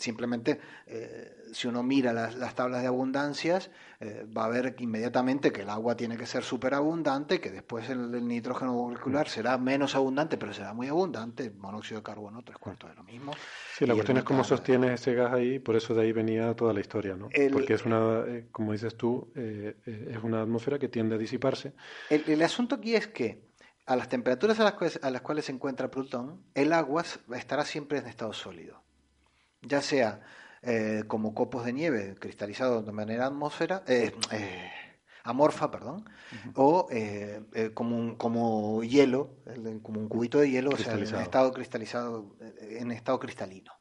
simplemente, 0.00 0.60
eh, 0.86 1.36
si 1.52 1.68
uno 1.68 1.84
mira 1.84 2.12
las, 2.12 2.54
tablas 2.54 2.82
de 2.82 2.88
abundancias, 2.88 3.70
va 4.36 4.46
a 4.46 4.48
ver 4.48 4.76
inmediatamente 4.78 5.52
que 5.52 5.62
el 5.62 5.68
agua 5.68 5.94
tiene 5.94 6.16
que 6.16 6.24
ser 6.24 6.42
súper 6.42 6.72
abundante, 6.72 7.38
que 7.38 7.50
después 7.50 7.90
el, 7.90 8.26
nitrógeno 8.26 8.72
molecular 8.72 9.26
mm. 9.26 9.30
será 9.30 9.58
menos 9.58 9.94
abundante, 9.94 10.38
pero 10.38 10.54
será 10.54 10.72
muy 10.72 10.88
abundante, 10.88 11.44
el 11.44 11.54
monóxido 11.54 12.00
de 12.00 12.04
carbono 12.04 12.42
tres 12.42 12.58
cuartos 12.58 12.90
de 12.90 12.96
lo 12.96 13.04
mismo. 13.04 13.32
Sí, 13.76 13.86
la 13.86 13.94
cuestión 13.94 14.16
es 14.16 14.24
cómo 14.24 14.42
sostiene 14.44 14.94
ese 14.94 15.14
gas 15.14 15.32
ahí, 15.32 15.58
por 15.58 15.76
eso 15.76 15.94
de 15.94 16.02
ahí 16.02 16.12
venía 16.12 16.54
toda 16.54 16.72
la 16.72 16.80
historia, 16.80 17.14
¿no? 17.14 17.28
Porque 17.52 17.74
es 17.74 17.84
una, 17.84 18.24
eh, 18.26 18.46
como 18.50 18.72
dices 18.72 18.96
tú, 18.96 19.30
eh, 19.34 19.76
eh, 19.86 20.12
es 20.12 20.22
una 20.22 20.42
atmósfera 20.42 20.78
que 20.78 20.88
tiende 20.88 21.14
a 21.14 21.18
disiparse. 21.18 21.72
El, 22.08 22.42
asunto 22.42 22.76
aquí 22.76 22.94
es 22.94 23.06
que 23.06 23.42
a 23.86 23.96
las 23.96 24.08
temperaturas 24.08 24.60
a 24.60 24.64
las, 24.64 24.74
cuales, 24.74 25.00
a 25.02 25.10
las 25.10 25.22
cuales 25.22 25.44
se 25.46 25.52
encuentra 25.52 25.90
Plutón, 25.90 26.42
el 26.54 26.72
agua 26.72 27.04
estará 27.34 27.64
siempre 27.64 27.98
en 27.98 28.06
estado 28.06 28.32
sólido, 28.32 28.82
ya 29.62 29.82
sea 29.82 30.20
como 31.08 31.34
copos 31.34 31.64
de 31.64 31.72
nieve 31.72 32.14
cristalizados 32.18 32.84
de 32.84 32.92
manera 32.92 33.26
atmósfera, 33.26 33.82
amorfa, 35.24 35.70
perdón, 35.70 36.04
o 36.54 36.88
eh, 36.90 37.42
eh, 37.54 37.70
como, 37.74 37.96
un, 37.96 38.16
como 38.16 38.82
hielo, 38.82 39.36
como 39.82 40.00
un 40.00 40.08
cubito 40.08 40.38
de 40.38 40.50
hielo, 40.50 40.70
o 40.70 40.76
sea, 40.76 40.94
en 40.94 41.02
estado 41.02 41.52
cristalizado, 41.52 42.36
en 42.60 42.90
estado 42.92 43.18
cristalino. 43.18 43.72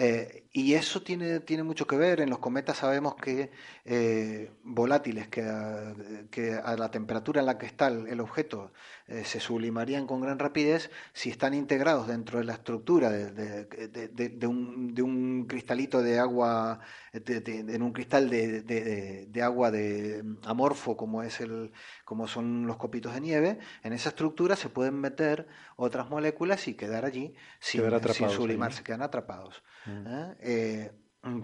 Eh, 0.00 0.47
y 0.58 0.74
eso 0.74 1.02
tiene, 1.02 1.38
tiene 1.38 1.62
mucho 1.62 1.86
que 1.86 1.96
ver. 1.96 2.20
En 2.20 2.30
los 2.30 2.40
cometas 2.40 2.78
sabemos 2.78 3.14
que 3.14 3.52
eh, 3.84 4.50
volátiles 4.64 5.28
que 5.28 5.42
a, 5.42 5.94
que 6.32 6.54
a, 6.54 6.74
la 6.76 6.90
temperatura 6.90 7.38
en 7.38 7.46
la 7.46 7.58
que 7.58 7.66
está 7.66 7.86
el, 7.86 8.20
objeto 8.20 8.72
eh, 9.06 9.24
se 9.24 9.38
sublimarían 9.38 10.08
con 10.08 10.20
gran 10.20 10.36
rapidez, 10.40 10.90
si 11.12 11.30
están 11.30 11.54
integrados 11.54 12.08
dentro 12.08 12.40
de 12.40 12.44
la 12.44 12.54
estructura 12.54 13.08
de, 13.08 13.30
de, 13.66 14.08
de 14.08 14.46
un, 14.48 14.94
un, 15.00 15.46
cristalito 15.46 16.02
de 16.02 16.18
agua, 16.18 16.80
en 17.12 17.82
un 17.82 17.92
cristal 17.92 18.28
de, 18.28 19.40
agua 19.40 19.70
de 19.70 20.24
amorfo 20.44 20.96
como, 20.96 21.22
es 21.22 21.40
el, 21.40 21.70
como 22.04 22.26
son 22.26 22.66
los 22.66 22.78
copitos 22.78 23.14
de 23.14 23.20
nieve, 23.20 23.58
en 23.84 23.92
esa 23.92 24.08
estructura 24.08 24.56
se 24.56 24.70
pueden 24.70 24.96
meter 24.96 25.46
otras 25.76 26.10
moléculas 26.10 26.66
y 26.66 26.74
quedar 26.74 27.04
allí 27.04 27.32
sin, 27.60 27.84
sin 28.12 28.28
sublimarse, 28.28 28.82
quedan 28.82 29.02
atrapados. 29.02 29.62
Mm. 29.86 30.06
¿eh? 30.06 30.34
Eh, 30.50 30.90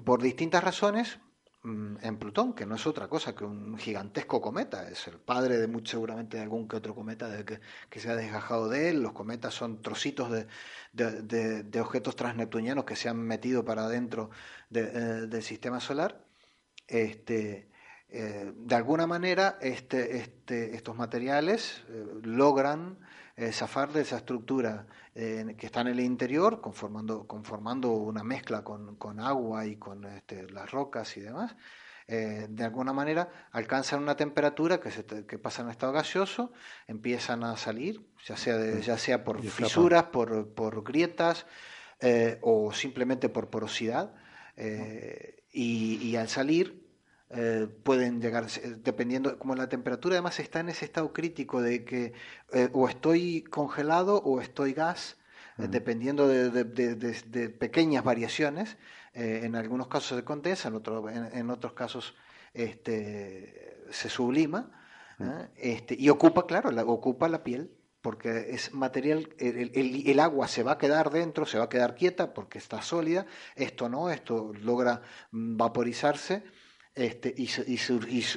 por 0.02 0.22
distintas 0.22 0.64
razones, 0.64 1.18
mm, 1.62 1.96
en 2.00 2.18
Plutón, 2.18 2.54
que 2.54 2.64
no 2.64 2.76
es 2.76 2.86
otra 2.86 3.06
cosa 3.06 3.34
que 3.34 3.44
un 3.44 3.76
gigantesco 3.76 4.40
cometa, 4.40 4.88
es 4.88 5.06
el 5.08 5.18
padre 5.18 5.58
de 5.58 5.66
mucho, 5.68 5.90
seguramente 5.90 6.38
de 6.38 6.42
algún 6.42 6.66
que 6.66 6.76
otro 6.76 6.94
cometa 6.94 7.28
de 7.28 7.44
que, 7.90 8.00
se 8.00 8.08
ha 8.08 8.16
desgajado 8.16 8.70
de 8.70 8.88
él. 8.88 9.02
Los 9.02 9.12
cometas 9.12 9.52
son 9.52 9.82
trocitos 9.82 10.30
de, 10.92 11.80
objetos 11.80 12.16
transneptunianos 12.16 12.86
que 12.86 12.96
se 12.96 13.10
han 13.10 13.18
metido 13.20 13.62
para 13.62 13.84
adentro 13.84 14.30
eh, 14.72 14.80
del 15.28 15.42
sistema 15.42 15.80
solar. 15.80 16.24
Este, 16.86 17.68
de 18.08 18.74
alguna 18.74 19.06
manera, 19.06 19.58
este, 19.60 20.16
este, 20.18 20.76
estos 20.76 20.96
materiales 20.96 21.84
logran 22.22 22.98
eh, 23.36 23.50
zafar 23.50 23.92
de 23.92 24.02
esa 24.02 24.18
estructura 24.18 24.86
eh, 25.14 25.54
que 25.56 25.66
está 25.66 25.82
en 25.82 25.88
el 25.88 26.00
interior, 26.00 26.60
conformando, 26.60 27.26
conformando 27.26 27.90
una 27.90 28.24
mezcla 28.24 28.64
con, 28.64 28.96
con 28.96 29.20
agua 29.20 29.66
y 29.66 29.76
con 29.76 30.04
este, 30.04 30.50
las 30.50 30.70
rocas 30.70 31.16
y 31.16 31.20
demás. 31.20 31.56
Eh, 32.06 32.46
de 32.50 32.64
alguna 32.64 32.92
manera 32.92 33.48
alcanzan 33.52 34.02
una 34.02 34.14
temperatura 34.16 34.78
que, 34.78 34.90
se 34.90 35.04
que 35.04 35.38
pasa 35.38 35.62
en 35.62 35.70
estado 35.70 35.92
gaseoso, 35.92 36.52
empiezan 36.86 37.44
a 37.44 37.56
salir, 37.56 38.04
ya 38.26 38.36
sea, 38.36 38.78
ya 38.80 38.98
sea 38.98 39.24
por 39.24 39.40
fisuras, 39.40 40.04
por, 40.04 40.52
por 40.52 40.82
grietas 40.84 41.46
o 42.42 42.72
simplemente 42.72 43.28
por 43.30 43.48
porosidad. 43.48 44.14
y, 44.56 45.98
y, 46.02 46.16
al 46.16 46.28
salir 46.28 46.83
eh, 47.36 47.66
pueden 47.82 48.20
llegar, 48.20 48.46
dependiendo, 48.84 49.36
como 49.40 49.56
la 49.56 49.68
temperatura 49.68 50.14
además 50.14 50.38
está 50.38 50.60
en 50.60 50.68
ese 50.68 50.84
estado 50.84 51.12
crítico 51.12 51.60
de 51.60 51.84
que 51.84 52.12
eh, 52.52 52.68
o 52.72 52.88
estoy 52.88 53.42
congelado 53.42 54.18
o 54.18 54.40
estoy 54.40 54.72
gas, 54.72 55.16
eh, 55.58 55.66
dependiendo 55.68 56.28
de, 56.28 57.50
pequeñas 57.58 58.04
variaciones, 58.04 58.76
en 59.14 59.56
algunos 59.56 59.88
casos 59.88 60.16
se 60.18 60.24
condensa, 60.24 60.68
en, 60.68 60.74
otro, 60.74 61.08
en, 61.08 61.50
otros 61.50 61.72
casos 61.72 62.14
este, 62.52 63.84
se 63.90 64.08
sublima, 64.08 64.70
este, 65.56 65.96
y 65.98 66.10
ocupa, 66.10 66.46
claro, 66.46 66.70
la, 66.70 66.84
ocupa 66.84 67.28
la 67.28 67.42
piel 67.42 67.70
porque 68.00 68.50
es 68.50 68.72
material, 68.74 69.28
el, 69.38 69.70
el, 70.06 70.20
agua 70.20 70.46
se 70.46 70.62
va 70.62 70.72
a 70.72 70.78
quedar 70.78 71.10
dentro, 71.10 71.46
se 71.46 71.58
va 71.58 71.64
a 71.64 71.68
quedar 71.68 71.94
quieta 71.94 72.34
porque 72.34 72.58
está 72.58 72.82
sólida, 72.82 73.26
esto 73.56 73.88
no, 73.88 74.10
esto 74.10 74.52
logra 74.60 75.02
vaporizarse 75.30 76.44
este, 76.94 77.34
y, 77.36 77.48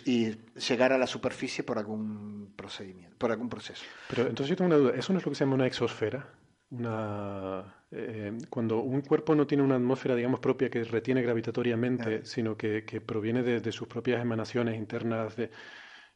y, 0.05 0.37
llegar 0.55 0.91
a 0.91 0.97
la 0.97 1.05
superficie 1.07 1.63
por 1.63 1.77
algún 1.77 2.53
procedimiento, 2.55 3.15
por 3.17 3.31
algún 3.31 3.49
proceso. 3.49 3.83
Pero 4.09 4.23
entonces 4.23 4.49
yo 4.49 4.55
tengo 4.55 4.67
una 4.67 4.77
duda, 4.77 4.93
¿eso 4.97 5.13
no 5.13 5.19
es 5.19 5.25
lo 5.25 5.31
que 5.31 5.35
se 5.35 5.43
llama 5.43 5.55
una 5.55 5.67
exosfera? 5.67 6.27
Una, 6.69 7.83
eh, 7.91 8.35
cuando 8.49 8.79
un 8.79 9.01
cuerpo 9.01 9.35
no 9.35 9.45
tiene 9.47 9.63
una 9.63 9.75
atmósfera, 9.75 10.15
digamos, 10.15 10.39
propia 10.39 10.69
que 10.69 10.83
retiene 10.83 11.21
gravitatoriamente, 11.21 12.25
sino 12.25 12.57
que, 12.57 12.83
que 12.83 12.99
proviene 12.99 13.43
de, 13.43 13.61
de, 13.61 13.71
sus 13.71 13.87
propias 13.87 14.21
emanaciones 14.21 14.75
internas, 14.75 15.35
de, 15.35 15.51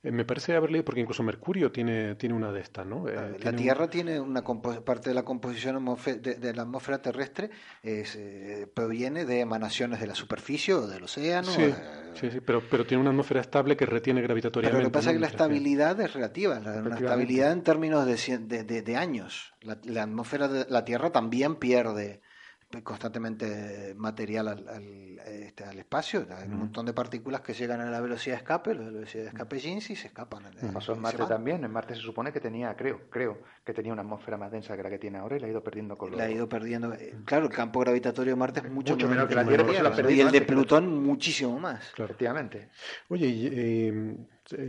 eh, 0.04 0.12
me 0.12 0.26
parece 0.26 0.56
haber 0.56 0.72
leído, 0.72 0.84
porque 0.84 1.02
incluso 1.02 1.22
Mercurio 1.22 1.72
tiene, 1.72 2.16
tiene 2.16 2.34
una 2.34 2.52
de 2.52 2.62
estas, 2.62 2.88
¿no? 2.88 3.08
Eh, 3.08 3.38
la 3.40 3.54
Tierra 3.54 3.88
tiene 3.88 4.20
una 4.20 4.44
parte 4.44 5.10
de 5.10 5.14
la 5.14 5.24
composición 5.24 5.86
de, 6.22 6.54
la 6.56 6.64
atmósfera 6.64 7.02
terrestre, 7.02 7.52
eh, 7.84 8.68
proviene 8.74 9.26
de 9.26 9.42
emanaciones 9.42 10.00
de 10.00 10.08
la 10.08 10.16
superficie 10.16 10.74
o 10.74 10.88
del 10.88 11.04
océano. 11.04 11.52
Sí, 11.52 11.72
sí, 12.16 12.40
pero, 12.44 12.64
pero 12.68 12.84
tiene 12.86 13.02
una 13.02 13.12
atmósfera 13.12 13.42
estable 13.42 13.78
que 13.78 13.86
retiene 13.86 14.22
gravitatoriamente. 14.22 14.76
Pero 14.76 14.84
lo 14.84 14.92
que 14.92 14.94
pasa 14.94 15.12
es 15.12 15.18
que 15.18 15.22
la 15.22 15.28
estabilidad 15.28 16.00
es 16.02 16.14
relativa, 16.14 16.60
la, 16.60 16.96
estabilidad 16.96 17.52
en 17.52 17.62
términos 17.62 18.06
de, 18.06 18.64
de, 18.64 18.96
años. 18.98 19.54
La, 19.62 19.78
la 19.84 20.04
atmósfera 20.04 20.48
de 20.48 20.66
la 20.68 20.84
Tierra 20.84 21.12
también 21.12 21.58
pierde 21.58 22.22
constantemente 22.84 23.94
material 23.98 24.48
al, 24.48 24.68
al, 24.68 25.20
este, 25.20 25.64
al 25.64 25.78
espacio. 25.78 26.26
Hay 26.38 26.48
un 26.48 26.60
montón 26.60 26.86
de 26.86 26.94
partículas 26.94 27.42
que 27.42 27.54
llegan 27.54 27.82
a 27.82 27.90
la 27.90 28.02
velocidad 28.02 28.36
de 28.36 28.42
escape, 28.42 28.74
la 28.74 28.86
velocidad 28.86 29.24
de 29.24 29.30
escape 29.30 29.60
Jeans 29.60 29.90
y 29.90 29.96
se 29.96 30.08
escapan. 30.08 30.44
Pasó 30.74 30.94
en 30.94 31.02
Marte 31.02 31.26
también. 31.26 31.64
En 31.64 31.72
Marte 31.72 31.96
se 31.96 32.02
supone 32.02 32.32
que 32.32 32.40
tenía, 32.40 32.76
creo, 32.76 33.10
creo, 33.10 33.40
que 33.64 33.74
tenía 33.74 33.94
una 33.94 34.02
atmósfera 34.02 34.38
más 34.38 34.52
densa 34.52 34.76
que 34.76 34.84
la 34.84 34.90
que 34.90 35.00
tiene 35.00 35.18
ahora 35.18 35.38
y 35.38 35.40
la 35.40 35.48
ha 35.48 35.50
ido 35.50 35.64
perdiendo 35.64 35.98
con 35.98 36.16
La 36.16 36.24
ha 36.24 36.32
ido 36.32 36.48
perdiendo. 36.48 36.94
Eh, 36.94 37.16
claro, 37.26 37.46
el 37.46 37.52
campo 37.52 37.80
gravitatorio 37.82 38.34
de 38.34 38.38
Marte 38.38 38.62
es 38.62 38.72
mucho, 38.72 38.96
menor 38.96 39.28
que 39.28 39.36
la 39.36 39.46
Tierra. 39.46 40.12
y 40.12 40.20
el 40.20 40.32
de 40.32 40.42
Plutón 40.42 41.04
muchísimo 41.04 41.60
más. 41.60 41.92
Efectivamente. 41.98 42.70
Oye, 43.10 43.28
y, 43.28 43.50
eh, 43.52 44.18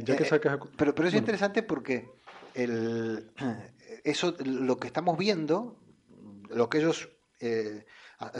ya 0.04 0.16
que 0.16 0.24
eh, 0.24 0.26
sacas... 0.26 0.58
pero, 0.76 0.94
pero 0.94 1.08
es 1.08 1.14
interesante 1.14 1.62
porque 1.62 2.10
el, 2.54 3.30
eso, 4.04 4.34
lo 4.44 4.76
que 4.78 4.86
estamos 4.86 5.16
viendo, 5.16 5.76
lo 6.50 6.68
que 6.68 6.78
ellos 6.78 7.10
eh, 7.42 7.84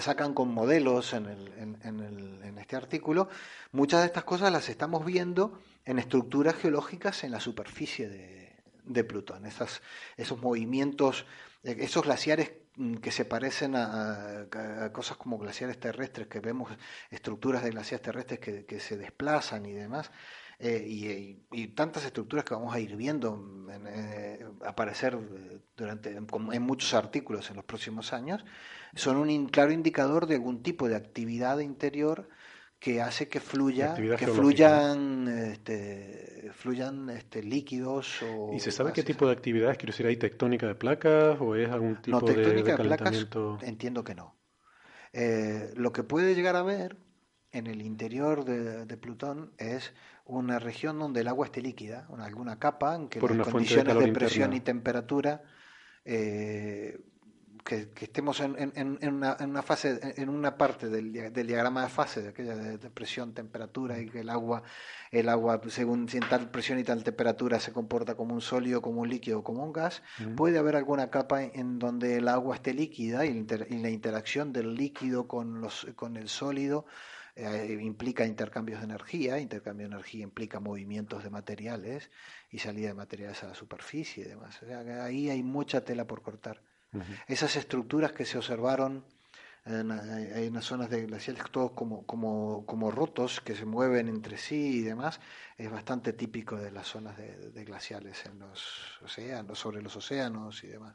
sacan 0.01 0.33
con 0.33 0.55
modelos 0.55 1.13
en, 1.13 1.27
el, 1.27 1.49
en, 1.59 2.01
el, 2.01 2.41
en, 2.45 2.59
este 2.59 2.77
artículo, 2.77 3.29
muchas 3.73 4.01
de 4.01 4.07
estas 4.07 4.23
cosas 4.23 4.53
las 4.53 4.69
estamos 4.69 5.05
viendo 5.05 5.61
en 5.85 5.99
estructuras 5.99 6.55
geológicas 6.55 7.25
en 7.25 7.33
la 7.33 7.41
superficie 7.41 8.09
de, 8.09 9.05
Plutón. 9.05 9.45
Esos 9.47 10.41
movimientos, 10.41 11.27
eh, 11.65 11.77
esos 11.81 12.05
glaciares 12.05 12.53
mm, 12.77 12.97
que 12.97 13.11
se 13.11 13.25
parecen 13.25 13.75
a, 13.75 14.47
cosas 14.93 15.17
como 15.17 15.37
glaciares 15.39 15.81
terrestres, 15.81 16.29
que 16.29 16.39
vemos 16.39 16.71
estructuras 17.11 17.65
de 17.65 17.71
glaciares 17.71 18.03
terrestres 18.03 18.39
que 18.39 18.81
se 18.81 18.97
desplazan 18.97 19.67
y 19.67 19.73
demás. 19.73 20.13
Eh, 20.65 21.41
y, 21.51 21.67
tantas 21.69 22.05
estructuras 22.05 22.45
que 22.45 22.55
vamos 22.55 22.73
a 22.73 22.79
ir 22.79 22.95
viendo 22.95 23.67
eh, 23.85 24.47
aparecer 24.65 25.19
durante 25.77 26.17
en 26.17 26.63
muchos 26.63 26.95
artículos 26.95 27.51
en 27.51 27.57
los 27.57 27.65
próximos 27.65 28.13
años, 28.13 28.45
son 28.95 29.17
un 29.17 29.49
claro 29.49 29.73
indicador 29.73 30.29
de 30.29 30.37
algún 30.37 30.63
tipo 30.63 30.89
de 30.89 30.95
actividad 30.95 31.59
interior 31.59 32.29
que 32.79 33.03
hace 33.03 33.29
que 33.29 33.41
fluya, 33.41 33.95
que 33.95 34.29
fluyan, 34.29 35.27
este, 35.27 36.53
fluyan 36.53 37.11
este, 37.11 37.43
líquidos. 37.43 38.23
O 38.23 38.53
¿Y 38.53 38.61
se 38.61 38.71
sabe 38.71 38.93
qué 38.93 39.03
tipo 39.03 39.27
de 39.27 39.33
actividades? 39.33 39.77
Quiero 39.79 39.93
decir, 39.93 40.07
¿hay 40.07 40.17
tectónica 40.17 40.69
de 40.69 40.77
placas 40.77 41.41
o 41.41 41.57
es 41.57 41.69
algún 41.71 42.01
tipo 42.01 42.21
de, 42.21 42.63
de, 42.63 42.63
calentamiento? 42.63 43.59
entiendo 43.63 44.05
que 44.05 44.15
no. 44.15 44.37
Eh, 45.13 45.73
lo 45.75 45.93
que 45.93 46.05
puede 46.05 46.37
llegar 46.37 46.55
a 46.55 46.63
ver 46.63 46.97
en 47.53 47.67
el 47.67 47.83
interior 47.83 48.45
de, 48.45 48.97
Plutón 48.97 49.53
es 49.59 49.93
una 50.25 50.59
región 50.59 50.99
donde 50.99 51.21
el 51.21 51.29
agua 51.29 51.47
esté 51.47 51.61
líquida, 51.61 52.07
alguna 52.19 52.59
capa 52.59 52.95
en 52.95 53.09
que 53.09 53.21
las 53.21 53.49
condiciones 53.49 53.99
de, 53.99 54.13
presión 54.13 54.53
y 54.53 54.61
temperatura 54.61 55.43
eh, 56.05 56.99
que, 57.65 57.89
estemos 58.01 58.41
en, 58.41 58.57
en, 58.59 58.99
en, 59.01 59.15
una, 59.15 59.37
en, 59.39 59.51
una, 59.51 59.63
fase, 59.63 60.15
en 60.17 60.29
una 60.29 60.57
parte 60.57 60.89
del, 60.89 61.13
del, 61.33 61.47
diagrama 61.47 61.83
de 61.83 61.89
fase, 61.89 62.23
de 62.23 62.29
aquella 62.31 62.57
de, 62.57 62.91
presión, 62.91 63.33
temperatura, 63.35 63.99
y 64.01 64.09
que 64.09 64.21
el 64.21 64.31
agua, 64.31 64.63
el 65.11 65.29
agua, 65.29 65.61
según 65.69 66.09
si 66.09 66.19
en 66.19 66.29
tal 66.29 66.51
presión 66.51 66.79
y 66.79 66.85
tal 66.85 67.05
temperatura 67.05 67.61
se 67.61 67.73
comporta 67.73 68.15
como 68.15 68.35
un 68.35 68.41
sólido, 68.41 68.83
como 68.83 69.03
un 69.03 69.09
líquido, 69.09 69.43
como 69.43 69.65
un 69.65 69.73
gas, 69.73 70.03
puede 70.37 70.59
haber 70.59 70.77
alguna 70.77 71.11
capa 71.11 71.43
en 71.43 71.79
donde 71.79 72.17
el 72.17 72.29
agua 72.29 72.57
esté 72.57 72.75
líquida 72.75 73.25
y, 73.27 73.45
la 73.45 73.91
interacción 73.91 74.53
del 74.53 74.75
líquido 74.75 75.29
con, 75.29 75.61
los, 75.61 75.87
con 75.95 76.17
el 76.17 76.29
sólido 76.29 76.85
eh, 77.35 77.79
implica 77.81 78.27
intercambios 78.27 78.81
de 78.81 78.85
energía, 78.85 79.39
intercambio 79.39 79.89
de 79.89 79.95
energía 79.95 80.23
implica 80.23 80.61
movimientos 80.61 81.25
de 81.25 81.31
materiales 81.31 82.11
y 82.51 82.59
salida 82.59 82.89
de 82.89 82.95
materiales 82.95 83.43
a 83.43 83.49
la 83.49 83.55
superficie 83.55 84.25
y 84.25 84.29
demás. 84.29 84.61
ahí 85.03 85.31
hay 85.31 85.43
mucha 85.43 85.83
tela 85.83 86.07
por 86.07 86.23
cortar. 86.23 86.63
Esas 87.27 87.57
estructuras 87.57 88.13
que 88.13 88.27
se 88.27 88.37
observaron 88.37 89.07
en, 89.65 89.91
en, 89.91 90.53
las 90.53 90.65
zonas 90.67 90.91
de 90.91 91.07
glaciales, 91.07 91.43
todos 91.51 91.71
como, 91.71 92.05
como, 92.05 92.67
como 92.67 92.91
rotos, 92.91 93.41
que 93.41 93.55
se 93.55 93.65
mueven 93.65 94.09
entre 94.09 94.37
sí 94.37 94.79
y 94.79 94.81
demás, 94.83 95.19
es 95.57 95.71
bastante 95.71 96.13
típico 96.13 96.57
de 96.57 96.71
las 96.71 96.87
zonas 96.87 97.17
de, 97.17 97.65
glaciales 97.65 98.27
en 98.27 98.41
los 98.41 99.01
océanos, 99.03 99.59
sobre 99.59 99.81
los 99.81 99.97
océanos 99.97 100.63
y 100.65 100.67
demás. 100.67 100.95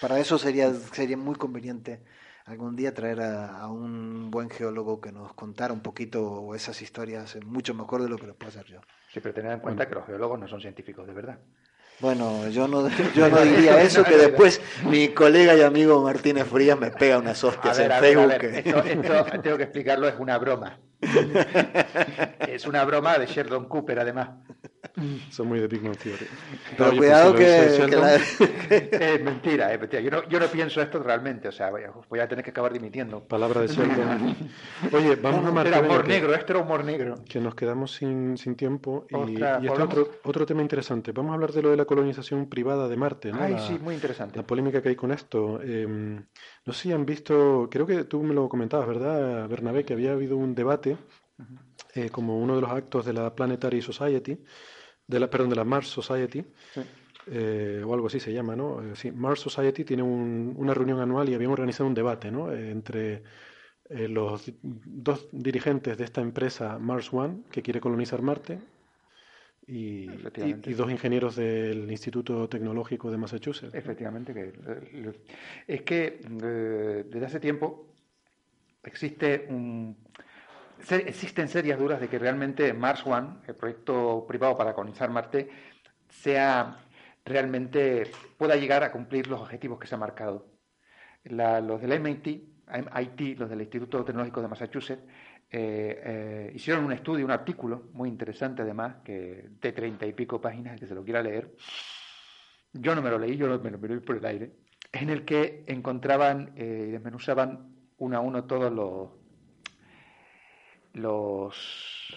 Para 0.00 0.18
eso 0.18 0.38
sería, 0.38 0.74
sería 0.74 1.16
muy 1.16 1.36
conveniente 1.36 2.02
algún 2.44 2.76
día 2.76 2.94
traer 2.94 3.20
a, 3.20 3.66
un 3.68 4.30
buen 4.30 4.50
geólogo 4.50 5.00
que 5.00 5.12
nos 5.12 5.32
contara 5.34 5.72
un 5.72 5.80
poquito 5.80 6.54
esas 6.54 6.82
historias 6.82 7.36
mucho 7.44 7.74
mejor 7.74 8.02
de 8.02 8.08
lo 8.08 8.18
que 8.18 8.26
lo 8.26 8.34
puedo 8.34 8.48
hacer 8.50 8.66
yo. 8.66 8.80
Sí, 9.12 9.20
pero 9.20 9.34
tener 9.34 9.52
en 9.52 9.60
cuenta 9.60 9.88
que 9.88 9.94
los 9.94 10.06
geólogos 10.06 10.38
no 10.38 10.48
son 10.48 10.60
científicos 10.60 11.06
de 11.06 11.12
verdad. 11.12 11.38
Bueno, 12.00 12.48
yo 12.48 12.66
no, 12.66 12.88
yo 13.14 13.28
no 13.28 13.42
diría 13.42 13.80
eso, 13.80 14.02
que 14.02 14.16
después 14.16 14.60
mi 14.84 15.08
colega 15.08 15.54
y 15.54 15.62
amigo 15.62 16.02
Martínez 16.02 16.46
Frías 16.46 16.78
me 16.78 16.90
pega 16.90 17.18
unas 17.18 17.42
hostias 17.44 17.78
en 17.78 17.92
Facebook. 17.92 18.32
esto, 18.42 19.40
tengo 19.42 19.56
que 19.56 19.62
explicarlo, 19.62 20.08
es 20.08 20.14
una 20.18 20.36
broma. 20.38 20.78
es 22.48 22.66
una 22.66 22.84
broma 22.84 23.18
de 23.18 23.26
Sheldon 23.26 23.66
Cooper, 23.68 23.98
además. 23.98 24.30
Son 25.30 25.48
muy 25.48 25.58
de 25.58 25.68
Big 25.68 25.82
Man 25.82 25.94
Theory. 25.94 26.26
Pero 26.76 26.96
cuidado 26.96 27.34
que, 27.34 27.66
Es 28.70 29.22
mentira, 29.22 29.72
es 29.72 29.80
mentira. 29.80 30.02
Yo 30.02 30.10
no, 30.10 30.28
yo 30.28 30.38
no, 30.38 30.46
pienso 30.46 30.82
esto 30.82 30.98
realmente, 31.02 31.48
o 31.48 31.52
sea, 31.52 31.70
voy 31.70 32.20
a, 32.20 32.28
tener 32.28 32.44
que 32.44 32.50
acabar 32.50 32.72
dimitiendo. 32.72 33.26
Palabra 33.26 33.62
de 33.62 33.68
Sheldon. 33.68 34.36
Oye, 34.92 35.16
vamos 35.16 35.46
a 35.46 35.50
marcar... 35.50 35.84
Era 35.84 35.88
humor 35.88 36.06
negro, 36.06 36.34
esto 36.34 36.52
era 36.52 36.62
humor 36.62 36.84
negro. 36.84 37.14
Que 37.28 37.40
nos 37.40 37.54
quedamos 37.54 37.92
sin, 37.92 38.36
sin 38.36 38.54
tiempo 38.54 39.06
y, 39.08 39.40
y 39.40 39.42
este 39.42 39.82
otro, 39.82 40.10
otro 40.24 40.46
tema 40.46 40.62
interesante. 40.62 41.12
Vamos 41.12 41.30
a 41.30 41.34
hablar 41.34 41.52
de 41.52 41.62
lo 41.62 41.70
de 41.70 41.76
la 41.76 41.84
colonización 41.84 42.48
privada 42.48 42.88
de 42.88 42.96
Marte, 42.96 43.32
¿no? 43.32 43.42
Ay, 43.42 43.56
sí, 43.66 43.78
muy 43.78 43.94
interesante. 43.94 44.36
La 44.36 44.46
polémica 44.46 44.82
que 44.82 44.90
hay 44.90 44.96
con 44.96 45.10
esto. 45.12 45.60
Em, 45.62 46.24
no 46.64 46.72
sé 46.72 46.82
si 46.82 46.92
han 46.92 47.04
visto, 47.04 47.68
creo 47.70 47.86
que 47.86 48.04
tú 48.04 48.22
me 48.22 48.34
lo 48.34 48.48
comentabas, 48.48 48.86
¿verdad, 48.86 49.48
Bernabé? 49.48 49.84
Que 49.84 49.94
había 49.94 50.12
habido 50.12 50.36
un 50.36 50.54
debate 50.54 50.96
eh, 51.94 52.10
como 52.10 52.38
uno 52.38 52.54
de 52.54 52.62
los 52.62 52.70
actos 52.70 53.04
de 53.04 53.12
la 53.12 53.34
Planetary 53.34 53.82
Society, 53.82 54.38
de 55.06 55.20
la, 55.20 55.28
perdón, 55.28 55.50
de 55.50 55.56
la 55.56 55.64
Mars 55.64 55.88
Society, 55.88 56.44
eh, 57.26 57.82
o 57.84 57.94
algo 57.94 58.06
así 58.06 58.20
se 58.20 58.32
llama, 58.32 58.54
¿no? 58.54 58.82
Eh, 58.82 58.94
sí, 58.94 59.10
Mars 59.10 59.40
Society 59.40 59.84
tiene 59.84 60.02
una 60.02 60.74
reunión 60.74 61.00
anual 61.00 61.28
y 61.28 61.34
habían 61.34 61.50
organizado 61.50 61.88
un 61.88 61.94
debate, 61.94 62.30
¿no? 62.30 62.52
entre 62.52 63.22
los 63.90 64.50
dos 64.62 65.28
dirigentes 65.32 65.98
de 65.98 66.04
esta 66.04 66.22
empresa 66.22 66.78
Mars 66.78 67.12
One, 67.12 67.42
que 67.50 67.60
quiere 67.60 67.80
colonizar 67.80 68.22
Marte, 68.22 68.58
y, 69.66 70.06
dos 70.74 70.90
ingenieros 70.90 71.36
del 71.36 71.90
Instituto 71.90 72.48
Tecnológico 72.48 73.10
de 73.10 73.16
Massachusetts. 73.16 73.74
Efectivamente, 73.74 74.34
que, 74.34 74.52
es 75.66 75.82
que 75.82 76.20
desde 77.08 77.26
hace 77.26 77.40
tiempo 77.40 77.94
existe 78.82 79.46
un, 79.48 79.96
existen 80.90 81.48
serias 81.48 81.78
dudas 81.78 82.00
de 82.00 82.08
que 82.08 82.18
realmente 82.18 82.72
Mars 82.72 83.06
One, 83.06 83.36
el 83.46 83.54
proyecto 83.54 84.24
privado 84.26 84.56
para 84.56 84.74
colonizar 84.74 85.10
Marte, 85.10 85.48
sea 86.08 86.78
realmente 87.24 88.10
pueda 88.36 88.56
llegar 88.56 88.82
a 88.82 88.90
cumplir 88.90 89.28
los 89.28 89.40
objetivos 89.40 89.78
que 89.78 89.86
se 89.86 89.94
ha 89.94 89.98
marcado. 89.98 90.46
los 91.24 91.80
del 91.80 92.00
MIT, 92.00 92.26
MIT, 92.68 93.38
los 93.38 93.48
del 93.48 93.60
Instituto 93.60 94.04
Tecnológico 94.04 94.42
de 94.42 94.48
Massachusetts, 94.48 95.04
eh, 95.54 96.00
eh, 96.02 96.52
hicieron 96.54 96.86
un 96.86 96.92
estudio, 96.92 97.26
un 97.26 97.30
artículo 97.30 97.90
muy 97.92 98.08
interesante 98.08 98.62
además, 98.62 98.96
que 99.04 99.50
de 99.60 99.72
treinta 99.72 100.06
y 100.06 100.14
pico 100.14 100.40
páginas, 100.40 100.80
que 100.80 100.86
se 100.86 100.94
lo 100.94 101.04
quiera 101.04 101.22
leer. 101.22 101.54
Yo 102.72 102.94
no 102.94 103.02
me 103.02 103.10
lo 103.10 103.18
leí, 103.18 103.36
yo 103.36 103.46
me 103.58 103.70
lo 103.70 103.78
miré 103.78 104.00
por 104.00 104.16
el 104.16 104.24
aire, 104.24 104.52
en 104.90 105.10
el 105.10 105.26
que 105.26 105.64
encontraban 105.66 106.54
eh, 106.56 106.86
y 106.88 106.90
desmenuzaban 106.92 107.70
uno 107.98 108.16
a 108.16 108.20
uno 108.20 108.44
todos 108.44 108.72
los, 108.72 109.10
los 110.94 112.16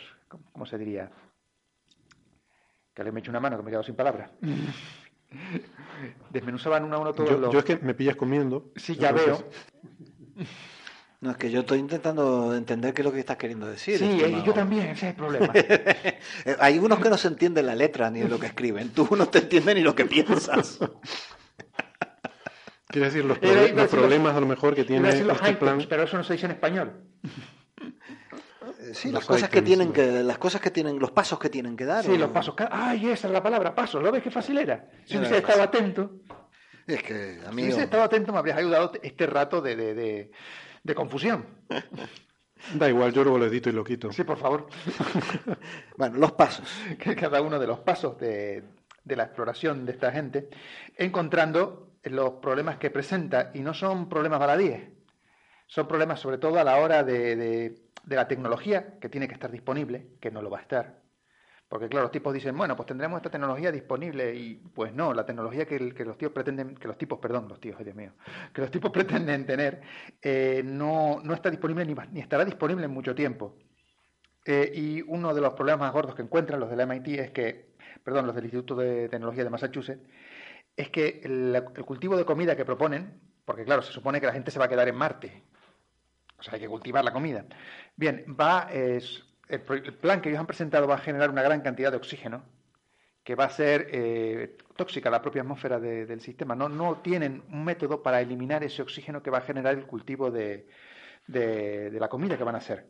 ¿cómo 0.54 0.66
se 0.66 0.78
diría? 0.78 1.12
Que 2.94 3.04
le 3.04 3.12
me 3.12 3.20
hecho 3.20 3.32
una 3.32 3.42
mano, 3.42 3.58
que 3.58 3.64
me 3.64 3.70
he 3.70 3.72
quedado 3.72 3.84
sin 3.84 3.96
palabras. 3.96 4.32
Desmenuzaban 6.30 6.86
uno 6.86 6.96
a 6.96 7.00
uno 7.00 7.14
todos 7.14 7.32
yo, 7.32 7.38
los... 7.38 7.52
Yo 7.52 7.60
es 7.60 7.66
que 7.66 7.78
me 7.80 7.94
pillas 7.94 8.16
comiendo. 8.16 8.72
Sí, 8.78 8.96
ya 8.96 9.12
veo. 9.12 9.44
No, 11.26 11.32
es 11.32 11.38
que 11.38 11.50
yo 11.50 11.62
estoy 11.62 11.80
intentando 11.80 12.56
entender 12.56 12.94
qué 12.94 13.02
es 13.02 13.06
lo 13.06 13.12
que 13.12 13.20
estás 13.20 13.38
queriendo 13.38 13.66
decir. 13.66 13.98
Sí, 13.98 14.20
yo 14.46 14.54
también, 14.54 14.90
ese 14.90 15.08
es 15.08 15.10
el 15.10 15.16
problema. 15.16 15.52
Hay 16.60 16.78
unos 16.78 17.00
que 17.00 17.10
no 17.10 17.18
se 17.18 17.30
entienden 17.30 17.66
la 17.66 17.74
letra 17.74 18.12
ni 18.12 18.22
lo 18.22 18.40
que 18.40 18.46
escriben. 18.46 18.90
Tú 18.90 19.08
no 19.16 19.28
te 19.28 19.40
entiendes 19.40 19.74
ni 19.74 19.82
lo 19.82 19.96
que 19.96 20.06
piensas. 20.06 20.78
Quiero 22.88 23.08
decir, 23.08 23.26
los, 23.26 23.40
problemas 23.40 24.36
a 24.36 24.40
lo 24.40 24.46
mejor 24.46 24.76
que 24.76 24.84
tiene 24.84 25.10
este 25.10 25.56
plan... 25.56 25.84
Pero 25.90 26.04
eso 26.04 26.16
no 26.16 26.24
se 26.24 26.34
dice 26.34 26.46
en 26.46 26.52
español. 26.52 26.94
Eh, 28.62 28.94
sí, 28.94 29.12
las 29.12 29.26
cosas 29.26 29.50
que 29.50 29.64
tienen 29.64 29.92
que, 29.92 30.22
las 30.22 30.38
cosas 30.38 30.62
que 30.62 30.70
tienen, 30.70 31.00
los 31.00 31.10
pasos 31.10 31.40
que 31.40 31.50
tienen 31.50 31.76
que 31.76 31.86
dar. 31.86 32.06
Sí, 32.06 32.20
los 32.20 32.30
pasos. 32.30 32.54
Ay, 32.70 33.10
esa 33.10 33.26
es 33.28 33.34
la 33.34 33.42
palabra, 33.42 33.74
pasos. 33.74 34.04
¿Lo 34.04 34.12
ves 34.12 34.22
qué 34.22 34.30
fácil 34.30 34.60
era? 34.60 34.92
Si 35.06 35.18
hubiese 35.18 35.40
estado 35.40 35.64
atento. 35.64 36.20
Es 36.86 37.02
que, 37.02 37.40
amigo... 37.48 37.56
Si 37.56 37.64
hubiese 37.64 37.84
estado 37.86 38.04
atento 38.04 38.32
me 38.32 38.38
habrías 38.38 38.60
ayudado 38.60 38.92
este 39.02 39.26
rato 39.26 39.60
de, 39.60 39.76
de, 39.76 39.96
de, 39.96 40.32
confusión. 40.94 41.46
Da 42.74 42.90
igual, 42.90 43.14
yo 43.14 43.24
luego 43.24 43.38
lo 43.38 43.46
edito 43.46 43.70
y 43.70 43.74
lo 43.74 43.84
quito. 43.84 44.12
Sí, 44.12 44.24
por 44.24 44.38
favor. 44.38 44.68
bueno, 45.98 46.18
los 46.18 46.32
pasos. 46.32 46.68
Cada 46.98 47.42
uno 47.42 47.60
de 47.60 47.68
los 47.68 47.80
pasos 47.82 48.18
de, 48.18 48.64
de 49.04 49.16
la 49.16 49.24
exploración 49.26 49.86
de 49.86 49.92
esta 49.92 50.12
gente, 50.12 50.50
encontrando 50.96 51.92
los 52.04 52.32
problemas 52.36 52.78
que 52.78 52.90
presenta, 52.90 53.52
y 53.54 53.60
no 53.60 53.74
son 53.74 54.10
problemas 54.10 54.40
baladíes, 54.40 54.90
son 55.68 55.88
problemas 55.88 56.20
sobre 56.20 56.38
todo 56.38 56.58
a 56.58 56.64
la 56.64 56.78
hora 56.78 57.04
de, 57.04 57.36
de 57.36 58.16
la 58.16 58.28
tecnología 58.28 58.98
que 59.00 59.10
tiene 59.10 59.28
que 59.28 59.34
estar 59.34 59.52
disponible, 59.52 60.08
que 60.20 60.32
no 60.32 60.42
lo 60.42 60.50
va 60.50 60.60
a 60.60 60.62
estar. 60.62 61.05
Porque 61.68 61.90
claro, 61.90 62.04
los 62.04 62.12
tipos 62.12 62.34
dicen, 62.34 62.56
bueno, 62.56 62.76
pues 62.76 62.86
tendremos 62.86 63.18
esta 63.18 63.32
tecnología 63.32 63.72
disponible 63.72 64.36
y 64.36 64.56
pues 64.56 64.94
no, 64.94 65.14
la 65.14 65.26
tecnología 65.26 65.66
que, 65.66 65.80
los 65.80 66.18
tíos 66.18 66.32
pretenden, 66.32 66.76
que 66.76 66.88
los 66.88 66.98
tipos, 66.98 67.18
perdón, 67.20 67.48
los 67.50 67.60
tíos, 67.60 67.84
Dios 67.84 67.96
mío, 67.96 68.14
que 68.54 68.62
los 68.62 68.70
tipos 68.70 68.92
pretenden 68.94 69.46
tener 69.46 69.82
eh, 70.22 70.62
no, 70.64 71.22
no, 71.24 71.34
está 71.34 71.50
disponible 71.50 71.86
ni, 71.86 71.96
ni, 72.12 72.20
estará 72.20 72.46
disponible 72.46 72.86
en 72.86 72.92
mucho 72.92 73.16
tiempo. 73.16 73.58
Eh, 74.46 74.72
y 74.76 75.02
uno 75.02 75.34
de 75.34 75.42
los 75.42 75.54
problemas 75.56 75.80
más 75.82 75.94
gordos 75.94 76.14
que 76.14 76.22
encuentran 76.22 76.60
los 76.60 76.70
del 76.70 76.82
MIT 76.82 77.08
es 77.20 77.32
que, 77.32 77.74
perdón, 78.04 78.28
los 78.28 78.36
del 78.36 78.46
Instituto 78.46 78.76
de 78.76 79.10
Tecnología 79.10 79.44
de 79.44 79.50
Massachusetts, 79.50 80.08
es 80.78 80.90
que 80.90 81.22
el 81.24 81.64
cultivo 81.84 82.16
de 82.16 82.26
comida 82.26 82.56
que 82.56 82.64
proponen, 82.64 83.20
porque 83.44 83.64
claro, 83.66 83.82
se 83.82 83.92
supone 83.92 84.20
que 84.20 84.28
la 84.28 84.34
gente 84.34 84.52
se 84.52 84.60
va 84.60 84.66
a 84.66 84.70
quedar 84.70 84.88
en 84.88 84.96
Marte, 84.96 85.44
o 86.38 86.44
sea, 86.44 86.54
hay 86.56 86.60
que 86.60 86.68
cultivar 86.68 87.04
la 87.04 87.12
comida. 87.12 87.46
Bien, 87.96 88.26
va, 88.40 88.70
es, 88.72 89.25
el, 89.48 89.62
plan 89.62 90.22
que 90.22 90.30
ellos 90.30 90.40
han 90.40 90.48
presentado 90.48 90.88
va 90.88 90.96
a 90.96 91.00
generar 91.00 91.30
una 91.30 91.44
gran 91.44 91.62
cantidad 91.62 91.92
de 91.92 91.98
oxígeno 91.98 92.44
que 93.24 93.36
va 93.36 93.46
a 93.46 93.50
ser 93.50 93.88
eh, 93.92 94.58
tóxica 94.76 95.10
a 95.10 95.12
la 95.12 95.22
propia 95.22 95.42
atmósfera 95.42 95.80
del 95.80 96.22
sistema. 96.22 96.54
No, 96.56 96.98
tienen 96.98 97.44
un 97.52 97.64
método 97.64 98.04
para 98.04 98.22
eliminar 98.22 98.64
ese 98.64 98.84
oxígeno 98.84 99.24
que 99.24 99.32
va 99.32 99.40
a 99.40 99.42
generar 99.42 99.74
el 99.74 99.88
cultivo 99.88 100.30
de, 100.30 100.68
de, 101.26 101.98
la 102.00 102.08
comida 102.08 102.38
que 102.38 102.44
van 102.44 102.54
a 102.54 102.60
hacer. 102.60 102.86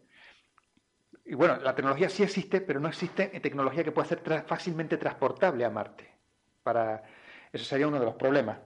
Y 1.24 1.36
bueno, 1.36 1.58
la 1.58 1.74
tecnología 1.74 2.10
sí 2.10 2.24
existe, 2.24 2.60
pero 2.60 2.82
no 2.82 2.90
existe 2.90 3.28
tecnología 3.40 3.84
que 3.84 3.94
pueda 3.94 4.10
ser 4.10 4.22
fácilmente 4.46 4.98
transportable 4.98 5.64
a 5.64 5.70
Marte. 5.70 6.10
Para, 6.64 7.04
eso 7.54 7.64
sería 7.64 7.88
uno 7.88 8.00
de 8.00 8.06
los 8.06 8.16
problemas. 8.16 8.60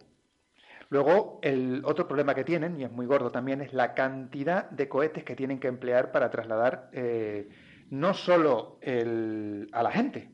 Luego, 0.89 1.39
el 1.43 1.83
otro 1.85 2.07
problema 2.07 2.33
que 2.33 2.43
tienen, 2.43 2.79
y 2.79 2.83
es 2.83 2.91
muy 2.91 3.05
gordo 3.05 3.31
también, 3.31 3.61
es 3.61 3.73
la 3.73 3.93
cantidad 3.93 4.67
de 4.71 4.89
cohetes 4.89 5.23
que 5.23 5.35
tienen 5.35 5.59
que 5.59 5.67
emplear 5.67 6.11
para 6.11 6.31
trasladar 6.31 6.89
eh, 6.93 7.47
no 7.89 8.13
solo 8.13 8.79
a 8.83 9.83
la 9.83 9.91
gente, 9.91 10.31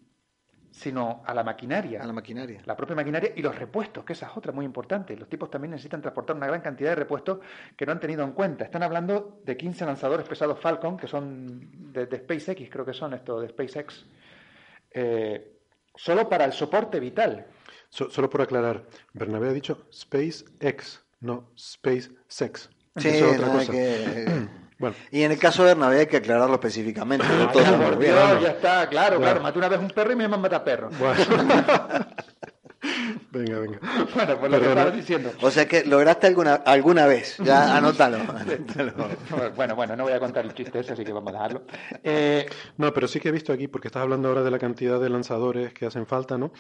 sino 0.72 1.24
a 1.26 1.34
la 1.34 1.44
maquinaria. 1.44 2.02
A 2.02 2.08
la 2.08 2.14
maquinaria. 2.14 2.62
La 2.66 2.76
propia 2.76 2.96
maquinaria 2.96 3.32
y 3.36 3.42
los 3.42 3.58
repuestos, 3.58 4.04
que 4.04 4.14
esa 4.14 4.28
es 4.28 4.36
otra 4.36 4.52
muy 4.52 4.66
importante. 4.66 5.16
Los 5.16 5.30
tipos 5.30 5.50
también 5.50 5.72
necesitan 5.72 6.02
transportar 6.02 6.36
una 6.36 6.48
gran 6.48 6.62
cantidad 6.62 6.90
de 6.90 6.96
repuestos 6.96 7.40
que 7.78 7.86
no 7.86 7.94
han 7.94 8.00
tenido 8.00 8.24
en 8.24 8.34
cuenta. 8.34 8.66
Están 8.66 8.84
hablando 8.84 9.40
de 9.46 9.56
15 9.56 9.86
lanzadores 9.86 10.28
pesados 10.28 10.60
Falcon, 10.60 10.98
que 10.98 11.08
son 11.08 11.94
de, 11.94 12.06
SpaceX, 12.18 12.70
creo 12.70 12.86
que 12.86 12.94
son 12.94 13.14
estos 13.14 13.42
de 13.42 13.50
SpaceX, 13.50 14.06
eh, 14.92 15.60
solo 15.96 16.28
para 16.28 16.44
el 16.46 16.52
soporte 16.52 17.00
vital 17.00 17.48
solo 17.90 18.30
por 18.30 18.42
aclarar, 18.42 18.86
Bernabé 19.14 19.50
ha 19.50 19.54
dicho 19.54 19.88
SpaceX, 19.94 21.04
no 21.22 21.52
SpaceX. 21.58 22.70
Sí, 22.98 23.10
es 23.10 23.22
otra 23.22 23.52
cosa. 23.52 23.74
Bueno. 24.78 24.96
Y 25.12 25.24
en 25.24 25.32
el 25.32 25.40
caso 25.40 25.64
de 25.64 25.70
Bernabé 25.70 26.02
hay 26.02 26.08
que 26.08 26.18
aclararlo 26.18 26.56
específicamente. 26.56 27.26
Ah, 27.30 28.40
ya 28.42 28.50
está, 28.50 28.90
claro, 28.90 29.20
claro. 29.20 29.42
Maté 29.42 29.58
una 29.58 29.70
vez 29.70 29.80
un 29.80 29.90
perro 29.90 30.12
y 30.12 30.16
me 30.16 30.28
mata 30.28 30.64
perro. 30.64 30.90
Bueno. 31.00 31.16
Venga, 33.36 33.60
venga. 33.60 33.80
Bueno, 34.16 34.40
pues 34.40 34.52
lo 34.52 34.60
que 34.60 34.70
estabas 34.70 34.96
diciendo. 34.96 35.32
O 35.42 35.52
sea 35.52 35.68
que 35.68 35.84
lograste 35.84 36.28
alguna, 36.28 36.56
alguna 36.56 37.06
vez, 37.06 37.38
ya 37.44 37.76
anótalo. 37.78 38.20
bueno, 39.56 39.76
bueno, 39.76 39.96
no 39.98 40.04
voy 40.04 40.14
a 40.14 40.20
contar 40.20 40.46
el 40.46 40.54
chiste 40.54 40.80
ese, 40.80 40.94
así 40.94 41.04
que 41.04 41.12
vamos 41.12 41.32
a 41.32 41.34
dejarlo. 41.34 41.64
Eh, 42.02 42.46
no, 42.78 42.94
pero 42.94 43.10
sí 43.10 43.20
que 43.20 43.30
he 43.30 43.32
visto 43.32 43.52
aquí, 43.52 43.68
porque 43.68 43.90
estás 43.90 44.04
hablando 44.04 44.30
ahora 44.30 44.42
de 44.42 44.52
la 44.52 44.60
cantidad 44.60 45.02
de 45.02 45.10
lanzadores 45.10 45.74
que 45.74 45.86
hacen 45.86 46.06
falta, 46.06 46.38
¿no? 46.38 46.54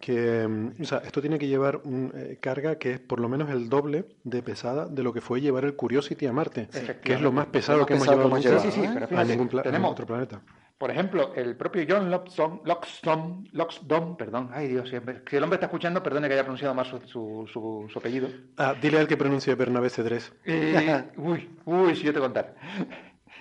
Que, 0.00 0.46
mm, 0.46 0.82
o 0.82 0.84
sea, 0.84 0.98
esto 0.98 1.20
tiene 1.20 1.38
que 1.38 1.48
llevar 1.48 1.80
una 1.84 2.10
eh, 2.14 2.38
carga 2.40 2.78
que 2.78 2.92
es 2.92 3.00
por 3.00 3.18
lo 3.18 3.28
menos 3.28 3.50
el 3.50 3.68
doble 3.68 4.06
de 4.22 4.42
pesada 4.42 4.86
de 4.86 5.02
lo 5.02 5.12
que 5.12 5.20
fue 5.20 5.40
llevar 5.40 5.64
el 5.64 5.74
Curiosity 5.74 6.26
a 6.26 6.32
Marte, 6.32 6.68
que 7.02 7.14
es 7.14 7.20
lo 7.20 7.32
más 7.32 7.46
pesado 7.46 7.84
que 7.86 7.94
hemos 7.94 8.06
llevado, 8.06 8.60
sí, 8.60 8.70
sí, 8.70 8.84
a 8.84 9.24
ningún, 9.24 9.48
tenemos, 9.48 9.90
otro 9.90 10.06
planeta. 10.06 10.42
Por 10.80 10.90
ejemplo, 10.90 11.34
el 11.34 11.58
propio 11.58 11.84
John 11.86 12.10
Loxton, 12.10 14.16
perdón, 14.16 14.48
ay 14.50 14.68
Dios, 14.68 14.88
si 14.88 14.96
el 14.96 15.42
hombre 15.42 15.56
está 15.56 15.66
escuchando, 15.66 16.02
perdone 16.02 16.26
que 16.26 16.32
haya 16.32 16.42
pronunciado 16.42 16.74
mal 16.74 16.86
su, 16.86 17.46
su, 17.46 17.98
apellido. 17.98 18.30
Ah, 18.56 18.74
dile 18.80 18.98
al 18.98 19.06
que 19.06 19.18
pronuncie 19.18 19.54
Bernabé 19.56 19.90
Cedrés. 19.90 20.32
Eh, 20.46 21.04
uy, 21.18 21.50
uy, 21.66 21.94
si 21.94 22.04
yo 22.04 22.14
te 22.14 22.20
contar. 22.20 22.54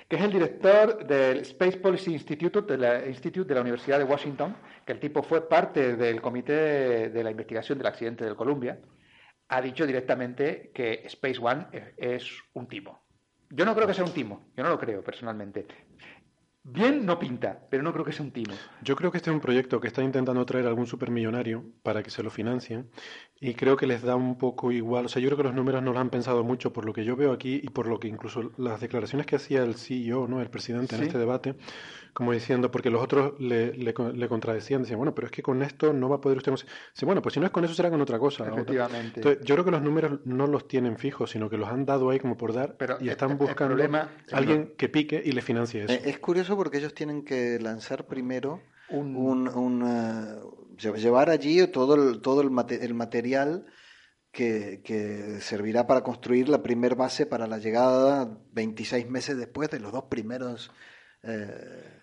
que 0.09 0.17
es 0.17 0.21
el 0.21 0.33
director 0.33 1.07
del 1.07 1.39
Space 1.39 1.77
Policy 1.77 2.11
Institute 2.11 2.73
de 2.73 2.77
la, 2.77 3.07
Institute 3.07 3.47
de 3.47 3.55
la 3.55 3.61
Universidad 3.61 3.99
de 3.99 4.03
Washington, 4.03 4.57
que 4.85 4.91
el 4.91 4.99
tipo 4.99 5.23
fue 5.23 5.47
parte 5.47 5.95
del 5.95 6.19
comité 6.19 7.09
de, 7.09 7.23
la 7.23 7.31
investigación 7.31 7.77
del 7.77 7.87
accidente 7.87 8.25
del 8.25 8.35
Columbia, 8.35 8.81
ha 9.47 9.61
dicho 9.61 9.87
directamente 9.87 10.71
que 10.73 11.03
Space 11.05 11.39
One 11.41 11.67
es 11.95 12.29
un 12.51 12.67
timo. 12.67 13.05
Yo 13.49 13.63
no 13.63 13.73
creo 13.73 13.87
que 13.87 13.93
sea 13.93 14.03
un 14.03 14.13
timo, 14.13 14.51
yo 14.57 14.63
no 14.63 14.71
lo 14.71 14.77
creo 14.77 15.01
personalmente. 15.01 15.65
Bien 16.71 17.05
no 17.05 17.17
pinta, 17.17 17.67
pero 17.69 17.81
no 17.81 17.91
creo 17.91 18.05
que 18.05 18.11
sea 18.11 18.25
un 18.25 18.31
timo. 18.31 18.53
Yo 18.83 18.95
creo 18.95 19.11
que 19.11 19.17
este 19.17 19.29
es 19.29 19.33
un 19.33 19.41
proyecto 19.41 19.79
que 19.79 19.87
está 19.87 20.03
intentando 20.03 20.45
traer 20.45 20.67
algún 20.67 20.85
supermillonario 20.85 21.65
para 21.83 22.03
que 22.03 22.11
se 22.11 22.21
lo 22.21 22.29
financien 22.29 22.89
y 23.39 23.53
creo 23.55 23.75
que 23.75 23.87
les 23.87 24.03
da 24.03 24.15
un 24.15 24.37
poco 24.37 24.71
igual. 24.71 25.05
O 25.05 25.09
sea, 25.09 25.21
yo 25.21 25.29
creo 25.29 25.37
que 25.37 25.43
los 25.43 25.55
números 25.55 25.81
no 25.81 25.93
lo 25.93 25.99
han 25.99 26.09
pensado 26.09 26.43
mucho 26.43 26.71
por 26.71 26.85
lo 26.85 26.93
que 26.93 27.03
yo 27.03 27.15
veo 27.15 27.31
aquí 27.31 27.59
y 27.63 27.69
por 27.69 27.87
lo 27.87 27.99
que 27.99 28.07
incluso 28.07 28.51
las 28.57 28.81
declaraciones 28.81 29.25
que 29.25 29.35
hacía 29.35 29.63
el 29.63 29.75
CEO, 29.75 30.27
¿no? 30.27 30.41
el 30.41 30.49
presidente 30.49 30.95
en 30.95 31.03
este 31.03 31.17
debate, 31.17 31.55
como 32.13 32.31
diciendo, 32.31 32.71
porque 32.71 32.89
los 32.89 33.01
otros 33.01 33.39
le, 33.39 33.73
le, 33.73 33.93
contradecían, 33.93 34.81
decían, 34.81 34.97
bueno, 34.97 35.15
pero 35.15 35.27
es 35.27 35.31
que 35.31 35.41
con 35.41 35.61
esto 35.61 35.93
no 35.93 36.09
va 36.09 36.17
a 36.17 36.21
poder 36.21 36.37
usted... 36.37 36.53
Sí, 36.93 37.05
bueno, 37.05 37.21
pues 37.21 37.33
si 37.33 37.39
no 37.39 37.45
es 37.45 37.51
con 37.51 37.63
eso 37.63 37.73
será 37.73 37.89
con 37.89 38.01
otra 38.01 38.19
cosa. 38.19 38.47
Efectivamente. 38.47 39.19
Entonces, 39.19 39.43
yo 39.45 39.55
creo 39.55 39.65
que 39.65 39.71
los 39.71 39.81
números 39.81 40.19
no 40.25 40.47
los 40.47 40.67
tienen 40.67 40.97
fijos, 40.97 41.31
sino 41.31 41.49
que 41.49 41.57
los 41.57 41.69
han 41.69 41.85
dado 41.85 42.09
ahí 42.09 42.19
como 42.19 42.37
por 42.37 42.53
dar 42.53 42.75
y 42.99 43.09
están 43.09 43.37
buscando 43.37 43.81
a 43.83 44.09
alguien 44.31 44.73
que 44.77 44.89
pique 44.89 45.21
y 45.23 45.31
le 45.31 45.41
financie 45.41 45.83
eso. 45.83 45.93
Eh, 45.93 46.01
es 46.05 46.19
curioso 46.19 46.55
porque 46.55 46.77
ellos 46.77 46.93
tienen 46.93 47.23
que 47.23 47.59
lanzar 47.59 48.07
primero 48.07 48.61
un, 48.89 49.47
un, 49.47 50.75
llevar 50.77 51.29
allí 51.29 51.65
todo 51.67 51.95
el, 51.95 52.21
todo 52.21 52.41
el, 52.41 52.49
el 52.81 52.93
material 52.93 53.65
que, 54.31 54.81
que, 54.83 55.39
servirá 55.41 55.87
para 55.87 56.03
construir 56.03 56.49
la 56.49 56.61
primer 56.61 56.95
base 56.95 57.25
para 57.25 57.47
la 57.47 57.57
llegada 57.57 58.37
26 58.53 59.09
meses 59.09 59.37
después 59.37 59.69
de 59.69 59.79
los 59.79 59.91
dos 59.91 60.05
primeros 60.05 60.71
eh, 61.23 61.98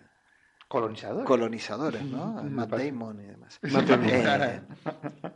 colonizadores. 0.67 1.25
Colonizadores, 1.25 2.03
¿no? 2.03 2.43
Matt 2.43 2.71
Damon 2.71 3.21
y 3.21 3.25
demás. 3.25 3.59
Eh, 3.63 4.61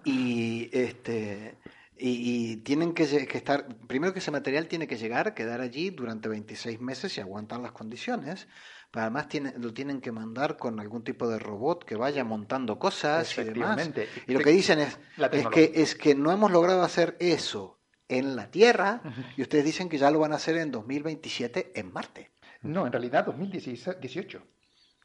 y 0.03 0.69
este 0.71 1.57
y, 2.03 2.57
tienen 2.57 2.93
que, 2.93 3.03
estar, 3.03 3.67
primero 3.87 4.11
que 4.11 4.19
ese 4.19 4.31
material 4.31 4.67
tiene 4.67 4.87
que 4.87 4.97
llegar, 4.97 5.35
quedar 5.35 5.61
allí 5.61 5.91
durante 5.91 6.29
26 6.29 6.81
meses 6.81 7.15
y 7.17 7.21
aguantar 7.21 7.59
las 7.59 7.73
condiciones. 7.73 8.47
Pero 8.89 9.03
además 9.03 9.29
tiene, 9.29 9.53
lo 9.57 9.71
tienen 9.71 10.01
que 10.01 10.11
mandar 10.11 10.57
con 10.57 10.79
algún 10.79 11.03
tipo 11.03 11.27
de 11.29 11.37
robot 11.37 11.85
que 11.85 11.95
vaya 11.95 12.23
montando 12.23 12.79
cosas 12.79 13.37
y 13.37 13.43
demás. 13.43 13.89
Y 14.27 14.33
lo 14.33 14.39
que 14.39 14.49
dicen 14.49 14.79
es, 14.79 14.99
es, 15.31 15.47
que, 15.47 15.71
es 15.75 15.95
que 15.95 16.15
no 16.15 16.31
hemos 16.31 16.51
logrado 16.51 16.81
hacer 16.81 17.17
eso 17.19 17.79
en 18.09 18.35
la 18.35 18.49
Tierra 18.49 19.01
y 19.37 19.43
ustedes 19.43 19.63
dicen 19.63 19.87
que 19.87 19.97
ya 19.97 20.09
lo 20.11 20.19
van 20.19 20.33
a 20.33 20.37
hacer 20.37 20.57
en 20.57 20.71
2027 20.71 21.71
en 21.75 21.93
Marte. 21.93 22.31
No, 22.63 22.85
en 22.85 22.91
realidad 22.91 23.25
2018. 23.25 24.43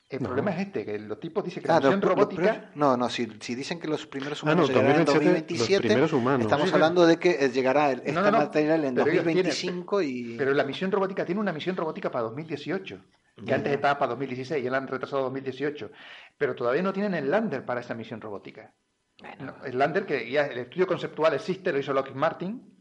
El 0.09 0.21
problema 0.21 0.53
es 0.53 0.61
este, 0.61 0.85
que 0.85 0.99
los 1.01 1.19
tipos 1.19 1.45
dicen 1.45 1.65
que 1.65 1.69
la 1.69 1.81
misión 1.81 2.01
robótica... 2.01 2.71
no, 2.77 2.97
no, 2.97 3.09
si, 3.09 3.29
si, 3.41 3.57
dicen 3.57 3.81
que 3.81 3.89
los 3.89 4.07
primeros 4.07 4.41
ah, 4.41 4.47
humanos 4.47 4.69
llegarán 4.69 5.01
en 5.01 5.05
2027, 5.05 6.05
estamos 6.41 6.73
hablando 6.73 7.07
de 7.07 7.19
que 7.19 7.31
eh, 7.31 7.51
llegará 7.51 7.91
el, 7.91 8.03
este 8.05 8.13
material 8.13 8.85
en 8.85 8.95
2025 8.95 10.03
y... 10.03 10.37
Pero 10.39 10.55
la 10.55 10.63
misión 10.63 10.93
robótica 10.93 11.25
tiene 11.25 11.41
una 11.41 11.53
misión 11.53 11.75
robótica 11.75 12.09
para 12.13 12.23
2018, 12.23 13.01
que 13.45 13.53
antes 13.53 13.73
estaba 13.73 13.99
para 13.99 14.11
2016 14.11 14.65
y 14.65 14.71
la 14.71 14.77
han 14.77 14.87
retrasado 14.87 15.23
a 15.23 15.25
2018. 15.25 15.91
Pero 16.39 16.55
todavía 16.55 16.83
no 16.83 16.93
tienen 16.93 17.15
el 17.15 17.29
lander 17.29 17.65
para 17.65 17.81
esa 17.81 17.95
misión 17.95 18.21
robótica. 18.21 18.73
el 19.65 19.77
lander 19.77 20.07
que 20.07 20.31
ya 20.31 20.47
el 20.47 20.59
estudio 20.59 20.87
conceptual 20.87 21.35
existe, 21.35 21.73
lo 21.73 21.81
hizo 21.81 21.93
Lockheed 21.93 22.15
Martin, 22.15 22.79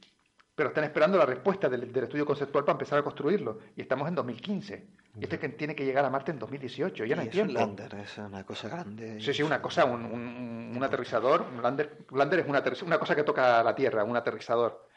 pero 0.53 0.69
están 0.69 0.83
esperando 0.83 1.17
la 1.17 1.25
respuesta 1.25 1.69
del, 1.69 1.83
estudio 1.83 2.25
conceptual 2.25 2.63
para 2.63 2.75
empezar 2.75 2.99
a 2.99 3.03
construirlo. 3.03 3.59
Y 3.75 3.81
estamos 3.81 4.07
en 4.07 4.13
2015. 4.13 5.04
Y 5.19 5.23
este 5.23 5.39
que 5.39 5.49
tiene 5.49 5.75
que 5.75 5.85
llegar 5.85 6.03
a 6.03 6.09
Marte 6.09 6.31
en 6.31 6.39
2018. 6.39 7.05
Ya 7.05 7.15
no 7.15 7.21
hay 7.21 7.29
es 7.29 7.35
Un 7.35 7.53
lander, 7.53 7.95
es 7.95 8.17
una 8.17 8.45
cosa 8.45 8.69
grande. 8.69 9.19
Sí, 9.21 9.33
sí, 9.33 9.43
una 9.43 9.61
cosa, 9.61 9.85
un, 9.85 10.79
aterrizador. 10.83 11.45
Un 11.55 11.61
lander, 11.61 12.05
lander 12.11 12.39
es 12.39 12.47
una, 12.47 12.63
una 12.85 12.99
cosa 12.99 13.15
que 13.15 13.23
toca 13.23 13.63
la 13.63 13.73
Tierra, 13.73 14.03
un 14.03 14.15
aterrizador. 14.15 14.87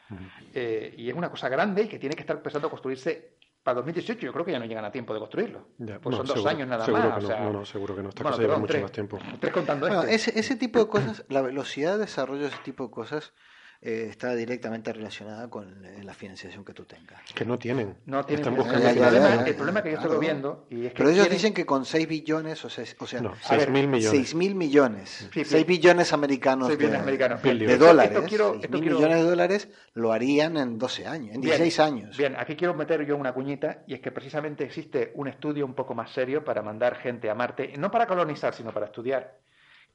Eh, 0.53 0.93
y 0.97 1.09
es 1.09 1.15
una 1.15 1.29
cosa 1.29 1.49
grande 1.49 1.83
y 1.83 1.87
que 1.87 1.99
tiene 1.99 2.15
que 2.15 2.21
estar 2.21 2.35
empezando 2.35 2.67
a 2.67 2.71
construirse 2.71 3.37
para 3.61 3.75
2018 3.75 4.25
yo 4.25 4.33
creo 4.33 4.45
que 4.45 4.51
ya 4.51 4.59
no 4.59 4.65
llegan 4.65 4.85
a 4.85 4.91
tiempo 4.91 5.13
de 5.13 5.19
construirlo. 5.19 5.67
pues 6.01 6.15
son 6.15 6.25
dos 6.25 6.45
años 6.45 6.67
nada 6.67 6.87
más. 6.87 7.23
no, 7.23 7.53
no, 7.53 7.65
seguro 7.65 7.95
que 7.95 8.03
no. 8.03 8.09
Esta 8.09 8.23
cosa 8.23 8.41
lleva 8.41 8.57
mucho 8.57 8.79
más 8.81 8.91
tiempo. 8.91 9.19
contando 9.53 9.87
este. 9.87 10.15
ese, 10.15 10.39
ese 10.39 10.55
tipo 10.55 10.79
de 10.79 10.87
cosas, 10.87 11.25
la 11.29 11.41
velocidad 11.41 11.93
de 11.93 11.99
desarrollo 11.99 12.43
de 12.43 12.47
ese 12.47 12.59
tipo 12.63 12.85
de 12.85 12.91
cosas 12.91 13.33
eh, 13.81 14.07
está 14.09 14.35
directamente 14.35 14.91
relacionada 14.91 15.49
con 15.49 15.85
eh, 15.85 16.03
la 16.03 16.13
financiación 16.13 16.65
que 16.65 16.73
tú 16.73 16.83
tengas. 16.83 17.21
Que 17.33 17.45
no 17.45 17.57
tienen. 17.57 17.95
No 18.05 18.25
tienen. 18.25 18.41
Están 18.41 18.57
buscando 18.57 18.89
el, 18.89 18.97
problema, 18.97 19.47
el, 19.47 19.55
problema, 19.55 19.83
que 19.83 19.91
yo 19.91 19.97
estoy 19.99 20.19
viendo. 20.19 20.67
Y 20.69 20.87
es 20.87 20.91
que 20.91 20.97
Pero 20.97 21.09
ellos 21.11 21.29
dicen 21.29 21.53
que 21.53 21.65
con 21.65 21.85
6 21.85 22.05
billones, 22.05 22.65
o 22.65 22.69
sea, 22.69 22.83
o 22.99 23.07
sea 23.07 23.21
no, 23.21 23.35
6 23.41 23.69
mil 23.69 23.87
millones. 23.87 24.11
6 24.11 24.35
mil 24.35 24.55
millones. 24.55 25.29
6 25.31 25.65
billones 25.65 26.11
americanos, 26.11 26.67
6 26.67 26.77
billones 26.77 26.99
de, 26.99 27.03
americanos. 27.03 27.41
de, 27.41 27.77
dólares. 27.77 28.11
Esto 28.11 28.27
quiero, 28.27 28.57
6 28.59 28.69
mil 28.69 28.81
millones 28.81 29.17
de 29.17 29.23
dólares 29.23 29.69
lo 29.93 30.11
harían 30.11 30.57
en 30.57 30.77
12 30.77 31.07
años, 31.07 31.35
en 31.35 31.39
16 31.39 31.79
años. 31.79 32.17
Bien, 32.17 32.35
aquí 32.37 32.57
quiero 32.57 32.73
meter 32.73 33.05
yo 33.05 33.15
una 33.15 33.33
cuñita 33.33 33.83
y 33.87 33.93
es 33.93 34.01
que 34.01 34.11
precisamente 34.11 34.65
existe 34.65 35.13
un 35.15 35.29
estudio 35.29 35.65
un 35.65 35.73
poco 35.73 35.95
más 35.95 36.11
serio 36.11 36.43
para 36.43 36.61
mandar 36.61 36.97
gente 36.97 37.29
a 37.29 37.35
Marte, 37.35 37.73
no 37.77 37.89
para 37.89 38.07
colonizar, 38.07 38.53
sino 38.53 38.73
para 38.73 38.87
estudiar 38.87 39.39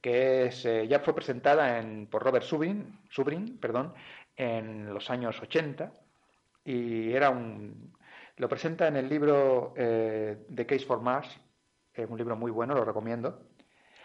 que 0.05 0.45
es, 0.45 0.63
eh, 0.65 0.87
ya 0.87 0.99
fue 0.99 1.15
presentada 1.15 1.79
en, 1.79 2.05
por 2.05 2.21
Robert 2.21 2.45
Subrin, 2.45 2.99
Subrin 3.09 3.57
perdón, 3.57 3.91
en 4.35 4.93
los 4.93 5.09
años 5.09 5.41
80 5.41 5.91
y 6.63 7.11
era 7.11 7.31
un... 7.31 7.91
Lo 8.37 8.47
presenta 8.47 8.87
en 8.87 8.97
el 8.97 9.09
libro 9.09 9.73
eh, 9.75 10.45
The 10.53 10.67
Case 10.67 10.85
for 10.85 11.01
Mars, 11.01 11.35
es 11.91 12.07
un 12.07 12.19
libro 12.19 12.35
muy 12.35 12.51
bueno, 12.51 12.75
lo 12.75 12.85
recomiendo. 12.85 13.47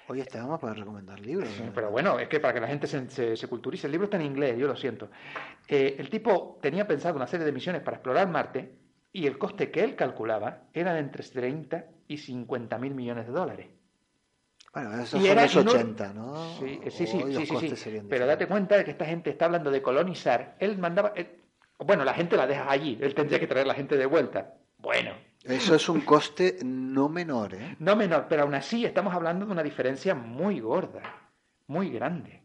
Oye, 0.08 0.22
este 0.22 0.38
vamos 0.38 0.58
para 0.58 0.72
recomendar 0.72 1.20
libros. 1.20 1.50
pero 1.74 1.90
bueno, 1.90 2.18
es 2.18 2.28
que 2.28 2.40
para 2.40 2.54
que 2.54 2.60
la 2.60 2.68
gente 2.68 2.86
se, 2.86 3.36
se, 3.36 3.46
culturice, 3.46 3.86
el 3.86 3.90
libro 3.90 4.06
está 4.06 4.16
en 4.16 4.24
inglés, 4.24 4.56
yo 4.56 4.68
lo 4.68 4.76
siento. 4.76 5.10
Eh, 5.68 5.96
el 5.98 6.08
tipo 6.08 6.58
tenía 6.62 6.88
pensado 6.88 7.14
una 7.14 7.26
serie 7.26 7.44
de 7.44 7.52
misiones 7.52 7.82
para 7.82 7.98
explorar 7.98 8.26
Marte 8.26 8.74
y 9.12 9.26
el 9.26 9.36
coste 9.36 9.70
que 9.70 9.84
él 9.84 9.96
calculaba 9.96 10.62
era 10.72 10.94
de 10.94 11.00
entre 11.00 11.22
30 11.22 11.84
y 12.08 12.16
50 12.16 12.78
mil 12.78 12.94
millones 12.94 13.26
de 13.26 13.32
dólares. 13.32 13.79
Bueno, 14.72 14.94
eso 15.02 15.18
son 15.18 15.36
los 15.36 15.56
80, 15.56 16.12
¿no? 16.12 16.58
Sí, 16.58 16.80
sí, 16.90 17.06
sí, 17.06 17.46
sí, 17.46 17.76
sí, 17.76 18.00
Pero 18.08 18.26
date 18.26 18.46
cuenta 18.46 18.76
de 18.76 18.84
que 18.84 18.92
esta 18.92 19.04
gente 19.04 19.30
está 19.30 19.46
hablando 19.46 19.70
de 19.70 19.82
colonizar. 19.82 20.56
Él 20.60 20.78
mandaba... 20.78 21.12
bueno, 21.78 22.04
la 22.04 22.14
gente 22.14 22.36
la 22.36 22.46
deja 22.46 22.70
allí. 22.70 22.96
Él 23.00 23.14
tendría 23.14 23.40
que 23.40 23.48
traer 23.48 23.66
la 23.66 23.74
gente 23.74 23.96
de 23.96 24.06
vuelta. 24.06 24.54
Bueno. 24.78 25.12
Eso 25.42 25.74
es 25.74 25.88
un 25.88 26.02
coste 26.02 26.58
no 26.62 27.08
menor, 27.08 27.54
¿eh? 27.54 27.76
No 27.78 27.96
menor, 27.96 28.26
pero 28.28 28.42
aún 28.42 28.54
así 28.54 28.84
estamos 28.84 29.14
hablando 29.14 29.46
de 29.46 29.52
una 29.52 29.62
diferencia 29.62 30.14
muy 30.14 30.60
gorda, 30.60 31.02
muy 31.66 31.90
grande. 31.90 32.42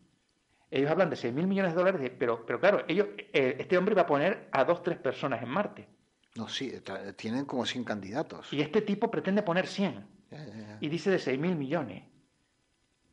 Ellos 0.71 0.89
hablan 0.89 1.09
de 1.09 1.17
6 1.17 1.33
mil 1.33 1.45
millones 1.45 1.73
de 1.73 1.77
dólares, 1.77 2.11
pero, 2.17 2.45
pero 2.45 2.59
claro, 2.59 2.85
ellos, 2.87 3.07
eh, 3.17 3.57
este 3.59 3.77
hombre 3.77 3.95
va 3.95 4.03
a 4.03 4.07
poner 4.07 4.47
a 4.51 4.63
dos, 4.63 4.81
tres 4.81 4.97
personas 4.97 5.43
en 5.43 5.49
Marte. 5.49 5.87
No, 6.35 6.49
sí, 6.49 6.73
tienen 7.15 7.45
como 7.45 7.65
100 7.65 7.83
candidatos. 7.83 8.51
Y 8.51 8.61
este 8.61 8.81
tipo 8.81 9.11
pretende 9.11 9.41
poner 9.41 9.67
100. 9.67 10.05
Y 10.81 10.89
dice 10.89 11.09
de 11.09 11.19
6 11.19 11.39
mil 11.39 11.55
millones. 11.55 12.03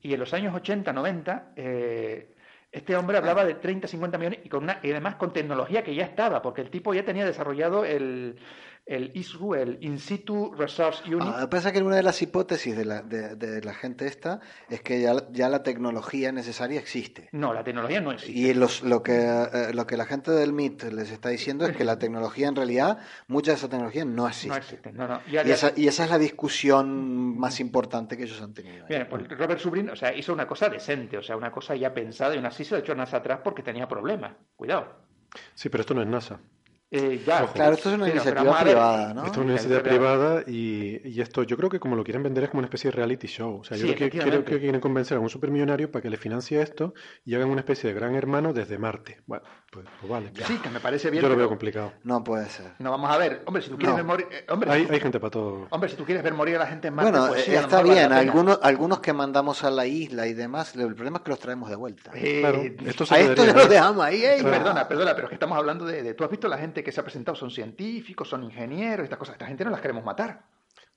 Y 0.03 0.13
en 0.13 0.21
los 0.21 0.35
años 0.35 0.55
80, 0.55 0.93
90, 0.93 1.53
eh, 1.57 2.35
este 2.73 2.97
hombre 2.97 3.19
hablaba 3.19 3.45
de 3.45 3.55
30, 3.55 3.87
50 3.87 4.19
millones 4.19 4.41
y, 4.45 4.49
con 4.49 4.65
una, 4.65 4.81
y 4.83 4.91
además 4.91 5.15
con 5.15 5.33
tecnología 5.33 5.85
que 5.85 5.95
ya 5.95 6.05
estaba, 6.05 6.43
porque 6.43 6.61
el 6.63 6.71
tipo 6.71 6.93
ya 6.93 7.05
tenía 7.05 7.25
desarrollado 7.25 7.85
el, 7.85 8.37
el 8.85 9.13
ISRU, 9.15 9.55
el 9.55 9.79
In 9.81 9.99
Situ 9.99 10.53
Resource 10.53 11.03
Unit. 11.07 11.23
Ah, 11.23 11.49
pasa 11.49 11.73
que 11.73 11.81
una 11.81 11.97
de 11.97 12.03
las 12.03 12.21
hipótesis 12.21 12.77
de 12.77 12.85
la, 12.85 13.03
de, 13.03 13.63
la 13.63 13.75
gente 13.75 14.07
esta 14.07 14.41
es 14.69 14.83
que 14.83 15.01
ya, 15.01 15.15
ya, 15.31 15.49
la 15.49 15.63
tecnología 15.63 16.33
necesaria 16.33 16.81
existe. 16.81 17.29
No, 17.33 17.55
la 17.55 17.63
tecnología 17.63 18.01
no 18.01 18.13
existe. 18.13 18.39
Y 18.39 18.55
los, 18.55 18.83
lo, 18.83 19.03
que, 19.03 19.13
eh, 19.13 19.73
lo 19.73 19.87
que 19.87 19.97
la 19.97 20.05
gente 20.05 20.33
del 20.33 20.53
MIT 20.53 20.85
les 20.93 21.11
está 21.11 21.29
diciendo 21.29 21.65
es 21.65 21.77
que 21.77 21.85
la 21.85 21.99
tecnología 21.99 22.49
en 22.49 22.57
realidad, 22.57 22.99
mucha 23.29 23.53
de 23.53 23.59
esa 23.59 23.69
tecnología 23.69 24.05
no 24.05 24.27
existe. 24.27 24.49
No 24.49 24.57
existe, 24.57 24.93
no, 24.93 25.07
no. 25.07 25.21
y, 25.27 25.37
esa, 25.37 25.73
y, 25.77 25.87
esa, 25.87 26.05
es 26.05 26.11
la 26.11 26.19
discusión 26.19 27.39
más 27.39 27.61
importante 27.61 28.17
que 28.17 28.25
ellos 28.25 28.41
han 28.43 28.53
tenido. 28.53 28.87
Bien, 28.87 29.07
pues 29.09 29.29
Robert 29.29 29.61
Subrin 29.61 29.91
o 29.91 29.97
sea, 29.97 30.15
hizo 30.15 30.33
una 30.33 30.47
cosa 30.47 30.69
decente, 30.69 31.17
o 31.17 31.23
sea, 31.23 31.37
una 31.37 31.53
cosa 31.53 31.77
ya 31.77 31.95
pensada 31.95 32.35
y 32.35 32.39
aún 32.39 32.47
así 32.47 32.65
se 32.65 32.75
lo 32.75 32.81
echó 32.81 32.95
NASA 32.95 33.19
atrás 33.19 33.41
porque 33.45 33.63
tenía 33.63 33.87
problemas. 33.87 34.33
Cuidado. 34.57 35.13
Sí, 35.55 35.69
pero 35.69 35.83
esto 35.83 35.95
no 35.95 36.03
es 36.03 36.09
NASA. 36.09 36.41
Eh, 36.95 37.23
ya, 37.27 37.47
claro, 37.47 37.73
esto 37.73 37.89
es 37.89 37.95
una 37.95 38.07
iniciativa 38.11 38.61
privada, 38.61 39.15
¿no? 39.15 39.25
Esto 39.25 39.41
es 39.41 39.45
una 39.45 39.53
iniciativa 39.53 39.83
privada 39.83 40.45
y, 40.47 41.01
y, 41.09 41.23
esto 41.23 41.43
yo 41.43 41.57
creo 41.57 41.71
que 41.71 41.81
como 41.81 41.97
lo 41.97 42.05
quieren 42.05 42.23
vender 42.23 42.45
es 42.45 42.51
como 42.51 42.59
una 42.59 42.67
especie 42.67 42.91
de 42.91 42.97
reality 42.97 43.29
show. 43.29 43.61
O 43.61 43.65
sea, 43.65 43.79
yo 43.79 43.95
creo, 43.95 44.11
que, 44.11 44.19
creo 44.19 44.45
que 44.45 44.61
quieren 44.61 44.79
convencer 44.79 45.17
a 45.17 45.21
un 45.21 45.31
supermillonario 45.31 45.91
para 45.91 46.03
que 46.03 46.11
le 46.11 46.19
financie 46.19 46.61
esto 46.61 46.93
y 47.25 47.35
hagan 47.35 47.49
una 47.49 47.61
especie 47.61 47.89
de 47.89 47.95
gran 47.99 48.15
hermano 48.15 48.53
desde 48.53 48.77
Marte. 48.77 49.23
Bueno, 49.25 49.43
pues, 49.71 49.87
pues 50.01 50.11
vale. 50.11 50.33
Sí, 50.47 50.59
que 50.59 50.69
me 50.69 50.81
parece 50.81 51.09
bien. 51.09 51.23
Yo 51.23 51.31
lo 51.31 51.37
veo 51.37 51.49
complicado. 51.49 51.95
No 52.05 52.23
puede 52.23 52.51
ser. 52.51 52.73
No, 52.79 52.91
vamos 52.91 53.11
a 53.11 53.17
ver. 53.17 53.41
Hombre, 53.47 53.63
si 53.63 53.71
tú 53.71 53.79
quieres 53.79 53.97
ver 53.97 54.05
morir... 54.05 54.27
Eh, 54.31 54.45
hombre, 54.51 54.71
hay, 54.71 54.87
hay, 54.91 55.01
gente 55.01 55.19
para 55.19 55.31
todo. 55.31 55.69
Hombre, 55.71 55.89
si 55.89 55.97
tú 55.97 56.05
quieres 56.05 56.23
ver 56.23 56.35
morir 56.35 56.57
a 56.57 56.59
la 56.59 56.67
gente 56.67 56.89
en 56.89 56.95
Marte, 56.95 57.11
bueno, 57.11 57.29
pues 57.29 57.45
sí, 57.45 57.55
está 57.55 57.83
bien. 57.83 58.13
Algunos, 58.13 58.59
algunos 58.63 59.01
que 59.01 59.15
mandamos 59.15 59.65
a 59.65 59.71
la 59.71 59.87
isla 59.87 60.27
y 60.27 60.35
demás, 60.35 60.77
el 60.77 60.95
problema 60.95 61.17
es 61.17 61.23
que 61.23 61.31
los 61.31 61.39
traemos 61.39 61.71
de 61.71 61.77
vuelta. 61.77 62.11
Eh, 62.15 62.41
claro, 62.41 62.63
esto 62.87 63.07
a 63.09 63.19
esto 63.19 63.47
ya 63.47 63.55
lo 63.55 63.67
dejamos 63.67 64.05
ahí. 64.05 64.23
Perdona, 64.43 64.87
perdona, 64.87 65.15
pero 65.15 65.29
es 65.29 65.29
que 65.31 65.37
estamos 65.37 65.57
hablando 65.57 65.87
de, 65.87 66.03
de... 66.03 66.13
¿Tú 66.13 66.25
has 66.25 66.31
visto 66.31 66.49
la 66.49 66.59
gente 66.59 66.82
gente 66.83 66.91
que 66.91 66.93
se 66.93 67.01
ha 67.01 67.05
presentado 67.05 67.37
son 67.37 67.51
científicos, 67.51 68.29
son 68.29 68.43
ingenieros, 68.43 69.05
estas 69.05 69.19
cosas. 69.19 69.35
Esta 69.35 69.47
gente 69.47 69.65
no 69.65 69.71
las 69.71 69.81
queremos 69.81 70.05
matar. 70.05 70.43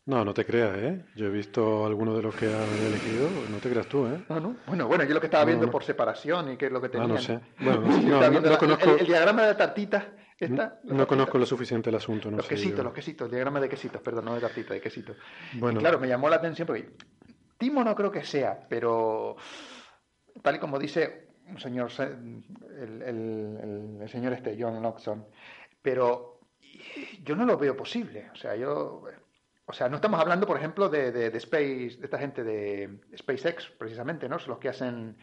No, 0.07 0.23
no 0.23 0.33
te 0.33 0.45
creas, 0.45 0.77
¿eh? 0.77 1.05
Yo 1.15 1.25
he 1.25 1.29
visto 1.29 1.85
algunos 1.85 2.15
de 2.15 2.21
los 2.21 2.35
que 2.35 2.45
han 2.45 2.85
elegido, 2.87 3.27
no 3.49 3.57
te 3.57 3.69
creas 3.69 3.87
tú, 3.87 4.05
¿eh? 4.05 4.23
No, 4.29 4.39
no. 4.39 4.55
Bueno, 4.67 4.87
bueno, 4.87 5.03
yo 5.03 5.15
lo 5.15 5.19
que 5.19 5.27
estaba 5.27 5.45
viendo 5.45 5.69
por 5.71 5.83
separación 5.83 6.51
y 6.51 6.57
qué 6.57 6.67
es 6.67 6.71
lo 6.71 6.79
que 6.79 6.89
tenían. 6.89 7.11
Ah, 7.11 7.13
no 7.15 7.19
sé. 7.19 7.39
Bueno, 7.59 7.81
no, 7.81 8.39
no, 8.41 8.57
conozco... 8.57 8.95
El, 8.95 9.07
diagrama 9.07 9.47
de 9.47 9.55
tartitas 9.55 10.05
está... 10.39 10.79
No, 10.83 11.07
conozco 11.07 11.39
lo 11.39 11.45
suficiente 11.45 11.89
el 11.89 11.95
asunto, 11.95 12.29
no 12.29 12.37
Los 12.37 12.47
quesitos, 12.47 12.83
los 12.83 12.93
quesitos, 12.93 13.25
el 13.25 13.31
diagrama 13.31 13.59
de 13.59 13.69
quesitos, 13.69 13.99
perdón, 14.01 14.25
no 14.25 14.35
de 14.35 14.41
tartita, 14.41 14.75
de 14.75 14.81
quesitos. 14.81 15.17
Bueno. 15.53 15.79
claro, 15.79 15.99
me 15.99 16.07
llamó 16.07 16.29
la 16.29 16.35
atención 16.35 16.67
porque 16.67 16.91
Timo 17.57 17.83
no 17.83 17.95
creo 17.95 18.11
que 18.11 18.23
sea, 18.23 18.59
pero 18.69 19.37
tal 20.43 20.55
y 20.55 20.59
como 20.59 20.77
dice 20.77 21.29
un 21.47 21.59
señor, 21.59 21.89
el, 21.99 23.01
el, 23.01 23.97
el 24.01 24.09
señor 24.09 24.33
este, 24.33 24.57
John 24.59 24.81
Loxon, 24.81 25.25
pero 25.85 26.39
yo 27.23 27.35
no 27.35 27.45
lo 27.45 27.59
veo 27.59 27.77
posible. 27.77 28.31
O 28.33 28.35
sea, 28.35 28.55
yo 28.55 29.03
o 29.67 29.73
sea, 29.73 29.87
no 29.87 29.97
estamos 29.97 30.19
hablando, 30.19 30.47
por 30.47 30.57
ejemplo, 30.57 30.89
de, 30.89 31.11
de, 31.11 31.37
Space, 31.37 31.97
de 31.97 32.05
esta 32.05 32.17
gente 32.17 32.43
de 32.43 32.99
SpaceX, 33.15 33.69
precisamente, 33.77 34.27
¿no? 34.27 34.39
Son 34.39 34.49
los 34.49 34.59
que 34.59 34.69
hacen, 34.69 35.15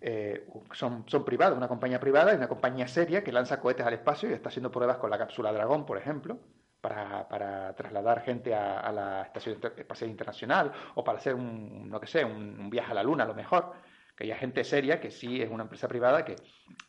eh, 0.00 0.48
son, 0.72 1.04
son 1.06 1.24
privados, 1.24 1.56
una 1.56 1.68
compañía 1.68 2.00
privada 2.00 2.32
y 2.32 2.36
una 2.36 2.48
compañía 2.48 2.88
seria 2.88 3.22
que 3.22 3.32
lanza 3.32 3.60
cohetes 3.60 3.86
al 3.86 3.94
espacio 3.94 4.28
y 4.28 4.32
está 4.32 4.48
haciendo 4.48 4.70
pruebas 4.70 4.98
con 4.98 5.10
la 5.10 5.18
cápsula 5.18 5.52
Dragón, 5.52 5.86
por 5.86 5.96
ejemplo, 5.96 6.38
para, 6.80 7.28
para 7.28 7.74
trasladar 7.74 8.22
gente 8.22 8.54
a, 8.54 8.90
la 8.92 9.22
Estación 9.22 9.58
Espacial 9.76 10.10
Internacional 10.10 10.72
o 10.94 11.04
para 11.04 11.18
hacer 11.18 11.34
un, 11.34 11.88
no 11.88 12.00
que 12.00 12.06
sé, 12.06 12.24
un, 12.24 12.68
viaje 12.70 12.90
a 12.90 12.94
la 12.94 13.02
Luna, 13.02 13.24
a 13.24 13.28
lo 13.28 13.34
mejor. 13.34 13.72
Que 14.20 14.26
haya 14.26 14.36
gente 14.36 14.64
seria 14.64 15.00
que 15.00 15.10
sí 15.10 15.40
es 15.40 15.48
una 15.50 15.62
empresa 15.62 15.88
privada 15.88 16.26
que, 16.26 16.36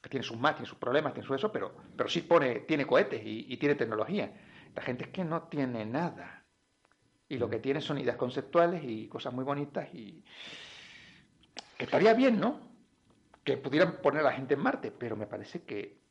tiene 0.10 0.22
sus 0.22 0.38
más, 0.38 0.56
tiene 0.56 0.68
sus 0.68 0.78
problemas, 0.78 1.14
tiene 1.14 1.26
su 1.26 1.34
eso, 1.34 1.50
pero, 1.50 1.74
pero 1.96 2.10
sí 2.10 2.24
pone, 2.24 2.60
tiene 2.68 2.86
cohetes 2.86 3.22
y, 3.24 3.46
y 3.48 3.56
tiene 3.56 3.76
tecnología. 3.76 4.34
La 4.76 4.82
gente 4.82 5.06
es 5.06 5.12
que 5.12 5.24
no 5.24 5.44
tiene 5.44 5.86
nada 5.86 6.44
y 7.30 7.38
lo 7.38 7.50
que 7.50 7.60
tiene 7.60 7.80
son 7.80 8.00
ideas 8.00 8.18
conceptuales 8.18 8.84
y 8.84 9.08
cosas 9.08 9.34
muy 9.34 9.46
bonitas 9.46 9.88
y 9.94 10.26
estaría 11.80 12.14
bien, 12.14 12.38
¿no? 12.38 12.60
Que 13.46 13.56
pudieran 13.56 14.02
poner 14.02 14.20
a 14.20 14.26
la 14.26 14.34
gente 14.34 14.56
en 14.56 14.60
Marte, 14.60 14.92
pero 14.92 15.16
me 15.16 15.26
parece 15.26 15.64
que 15.64 16.02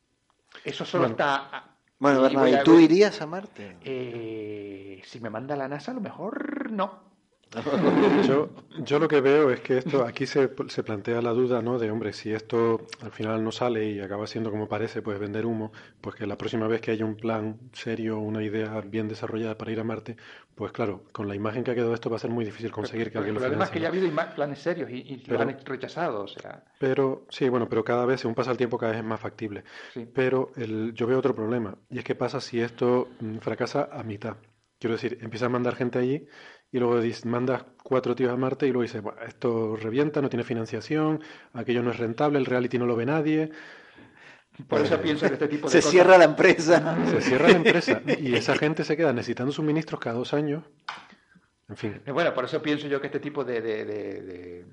eso 0.64 0.86
solo 0.86 1.04
está... 1.04 1.76
Bueno, 1.98 2.22
Bernardo, 2.22 2.48
¿y 2.48 2.64
tú 2.64 2.78
irías 2.78 3.20
a 3.20 3.26
Marte? 3.26 3.76
Eh, 3.82 5.02
si 5.04 5.20
me 5.20 5.28
manda 5.28 5.54
la 5.54 5.68
NASA, 5.68 5.90
a 5.90 5.94
lo 5.94 6.00
mejor 6.00 6.72
no. 6.72 7.09
Yo, 8.28 8.48
yo 8.84 9.00
lo 9.00 9.08
que 9.08 9.20
veo 9.20 9.50
es 9.50 9.60
que 9.60 9.78
esto 9.78 10.04
aquí 10.04 10.24
se, 10.24 10.50
se, 10.68 10.82
plantea 10.84 11.20
la 11.20 11.32
duda, 11.32 11.60
¿no? 11.60 11.80
De 11.80 11.90
hombre, 11.90 12.12
si 12.12 12.32
esto 12.32 12.86
al 13.02 13.10
final 13.10 13.42
no 13.42 13.50
sale 13.50 13.90
y 13.90 14.00
acaba 14.00 14.28
siendo 14.28 14.52
como 14.52 14.68
parece, 14.68 15.02
pues 15.02 15.18
vender 15.18 15.46
humo, 15.46 15.72
pues 16.00 16.14
que 16.14 16.28
la 16.28 16.38
próxima 16.38 16.68
vez 16.68 16.80
que 16.80 16.92
haya 16.92 17.04
un 17.04 17.16
plan 17.16 17.58
serio, 17.72 18.20
una 18.20 18.44
idea 18.44 18.80
bien 18.82 19.08
desarrollada 19.08 19.58
para 19.58 19.72
ir 19.72 19.80
a 19.80 19.84
Marte, 19.84 20.16
pues 20.54 20.70
claro, 20.70 21.02
con 21.10 21.26
la 21.26 21.34
imagen 21.34 21.64
que 21.64 21.72
ha 21.72 21.74
quedado 21.74 21.92
esto 21.92 22.08
va 22.08 22.16
a 22.16 22.20
ser 22.20 22.30
muy 22.30 22.44
difícil 22.44 22.70
conseguir 22.70 23.10
que 23.10 23.18
alguien 23.18 23.34
lo 23.34 23.40
financie. 23.40 23.56
Además 23.56 23.70
que 23.70 23.80
ya 23.80 23.88
ha 23.88 23.90
habido 23.90 24.34
planes 24.34 24.58
serios 24.60 24.88
y, 24.88 24.98
y 24.98 25.16
pero, 25.16 25.42
lo 25.42 25.50
han 25.50 25.58
rechazado, 25.64 26.22
o 26.22 26.28
sea. 26.28 26.62
Pero 26.78 27.26
sí, 27.30 27.48
bueno, 27.48 27.68
pero 27.68 27.82
cada 27.82 28.06
vez, 28.06 28.20
según 28.20 28.36
pasa 28.36 28.52
el 28.52 28.58
tiempo, 28.58 28.78
cada 28.78 28.92
vez 28.92 29.00
es 29.00 29.06
más 29.06 29.18
factible. 29.20 29.64
Pero 30.14 30.52
el, 30.54 30.94
yo 30.94 31.08
veo 31.08 31.18
otro 31.18 31.34
problema 31.34 31.76
y 31.90 31.98
es 31.98 32.04
que 32.04 32.14
pasa 32.14 32.40
si 32.40 32.60
esto 32.60 33.08
mm, 33.18 33.38
fracasa 33.38 33.88
a 33.90 34.04
mitad. 34.04 34.36
Quiero 34.78 34.94
decir, 34.94 35.18
empieza 35.20 35.46
a 35.46 35.50
mandar 35.50 35.74
gente 35.74 35.98
allí 35.98 36.26
y 36.72 36.78
luego 36.78 37.00
mandas 37.24 37.64
cuatro 37.82 38.14
tíos 38.14 38.32
a 38.32 38.36
Marte 38.36 38.66
y 38.66 38.70
luego 38.70 38.82
dices, 38.82 39.02
esto 39.26 39.76
revienta, 39.76 40.22
no 40.22 40.28
tiene 40.28 40.44
financiación, 40.44 41.20
aquello 41.52 41.82
no 41.82 41.90
es 41.90 41.98
rentable, 41.98 42.38
el 42.38 42.46
reality 42.46 42.78
no 42.78 42.86
lo 42.86 42.96
ve 42.96 43.06
nadie. 43.06 43.50
Por 44.68 44.82
eso 44.82 45.00
pienso 45.00 45.26
que 45.26 45.34
este 45.34 45.48
tipo 45.48 45.68
de 45.68 45.80
Se 45.80 45.88
cierra 45.88 46.18
la 46.18 46.24
empresa. 46.24 46.96
Se 47.06 47.20
cierra 47.22 47.48
la 47.48 47.56
empresa 47.56 48.02
y 48.20 48.34
esa 48.34 48.56
gente 48.56 48.84
se 48.84 48.96
queda 48.96 49.12
necesitando 49.12 49.52
suministros 49.52 50.00
cada 50.00 50.16
dos 50.16 50.34
años. 50.34 50.64
En 51.68 51.76
fin. 51.76 52.02
Bueno, 52.12 52.34
por 52.34 52.44
eso 52.44 52.60
pienso 52.60 52.86
yo 52.88 53.00
que 53.00 53.06
este 53.06 53.20
tipo 53.20 53.44
de 53.44 53.60
de 53.62 54.66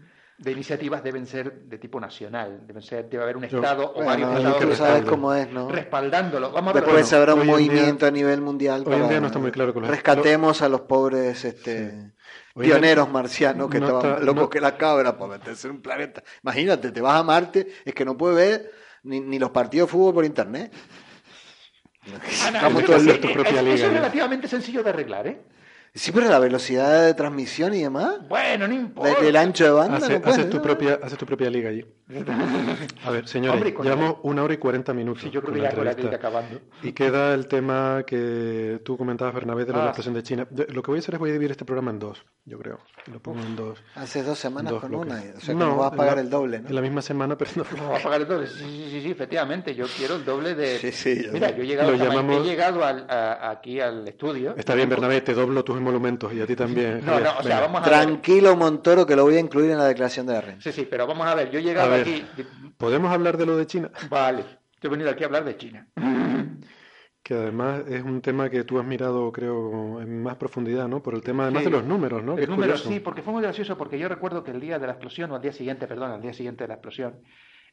iniciativas 0.45 1.03
deben 1.03 1.25
ser 1.25 1.61
de 1.61 1.77
tipo 1.77 1.99
nacional, 1.99 2.61
deben 2.67 2.83
ser, 2.83 3.09
debe 3.09 3.23
haber 3.23 3.37
un 3.37 3.43
Estado 3.43 3.91
o 3.95 4.03
varios 4.03 4.61
Estados 4.71 5.09
cómo 5.09 5.33
es, 5.33 5.49
¿no? 5.51 5.69
respaldándolo. 5.69 6.51
Vamos 6.51 6.75
a 6.75 6.79
Después 6.79 7.11
habrá 7.13 7.33
un 7.33 7.47
movimiento 7.47 8.05
a 8.05 8.11
nivel 8.11 8.41
mundial 8.41 8.83
hoy 8.85 8.95
en 8.95 9.09
día 9.09 9.19
no 9.19 9.27
está 9.27 9.39
muy 9.39 9.51
claro 9.51 9.73
con 9.73 9.85
rescatemos 9.85 10.61
a 10.61 10.69
los 10.69 10.81
pobres 10.81 11.43
este, 11.43 12.13
pioneros 12.53 13.09
marcianos 13.09 13.69
que 13.69 13.77
estaban 13.77 14.23
locos 14.25 14.49
que 14.49 14.61
la 14.61 14.77
cabra 14.77 15.17
para 15.17 15.33
meterse 15.33 15.67
en 15.67 15.75
un 15.75 15.81
planeta. 15.81 16.23
Imagínate, 16.43 16.91
te 16.91 17.01
vas 17.01 17.19
a 17.19 17.23
Marte, 17.23 17.67
es 17.83 17.93
que 17.93 18.05
no 18.05 18.15
puedes 18.15 18.37
ver 18.37 18.71
ni, 19.03 19.19
ni 19.19 19.39
los 19.39 19.49
partidos 19.49 19.87
de 19.87 19.91
fútbol 19.91 20.13
por 20.13 20.25
internet. 20.25 20.71
Estamos 22.29 22.85
todos 22.85 23.19
tu 23.19 23.33
propia 23.33 23.61
liga. 23.61 23.75
Eso 23.75 23.87
es 23.87 23.93
relativamente 23.93 24.47
sencillo 24.47 24.83
de 24.83 24.89
arreglar, 24.89 25.27
¿eh? 25.27 25.41
Sí, 25.97 26.11
pero 26.11 26.29
la 26.29 26.37
velocidad 26.37 27.05
de 27.05 27.13
transmisión 27.15 27.73
y 27.73 27.81
demás. 27.81 28.17
Bueno, 28.29 28.67
no 28.67 28.73
importa. 28.73 29.19
Del 29.19 29.35
ancho 29.35 29.63
de 29.63 29.71
banda. 29.71 29.97
haces, 29.97 30.49
tu 30.49 30.61
propia, 30.61 30.99
haces 31.01 31.17
tu 31.17 31.25
propia 31.25 31.49
liga 31.49 31.69
allí. 31.69 31.83
A 33.03 33.09
ver, 33.09 33.27
señores, 33.27 33.73
llevamos 33.81 34.17
una 34.21 34.43
hora 34.43 34.53
y 34.53 34.57
cuarenta 34.57 34.93
minutos. 34.93 35.23
Sí, 35.23 35.31
yo 35.31 35.41
creo 35.41 35.55
que 35.55 35.61
ya 35.61 35.71
la 35.71 36.15
acabando. 36.15 36.61
Y 36.83 36.93
queda 36.93 37.33
el 37.33 37.47
tema 37.47 38.03
que 38.05 38.79
tú 38.85 38.95
comentabas, 38.95 39.33
Bernabé, 39.33 39.65
de 39.65 39.73
la 39.73 39.89
ah. 39.89 40.09
de 40.11 40.23
China. 40.23 40.47
Lo 40.51 40.83
que 40.83 40.91
voy 40.91 40.97
a 40.97 40.99
hacer 40.99 41.15
es 41.15 41.19
voy 41.19 41.31
a 41.31 41.33
dividir 41.33 41.51
este 41.51 41.65
programa 41.65 41.91
en 41.91 41.99
dos, 41.99 42.23
yo 42.45 42.59
creo. 42.59 42.79
Lo 43.11 43.19
pongo 43.19 43.39
en 43.41 43.55
dos. 43.55 43.79
Hace 43.95 44.21
dos 44.23 44.37
semanas 44.37 44.73
con 44.73 44.93
una. 44.93 45.15
O 45.15 45.39
sea, 45.39 45.53
que 45.53 45.55
no, 45.55 45.77
vas 45.77 45.93
a 45.93 45.95
pagar 45.95 46.19
el 46.19 46.29
doble, 46.29 46.59
¿no? 46.59 46.69
En 46.69 46.75
la 46.75 46.81
misma 46.81 47.01
semana, 47.01 47.37
pero 47.37 47.51
no. 47.55 47.65
No 47.77 47.89
vas 47.89 48.01
a 48.01 48.03
pagar 48.03 48.21
el 48.21 48.27
doble. 48.27 48.47
Sí, 48.47 48.87
sí, 48.91 49.01
sí, 49.01 49.11
efectivamente. 49.11 49.73
Yo 49.75 49.85
quiero 49.87 50.15
el 50.15 50.25
doble 50.25 50.55
de. 50.55 50.77
Sí, 50.77 50.91
sí. 50.91 51.27
Mira, 51.31 51.51
yo 51.51 51.63
he 51.63 51.67
llegado, 51.67 51.93
he 51.93 52.43
llegado 52.43 52.83
aquí 52.83 53.79
al 53.79 54.07
estudio. 54.07 54.55
Está 54.57 54.75
bien, 54.75 54.89
Bernabé, 54.89 55.21
te 55.21 55.33
doblo 55.33 55.63
tus 55.63 55.77
emolumentos 55.77 56.33
y 56.33 56.41
a 56.41 56.45
ti 56.45 56.55
también. 56.55 57.05
No, 57.05 57.19
no, 57.19 57.37
o 57.39 57.43
sea, 57.43 57.61
vamos 57.61 57.81
a 57.81 57.85
Tranquilo, 57.85 58.55
Montoro, 58.55 59.05
que 59.05 59.15
lo 59.15 59.23
voy 59.23 59.35
a 59.35 59.39
incluir 59.39 59.71
en 59.71 59.77
la 59.77 59.85
declaración 59.85 60.25
de 60.27 60.33
la 60.33 60.41
renta. 60.41 60.63
Sí, 60.63 60.71
sí, 60.71 60.87
pero 60.89 61.07
vamos 61.07 61.27
a 61.27 61.35
ver. 61.35 61.49
Yo 61.49 61.59
he 61.59 61.63
llegado 61.63 61.93
aquí 61.93 62.25
¿Podemos 62.77 63.11
hablar 63.11 63.37
de 63.37 63.45
lo 63.45 63.57
de 63.57 63.65
China? 63.65 63.91
Vale, 64.09 64.45
he 64.81 64.87
venido 64.87 65.09
aquí 65.09 65.23
a 65.23 65.27
hablar 65.27 65.45
de 65.45 65.57
China. 65.57 65.87
Que 67.27 67.33
además 67.33 67.83
es 67.89 68.01
un 68.03 68.21
tema 68.21 68.49
que 68.49 68.63
tú 68.63 68.79
has 68.79 68.85
mirado, 68.85 69.29
creo, 69.33 70.01
en 70.01 70.23
más 70.23 70.37
profundidad, 70.37 70.87
¿no? 70.87 71.03
Por 71.03 71.13
el 71.13 71.21
tema 71.21 71.43
además 71.43 71.65
de 71.65 71.71
los 71.71 71.83
números, 71.83 72.23
¿no? 72.23 72.37
Los 72.37 72.47
números, 72.47 72.83
sí, 72.83 73.01
porque 73.01 73.21
fue 73.21 73.33
muy 73.33 73.41
gracioso, 73.41 73.77
porque 73.77 73.99
yo 73.99 74.07
recuerdo 74.07 74.45
que 74.45 74.51
el 74.51 74.61
día 74.61 74.79
de 74.79 74.87
la 74.87 74.93
explosión, 74.93 75.29
o 75.31 75.35
al 75.35 75.41
día 75.41 75.51
siguiente, 75.51 75.87
perdón, 75.87 76.11
al 76.11 76.21
día 76.21 76.31
siguiente 76.31 76.63
de 76.63 76.69
la 76.69 76.75
explosión, 76.75 77.19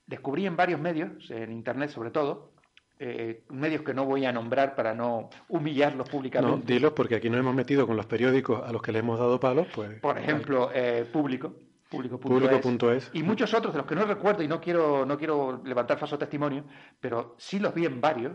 descubrí 0.09 0.45
en 0.45 0.57
varios 0.57 0.81
medios, 0.81 1.31
en 1.31 1.53
Internet 1.53 1.91
sobre 1.91 2.11
todo, 2.11 2.51
eh, 2.99 3.45
medios 3.51 3.83
que 3.83 3.95
no 3.95 4.05
voy 4.07 4.25
a 4.25 4.33
nombrar 4.33 4.75
para 4.75 4.93
no 4.93 5.31
humillarlos 5.47 6.09
públicamente. 6.09 6.57
No, 6.57 6.63
dilos 6.65 6.93
porque 6.93 7.15
aquí 7.15 7.31
nos 7.31 7.39
hemos 7.39 7.55
metido 7.55 7.87
con 7.87 7.97
los 7.97 8.07
periódicos 8.07 8.61
a 8.61 8.73
los 8.73 8.83
que 8.83 8.91
le 8.91 8.99
hemos 8.99 9.21
dado 9.21 9.39
palos, 9.39 9.69
pues... 9.73 10.01
Por 10.01 10.19
ejemplo, 10.19 10.71
eh, 10.75 11.09
Público, 11.13 11.55
Público.es. 11.89 13.09
y 13.13 13.23
muchos 13.23 13.55
otros 13.55 13.73
de 13.73 13.79
los 13.79 13.87
que 13.87 13.95
no 13.95 14.05
recuerdo 14.05 14.43
y 14.43 14.49
no 14.49 14.61
quiero, 14.61 15.07
no 15.07 15.17
quiero 15.17 15.63
levantar 15.65 15.97
falso 15.97 16.19
testimonio, 16.19 16.65
pero 17.01 17.37
sí 17.39 17.61
los 17.61 17.73
vi 17.73 17.87
en 17.87 18.01
varios, 18.01 18.33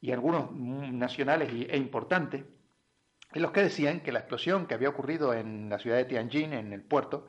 y 0.00 0.12
algunos 0.12 0.52
nacionales 0.52 1.50
e 1.68 1.76
importantes, 1.76 2.44
en 3.32 3.42
los 3.42 3.52
que 3.52 3.62
decían 3.62 4.00
que 4.00 4.12
la 4.12 4.20
explosión 4.20 4.66
que 4.66 4.74
había 4.74 4.88
ocurrido 4.88 5.34
en 5.34 5.68
la 5.68 5.78
ciudad 5.78 5.96
de 5.96 6.04
Tianjin, 6.04 6.52
en 6.52 6.72
el 6.72 6.82
puerto, 6.82 7.26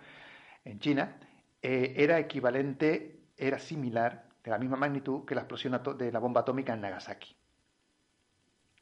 en 0.63 0.79
China, 0.79 1.17
eh, 1.61 1.93
era 1.97 2.19
equivalente, 2.19 3.19
era 3.37 3.59
similar, 3.59 4.29
de 4.43 4.51
la 4.51 4.57
misma 4.57 4.77
magnitud 4.77 5.25
que 5.25 5.35
la 5.35 5.41
explosión 5.41 5.79
de 5.97 6.11
la 6.11 6.19
bomba 6.19 6.41
atómica 6.41 6.73
en 6.73 6.81
Nagasaki. 6.81 7.35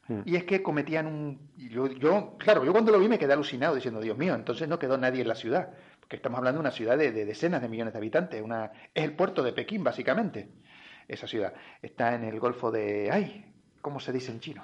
Hmm. 0.06 0.20
Y 0.24 0.36
es 0.36 0.44
que 0.44 0.62
cometían 0.62 1.06
un... 1.06 1.50
Yo, 1.56 1.88
yo, 1.88 2.36
claro, 2.38 2.64
yo 2.64 2.72
cuando 2.72 2.92
lo 2.92 3.00
vi 3.00 3.08
me 3.08 3.18
quedé 3.18 3.32
alucinado 3.32 3.74
diciendo, 3.74 4.00
Dios 4.00 4.16
mío, 4.16 4.34
entonces 4.34 4.68
no 4.68 4.78
quedó 4.78 4.96
nadie 4.96 5.22
en 5.22 5.28
la 5.28 5.34
ciudad 5.34 5.74
que 6.08 6.16
estamos 6.16 6.38
hablando 6.38 6.58
de 6.58 6.60
una 6.60 6.70
ciudad 6.70 6.96
de, 6.96 7.12
decenas 7.12 7.60
de 7.60 7.68
millones 7.68 7.92
de 7.92 7.98
habitantes, 7.98 8.42
una, 8.42 8.72
es 8.94 9.04
el 9.04 9.14
puerto 9.14 9.42
de 9.42 9.52
Pekín, 9.52 9.84
básicamente, 9.84 10.48
esa 11.06 11.26
ciudad. 11.26 11.52
Está 11.82 12.14
en 12.14 12.24
el 12.24 12.40
Golfo 12.40 12.70
de... 12.70 13.10
¡Ay! 13.12 13.47
¿Cómo 13.80 14.00
se 14.00 14.12
dice 14.12 14.32
en 14.32 14.40
chino? 14.40 14.62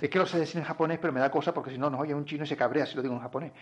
es 0.00 0.10
que 0.10 0.18
lo 0.18 0.26
sé 0.26 0.38
decir 0.38 0.58
en 0.58 0.64
japonés, 0.64 0.98
pero 1.00 1.12
me 1.12 1.20
da 1.20 1.30
cosa 1.30 1.54
porque 1.54 1.70
si 1.70 1.78
no 1.78 1.88
nos 1.88 2.00
oye 2.00 2.14
un 2.14 2.24
chino 2.24 2.44
y 2.44 2.46
se 2.46 2.56
cabrea 2.56 2.84
si 2.86 2.96
lo 2.96 3.02
digo 3.02 3.14
en 3.14 3.20
japonés. 3.20 3.52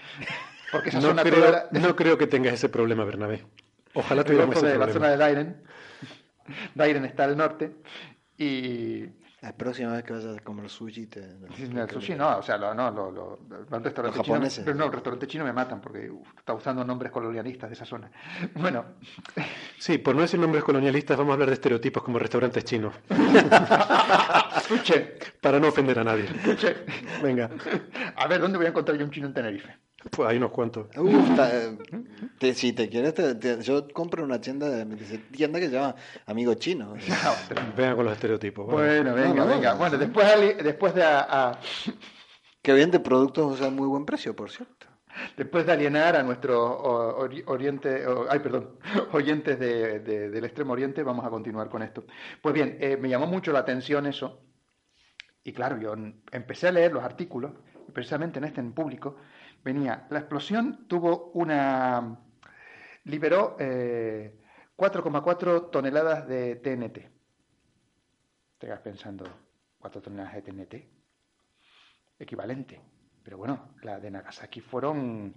Porque 0.72 0.88
esa 0.88 1.00
no, 1.00 1.14
creo, 1.22 1.68
no 1.70 1.96
creo 1.96 2.18
que 2.18 2.26
tengas 2.26 2.54
ese 2.54 2.68
problema, 2.68 3.04
Bernabé. 3.04 3.44
Ojalá 3.94 4.24
tuviéramos 4.24 4.56
ese 4.56 4.66
de, 4.66 4.72
problema. 4.72 4.86
La 4.86 4.92
zona 4.92 5.10
de 5.10 5.16
Dairen. 5.16 5.62
Dairen 6.74 7.04
está 7.04 7.24
al 7.24 7.36
norte 7.36 7.76
y 8.38 9.06
la 9.42 9.52
próxima 9.54 9.92
vez 9.92 10.04
que 10.04 10.12
vayas 10.12 10.36
a 10.36 10.40
comer 10.40 10.68
sushi 10.68 11.06
te... 11.06 11.20
El 11.20 11.90
sushi 11.90 12.14
no, 12.14 12.38
o 12.38 12.42
sea, 12.42 12.58
lo, 12.58 12.74
no, 12.74 12.90
lo, 12.90 13.10
lo, 13.10 13.38
restaurante 13.78 14.20
chino, 14.20 14.38
pero 14.64 14.74
no, 14.76 14.84
el 14.84 14.92
restaurante 14.92 15.26
chino 15.26 15.44
me 15.44 15.52
matan 15.52 15.80
porque 15.80 16.12
está 16.36 16.52
usando 16.52 16.84
nombres 16.84 17.10
colonialistas 17.10 17.70
de 17.70 17.74
esa 17.74 17.86
zona. 17.86 18.10
Bueno. 18.54 18.84
Sí, 19.78 19.98
por 19.98 20.14
no 20.14 20.22
decir 20.22 20.38
nombres 20.38 20.62
colonialistas 20.62 21.16
vamos 21.16 21.30
a 21.30 21.34
hablar 21.34 21.48
de 21.48 21.54
estereotipos 21.54 22.02
como 22.02 22.18
restaurantes 22.18 22.64
chinos. 22.64 22.94
Para 25.40 25.58
no 25.58 25.68
ofender 25.68 25.98
a 25.98 26.04
nadie. 26.04 26.26
Venga. 27.22 27.48
A 28.16 28.26
ver, 28.26 28.40
¿dónde 28.40 28.58
voy 28.58 28.66
a 28.66 28.70
encontrar 28.70 28.98
yo 28.98 29.04
un 29.04 29.10
chino 29.10 29.26
en 29.28 29.34
Tenerife? 29.34 29.78
Pues 30.08 30.28
hay 30.28 30.38
unos 30.38 30.50
cuantos. 30.50 30.86
Si 32.54 32.72
te 32.72 32.88
quieres, 32.88 33.14
yo 33.62 33.86
compro 33.88 34.24
una 34.24 34.40
tienda, 34.40 34.68
de, 34.68 35.18
tienda 35.30 35.60
que 35.60 35.66
se 35.66 35.72
llama 35.72 35.94
Amigo 36.26 36.54
Chino. 36.54 36.94
Venga 37.76 37.94
con 37.94 38.06
los 38.06 38.14
estereotipos. 38.14 38.66
Bueno, 38.66 39.14
venga, 39.14 39.44
venga. 39.44 39.74
Bueno, 39.74 39.98
después, 39.98 40.26
después 40.62 40.94
de... 40.94 41.02
A, 41.04 41.58
Que 42.62 42.72
vende 42.72 43.00
productos 43.00 43.60
a 43.60 43.70
muy 43.70 43.86
buen 43.86 44.06
precio, 44.06 44.34
por 44.34 44.50
cierto. 44.50 44.86
Después 45.36 45.66
de 45.66 45.72
alienar 45.72 46.16
a 46.16 46.22
nuestros 46.22 46.58
oriente, 47.46 48.04
ay, 48.28 48.38
perdón, 48.38 48.78
oyentes 49.12 49.58
del 49.58 50.44
Extremo 50.44 50.72
Oriente, 50.72 51.02
vamos 51.02 51.26
a 51.26 51.30
continuar 51.30 51.68
con 51.68 51.82
esto. 51.82 52.04
Pues 52.40 52.54
bien, 52.54 52.78
eh, 52.80 52.96
me 52.96 53.08
llamó 53.08 53.26
mucho 53.26 53.52
la 53.52 53.60
atención 53.60 54.06
eso. 54.06 54.40
Y 55.42 55.52
claro, 55.52 55.78
yo 55.78 55.94
empecé 56.32 56.68
a 56.68 56.72
leer 56.72 56.92
los 56.92 57.02
artículos, 57.02 57.52
precisamente 57.92 58.38
en 58.38 58.44
este 58.44 58.60
en 58.60 58.72
público, 58.72 59.16
venía, 59.64 60.06
la 60.10 60.18
explosión 60.20 60.86
tuvo 60.88 61.30
una... 61.34 62.18
liberó 63.04 63.56
4,4 63.58 65.56
eh, 65.56 65.68
toneladas 65.70 66.26
de 66.26 66.56
TNT. 66.56 66.98
Te 68.58 68.68
vas 68.68 68.80
pensando, 68.80 69.24
4 69.78 70.02
toneladas 70.02 70.34
de 70.34 70.42
TNT, 70.42 70.74
equivalente. 72.18 72.80
Pero 73.22 73.38
bueno, 73.38 73.74
la 73.82 74.00
de 74.00 74.10
Nagasaki 74.10 74.60
fueron, 74.60 75.34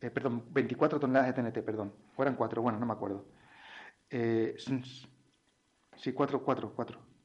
eh, 0.00 0.10
perdón, 0.10 0.44
24 0.50 0.98
toneladas 0.98 1.34
de 1.34 1.42
TNT, 1.42 1.64
perdón. 1.64 1.94
Fueron 2.14 2.34
4, 2.34 2.62
bueno, 2.62 2.78
no 2.78 2.86
me 2.86 2.92
acuerdo. 2.92 3.26
Eh, 4.10 4.56
sí, 5.96 6.12
4, 6.12 6.42
4, 6.42 6.72
4. 6.74 7.15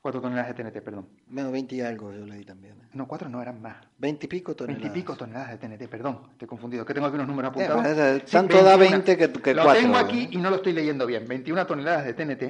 4 0.00 0.20
toneladas 0.20 0.56
de 0.56 0.62
TNT, 0.62 0.82
perdón. 0.82 1.08
Menos 1.28 1.52
20 1.52 1.74
y 1.74 1.80
algo 1.80 2.12
yo 2.12 2.24
leí 2.24 2.44
también. 2.44 2.74
¿eh? 2.74 2.88
No, 2.92 3.08
4 3.08 3.28
no 3.28 3.42
eran 3.42 3.60
más. 3.60 3.76
20 3.98 4.26
y 4.26 4.28
pico 4.28 4.54
toneladas. 4.54 4.82
20 4.82 4.98
y 4.98 5.02
pico 5.02 5.16
toneladas 5.16 5.50
de 5.50 5.58
TNT, 5.58 5.90
perdón. 5.90 6.20
Estoy 6.32 6.48
confundido. 6.48 6.84
Que 6.84 6.94
tengo 6.94 7.06
aquí 7.06 7.16
unos 7.16 7.26
números 7.26 7.50
apuntados. 7.50 7.84
Eh, 7.86 8.24
tanto 8.30 8.62
da 8.62 8.76
20 8.76 9.16
que, 9.16 9.32
que 9.32 9.54
4. 9.54 9.64
Lo 9.64 9.72
tengo 9.72 9.96
aquí 9.96 10.28
y 10.30 10.36
no 10.36 10.50
lo 10.50 10.56
estoy 10.56 10.72
leyendo 10.72 11.06
bien. 11.06 11.26
21 11.26 11.66
toneladas 11.66 12.04
de 12.04 12.14
TNT. 12.14 12.42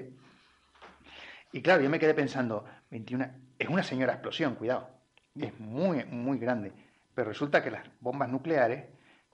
Y 1.53 1.62
claro, 1.62 1.82
yo 1.82 1.88
me 1.88 1.99
quedé 1.99 2.14
pensando, 2.14 2.64
21, 2.90 3.26
es 3.59 3.68
una 3.68 3.82
señora 3.82 4.12
explosión, 4.12 4.55
cuidado. 4.55 4.90
Es 5.34 5.59
muy, 5.59 6.05
muy 6.05 6.38
grande. 6.38 6.72
Pero 7.14 7.28
resulta 7.28 7.62
que 7.62 7.70
las 7.70 7.82
bombas 8.01 8.28
nucleares 8.28 8.84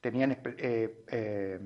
tenían 0.00 0.32
eh, 0.32 1.04
eh, 1.08 1.60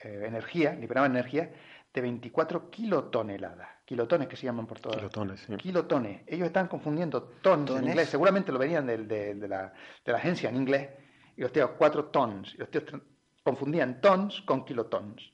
eh, 0.00 0.22
energía, 0.26 0.74
liberaban 0.74 1.12
energía 1.12 1.50
de 1.92 2.00
24 2.00 2.70
kilotoneladas. 2.70 3.68
Kilotones 3.84 4.28
que 4.28 4.36
se 4.36 4.46
llaman 4.46 4.66
por 4.66 4.78
todas. 4.78 4.98
Kilotones, 4.98 5.40
sí. 5.40 5.56
Kilotones. 5.56 6.22
Ellos 6.26 6.46
están 6.46 6.68
confundiendo 6.68 7.22
tons 7.42 7.70
en 7.72 7.88
inglés. 7.88 8.08
Seguramente 8.08 8.52
lo 8.52 8.58
venían 8.58 8.86
de, 8.86 8.98
de, 9.34 9.48
la, 9.48 9.72
agencia 10.14 10.48
en 10.48 10.56
inglés. 10.56 10.90
Y 11.36 11.40
los 11.40 11.52
tíos, 11.52 11.70
cuatro 11.76 12.06
tons. 12.06 12.54
Y 12.54 12.58
los 12.58 12.70
tíos 12.70 12.84
confundían 13.42 14.00
tons 14.00 14.42
con 14.42 14.64
kilotons. 14.64 15.32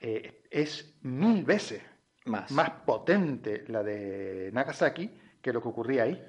es 0.00 0.98
mil 1.02 1.44
veces 1.44 1.82
más. 2.26 2.50
más 2.52 2.70
potente 2.84 3.64
la 3.68 3.82
de 3.82 4.50
Nagasaki 4.52 5.10
que 5.42 5.52
lo 5.52 5.62
que 5.62 5.68
ocurría 5.68 6.04
ahí. 6.04 6.22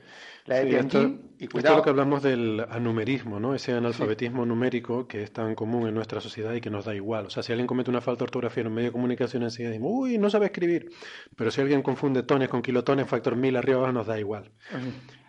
La 0.46 0.56
de 0.56 0.70
y 0.70 0.72
cuidado. 0.72 1.20
Esto 1.40 1.58
es 1.58 1.78
lo 1.78 1.84
que 1.84 1.90
hablamos 1.92 2.24
del 2.24 2.66
anumerismo, 2.70 3.40
¿no? 3.40 3.54
Ese 3.54 3.74
analfabetismo 3.74 4.46
numérico 4.46 5.08
que 5.08 5.22
es 5.22 5.32
tan 5.32 5.54
común 5.54 5.88
en 5.88 5.94
nuestra 5.94 6.20
sociedad 6.20 6.54
y 6.54 6.62
que 6.62 6.72
nos 6.72 6.86
da 6.86 6.96
igual. 6.96 7.28
O 7.28 7.30
sea, 7.30 7.44
si 7.44 7.52
alguien 7.52 7.68
comete 7.68 7.92
una 7.92 8.02
falta 8.02 8.20
de 8.20 8.24
ortografía 8.26 8.62
en 8.62 8.68
un 8.68 8.74
medio 8.74 8.90
de 8.90 8.94
comunicación, 8.94 9.44
enseguida 9.44 9.70
decimos, 9.70 9.92
uy, 9.94 10.18
no 10.18 10.30
sabe 10.30 10.48
escribir. 10.48 10.90
Pero 11.36 11.52
si 11.52 11.62
alguien 11.62 11.84
confunde 11.84 12.24
tones 12.24 12.50
con 12.50 12.64
kilotones, 12.64 13.08
factor 13.08 13.36
mil 13.36 13.56
arriba 13.56 13.78
abajo, 13.78 13.94
nos 13.94 14.08
da 14.08 14.20
igual. 14.20 14.52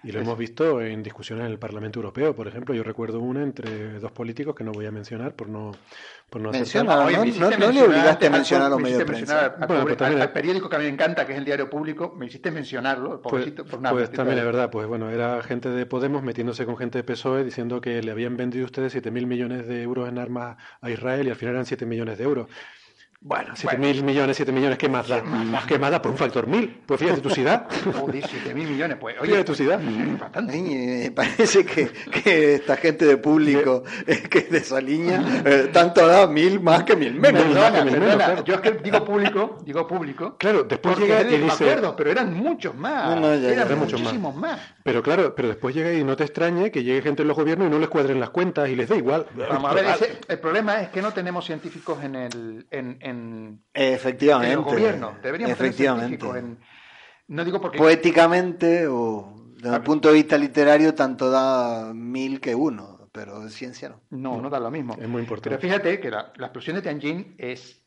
Y 0.05 0.11
lo 0.11 0.21
hemos 0.21 0.37
visto 0.37 0.81
en 0.81 1.03
discusiones 1.03 1.47
en 1.47 1.53
el 1.53 1.59
Parlamento 1.59 2.01
Europeo, 2.01 2.35
por 2.35 2.49
ejemplo. 2.49 2.75
Yo 2.75 2.83
recuerdo 2.83 3.21
una 3.21 3.43
entre 3.43 4.01
dos 4.01 4.11
políticos 4.11 4.55
que 4.55 4.65
no 4.65 4.73
voy 4.73 4.87
a 4.87 4.91
mencionar 4.91 5.37
por 5.37 5.49
no, 5.49 5.73
por 6.29 6.41
no 6.41 6.51
Menciona, 6.51 6.97
no, 6.97 7.05
no, 7.05 7.71
le 7.71 7.83
obligaste 7.83 8.27
a 8.27 8.31
mencionar 8.31 8.67
a 8.67 8.71
los 8.71 8.81
medios 8.81 8.99
de 8.99 9.05
prensa. 9.05 9.55
bueno, 9.69 9.85
pues 9.85 9.97
también, 9.97 10.21
al, 10.21 10.33
periódico 10.33 10.69
que 10.69 10.77
a 10.77 10.79
mí 10.81 10.87
me 10.87 10.91
encanta, 10.91 11.25
que 11.25 11.33
es 11.33 11.39
el 11.39 11.45
Diario 11.45 11.71
Público, 11.71 12.15
me 12.17 12.27
hiciste 12.27 12.51
mencionarlo. 12.51 13.23
Pues, 13.23 13.53
por 13.53 13.81
nada, 13.81 13.95
pues 13.95 14.11
también 14.11 14.39
es 14.39 14.45
verdad, 14.45 14.71
pues 14.71 14.89
bueno, 14.89 15.09
era 15.09 15.41
gente 15.43 15.69
de 15.69 15.87
Podemos 15.87 16.23
metiéndose 16.23 16.67
con 16.67 16.77
gente 16.77 16.99
de 16.99 17.05
PSOE 17.05 17.45
diciendo 17.45 17.81
que 17.81 18.03
le 18.03 18.11
habían 18.11 18.37
vendido 18.37 18.65
ustedes 18.65 18.95
7.000 18.97 19.27
millones 19.27 19.69
de 19.69 19.83
euros 19.83 20.09
en 20.09 20.19
armas 20.19 20.57
a 20.81 20.91
Israel 20.91 21.29
y 21.29 21.31
al 21.31 21.37
final 21.37 21.55
eran 21.55 21.67
7 21.67 21.87
millones 21.87 22.19
de 22.19 22.25
euros. 22.25 22.49
Bueno, 23.25 23.55
7 23.55 23.79
mil 23.79 24.03
millones, 24.03 24.37
7 24.37 24.51
millones, 24.51 24.79
¿qué 24.79 24.89
más 24.89 25.07
da? 25.07 25.23
¿Qué 25.69 25.79
más 25.79 25.93
da 25.93 26.03
por 26.03 26.11
un 26.11 26.19
factor 26.19 26.49
mil? 26.49 26.81
Pues 26.85 26.99
fíjate 26.99 27.21
tu 27.21 27.31
ciudad. 27.31 27.69
Joder, 27.95 28.27
7 28.29 28.53
mil 28.53 28.67
millones, 28.67 28.97
pues. 29.01 29.15
Oye, 29.21 29.31
fíjate 29.31 29.45
tu 29.45 29.55
ciudad. 29.55 29.79
Me 29.79 31.11
parece 31.15 31.65
que, 31.65 31.87
que, 31.87 32.55
esta 32.55 32.77
gente 32.77 33.05
de 33.05 33.17
público 33.19 33.85
que 34.29 34.39
es 34.39 34.51
de 34.51 34.59
esa 34.59 34.81
línea, 34.81 35.23
eh, 35.45 35.71
tanto 35.73 36.05
da 36.05 36.27
mil 36.27 36.59
más 36.59 36.83
que 36.83 36.97
mil 36.97 37.15
menos. 37.15 37.45
Perdona, 37.45 37.85
perdona. 37.85 38.45
Yo 38.45 38.55
es 38.55 38.61
que 38.61 38.73
digo 38.73 39.05
público, 39.05 39.59
digo 39.65 39.87
público. 39.87 40.37
Claro, 40.37 40.65
después 40.65 40.99
llega 40.99 41.23
y 41.23 41.39
dice. 41.39 41.71
acuerdo, 41.71 41.95
pero 41.95 42.11
eran 42.11 42.35
muchos 42.35 42.75
más. 42.75 43.21
No, 43.21 43.37
ya, 43.37 43.53
eran 43.53 43.79
muchísimos 43.79 44.35
más. 44.35 44.61
Pero 44.85 45.03
claro, 45.03 45.35
pero 45.35 45.49
después 45.49 45.75
llega 45.75 45.93
y 45.93 46.05
no 46.05 46.17
te 46.17 46.25
extrañe 46.25 46.71
que 46.71 46.83
llegue 46.83 47.03
gente 47.03 47.23
en 47.23 47.29
los 47.29 47.37
gobiernos 47.37 47.69
y 47.69 47.71
no 47.71 47.79
les 47.79 47.89
cuadren 47.89 48.19
las 48.21 48.31
cuentas 48.31 48.69
y 48.69 48.77
les 48.77 48.89
da 48.89 48.97
igual. 48.97 49.27
Vamos 49.35 49.71
a 49.71 49.75
ver, 49.75 50.21
el 50.29 50.39
problema 50.39 50.81
es 50.81 50.89
que 50.89 51.03
no 51.03 51.13
tenemos 51.13 51.45
científicos 51.45 52.03
en 52.03 52.15
el. 52.17 52.67
En, 52.71 52.99
en, 53.01 53.65
Efectivamente. 53.73 54.55
En 54.55 54.63
gobierno. 54.63 55.17
Deberíamos 55.23 55.53
Efectivamente. 55.53 56.27
en, 56.39 56.59
no 57.29 57.45
digo 57.45 57.61
porque... 57.61 57.79
Poéticamente 57.79 58.87
o 58.89 59.43
desde 59.63 59.77
el 59.77 59.83
punto 59.83 60.09
de 60.09 60.15
vista 60.15 60.37
literario 60.37 60.95
tanto 60.95 61.31
da 61.31 61.93
mil 61.95 62.41
que 62.41 62.55
uno, 62.55 63.09
pero 63.13 63.41
de 63.41 63.51
ciencia 63.51 63.89
no. 63.89 64.01
No, 64.11 64.43
no 64.43 64.51
da 64.51 64.59
lo 64.59 64.71
mismo. 64.71 64.97
Es 65.01 65.09
muy 65.09 65.23
importante. 65.23 65.51
Pero 65.51 65.61
fíjate 65.61 66.01
que 66.01 66.11
la, 66.11 66.33
explosión 66.37 66.77
de 66.77 66.83
Tianjin 66.83 67.35
es 67.39 67.82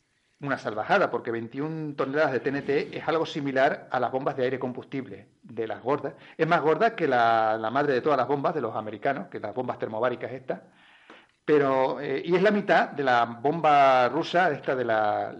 una 0.45 0.57
salvajada, 0.57 1.11
porque 1.11 1.31
21 1.31 1.95
toneladas 1.95 2.31
de 2.31 2.39
TNT 2.39 2.95
es 2.95 3.07
algo 3.07 3.25
similar 3.25 3.87
a 3.91 3.99
las 3.99 4.11
bombas 4.11 4.37
de 4.37 4.43
aire 4.43 4.59
combustible, 4.59 5.27
de 5.43 5.67
las 5.67 5.81
gordas. 5.81 6.13
Es 6.37 6.47
más 6.47 6.61
gorda 6.61 6.95
que 6.95 7.07
la, 7.07 7.57
madre 7.71 7.93
de 7.93 8.01
todas 8.01 8.17
las 8.17 8.27
bombas 8.27 8.53
de 8.53 8.61
los 8.61 8.75
americanos, 8.75 9.27
que 9.27 9.39
las 9.39 9.53
bombas 9.53 9.79
termobáricas 9.79 10.31
estas 10.31 10.61
pero 11.45 12.01
eh, 12.01 12.23
y 12.25 12.35
es 12.35 12.41
la 12.41 12.49
mitad 12.49 12.89
de 12.89 13.03
la 13.03 13.23
bomba 13.25 14.09
rusa, 14.09 14.49
esta 14.49 14.75
de 14.75 14.83
la, 14.83 15.31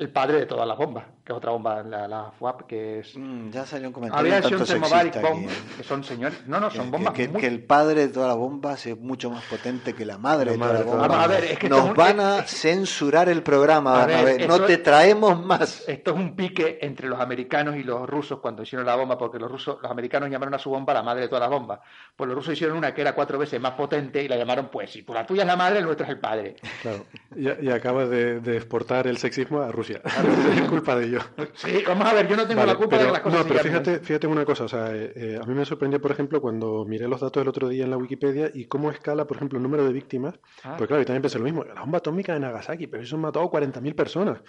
el 0.00 0.10
padre 0.10 0.40
de 0.40 0.46
todas 0.46 0.66
las 0.66 0.76
bombas, 0.76 1.04
que 1.24 1.32
es 1.32 1.36
otra 1.36 1.52
bomba, 1.52 1.80
la, 1.84 2.08
la 2.08 2.32
FUAP, 2.32 2.62
que 2.62 2.98
es... 2.98 3.16
Mm, 3.16 3.50
ya 3.50 3.64
salió 3.64 3.86
un 3.86 3.94
comentario 3.94 4.32
tanto 4.32 4.66
sexista 4.66 5.20
bomb, 5.20 5.48
que 5.76 5.84
son 5.84 6.02
señores... 6.02 6.44
No, 6.48 6.58
no, 6.58 6.70
son 6.70 6.90
bombas 6.90 7.14
que, 7.14 7.30
que, 7.30 7.46
el 7.46 7.62
padre 7.62 8.08
de 8.08 8.12
todas 8.12 8.30
las 8.30 8.36
bombas 8.36 8.84
es 8.86 8.98
mucho 8.98 9.30
más 9.30 9.44
potente 9.44 9.94
que 9.94 10.04
la 10.04 10.18
madre 10.18 10.50
de 10.50 10.58
todas 10.58 10.74
las 10.74 10.84
bombas. 10.86 11.12
a 11.12 11.26
ver, 11.28 11.44
es 11.44 11.58
que 11.60 11.68
Nos 11.68 11.94
van 11.94 12.18
a 12.18 12.42
censurar 12.42 13.28
el 13.28 13.44
programa, 13.44 14.02
a 14.02 14.06
ver, 14.06 14.48
no 14.48 14.58
te 14.60 14.78
traemos 14.78 15.40
más. 15.40 15.84
Esto 15.86 16.10
es 16.10 16.16
un 16.16 16.34
pique 16.34 16.80
entre 16.82 17.06
los 17.06 17.20
americanos 17.20 17.76
y 17.76 17.84
los 17.84 18.10
rusos 18.10 18.40
cuando 18.40 18.64
hicieron 18.64 18.84
la 18.84 18.96
bomba, 18.96 19.16
porque 19.16 19.38
los 19.38 19.48
rusos, 19.48 19.78
los 19.80 19.90
americanos 19.90 20.28
llamaron 20.30 20.54
a 20.54 20.58
su 20.58 20.70
bomba 20.70 20.92
la 20.92 21.04
madre 21.04 21.22
de 21.22 21.28
todas 21.28 21.42
las 21.42 21.50
bombas. 21.50 21.78
Pues 22.16 22.26
los 22.26 22.34
rusos 22.34 22.54
hicieron 22.54 22.76
una 22.76 22.92
que 22.92 23.02
era 23.02 23.14
cuatro 23.14 23.38
veces 23.38 23.60
más 23.60 23.74
potente 23.74 24.20
y 24.20 24.26
la 24.26 24.36
llamaron, 24.36 24.68
pues, 24.68 24.90
si 24.90 25.04
tú 25.04 25.14
la 25.14 25.24
tuya 25.24 25.43
la 25.46 25.56
madre, 25.56 25.78
el 25.78 25.84
nuestro 25.84 26.04
es 26.04 26.12
el 26.12 26.18
padre. 26.18 26.56
Claro, 26.82 27.04
y, 27.34 27.68
acabas 27.70 28.08
de, 28.10 28.56
exportar 28.56 29.06
el 29.06 29.16
sexismo 29.18 29.60
a 29.60 29.72
Rusia. 29.72 30.00
es 30.54 30.62
culpa 30.62 30.96
de 30.96 31.06
ello. 31.06 31.20
Sí, 31.54 31.82
vamos 31.86 32.06
a 32.06 32.14
ver, 32.14 32.28
yo 32.28 32.36
no 32.36 32.46
tengo 32.46 32.64
la 32.64 32.74
culpa 32.76 32.98
de 32.98 33.10
las 33.10 33.20
cosas. 33.20 33.40
No, 33.40 33.46
pero 33.46 33.60
fíjate, 33.60 34.00
fíjate 34.00 34.26
una 34.26 34.44
cosa, 34.44 34.64
o 34.64 34.68
sea, 34.68 34.94
eh, 34.94 35.12
eh, 35.16 35.40
a 35.42 35.46
mí 35.46 35.54
me 35.54 35.64
sorprendió, 35.64 36.00
por 36.00 36.10
ejemplo, 36.10 36.40
cuando 36.40 36.84
miré 36.84 37.08
los 37.08 37.20
datos 37.20 37.42
el 37.42 37.48
otro 37.48 37.68
día 37.68 37.84
en 37.84 37.90
la 37.90 37.96
Wikipedia 37.96 38.50
y 38.52 38.66
cómo 38.66 38.90
escala, 38.90 39.26
por 39.26 39.36
ejemplo, 39.36 39.58
el 39.58 39.62
número 39.62 39.84
de 39.84 39.92
víctimas. 39.92 40.34
Ah. 40.62 40.74
Pues 40.76 40.88
claro, 40.88 41.02
y 41.02 41.06
también 41.06 41.22
pensé 41.22 41.38
lo 41.38 41.44
mismo, 41.44 41.64
la 41.64 41.80
bomba 41.80 41.98
atómica 41.98 42.34
de 42.34 42.40
Nagasaki, 42.40 42.86
pero 42.86 43.02
eso 43.02 43.16
han 43.16 43.22
matado 43.22 43.50
40.000 43.50 43.94
personas. 43.94 44.40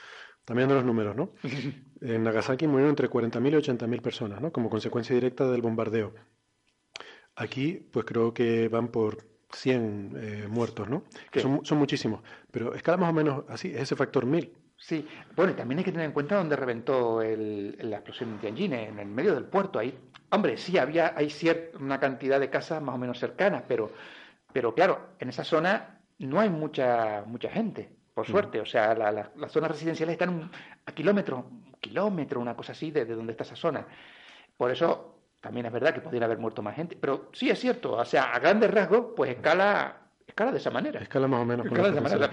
También 0.45 0.69
de 0.69 0.75
los 0.75 0.85
números, 0.85 1.15
¿no? 1.15 1.33
en 2.01 2.23
Nagasaki 2.23 2.67
murieron 2.67 2.91
entre 2.91 3.09
40.000 3.09 3.51
y 3.51 3.55
80.000 3.55 4.01
personas, 4.01 4.41
¿no? 4.41 4.51
Como 4.51 4.69
consecuencia 4.69 5.15
directa 5.15 5.49
del 5.49 5.61
bombardeo. 5.61 6.13
Aquí, 7.35 7.89
pues 7.91 8.05
creo 8.05 8.33
que 8.33 8.69
van 8.69 8.89
por 8.89 9.34
100 9.55 10.11
eh, 10.15 10.47
muertos, 10.49 10.89
¿no? 10.89 11.03
Que 11.31 11.39
son, 11.39 11.65
son, 11.65 11.77
muchísimos. 11.77 12.21
Pero 12.51 12.73
escala 12.73 12.97
más 12.97 13.09
o 13.09 13.13
menos 13.13 13.43
así, 13.49 13.69
es 13.69 13.81
ese 13.81 13.95
factor 13.95 14.25
1000. 14.25 14.53
Sí, 14.77 15.07
bueno, 15.35 15.53
y 15.53 15.55
también 15.55 15.79
hay 15.79 15.85
que 15.85 15.91
tener 15.91 16.05
en 16.05 16.11
cuenta 16.11 16.35
dónde 16.35 16.55
reventó 16.55 17.21
el, 17.21 17.77
la 17.79 17.97
explosión 17.97 18.33
de 18.33 18.39
Tianjin, 18.39 18.73
en 18.73 18.99
el 18.99 19.07
medio 19.07 19.33
del 19.33 19.45
puerto. 19.45 19.79
Ahí, 19.79 19.97
hombre, 20.29 20.57
sí, 20.57 20.77
había, 20.77 21.13
hay 21.15 21.29
cierta, 21.29 21.77
una 21.77 21.99
cantidad 21.99 22.39
de 22.39 22.49
casas 22.49 22.81
más 22.81 22.95
o 22.95 22.97
menos 22.97 23.17
cercanas, 23.17 23.63
pero, 23.67 23.91
pero 24.51 24.75
claro, 24.75 25.11
en 25.19 25.29
esa 25.29 25.43
zona 25.43 26.01
no 26.19 26.39
hay 26.39 26.49
mucha, 26.49 27.23
mucha 27.25 27.49
gente, 27.49 27.89
por 28.13 28.27
mm. 28.27 28.31
suerte. 28.31 28.59
O 28.59 28.65
sea, 28.65 28.93
las 28.93 29.51
zonas 29.51 29.71
residenciales 29.71 30.13
están 30.13 30.51
a 30.85 30.91
kilómetros, 30.91 31.45
kilómetro, 31.79 32.41
una 32.41 32.55
cosa 32.55 32.73
así, 32.73 32.91
de, 32.91 33.05
de 33.05 33.15
donde 33.15 33.31
está 33.31 33.43
esa 33.43 33.55
zona. 33.55 33.87
Por 34.57 34.71
eso 34.71 35.14
también 35.45 35.67
es 35.67 35.71
verdad 35.71 35.93
que 35.93 36.01
podría 36.01 36.25
haber 36.25 36.39
muerto 36.39 36.63
más 36.63 36.75
gente, 36.75 36.97
pero 36.99 37.29
sí 37.31 37.51
es 37.51 37.59
cierto, 37.59 37.91
o 37.91 38.03
sea, 38.03 38.33
a 38.33 38.39
grandes 38.39 38.71
rasgos, 38.71 39.13
pues 39.15 39.29
escala 39.29 40.04
escala 40.27 40.51
de 40.51 40.57
esa 40.57 40.71
manera. 40.71 40.99
Escala 40.99 41.27
más 41.27 41.41
o 41.41 41.45
menos. 41.45 41.65
Escala 41.65 41.89
de 41.89 41.99
esa 41.99 42.01
manera. 42.01 42.29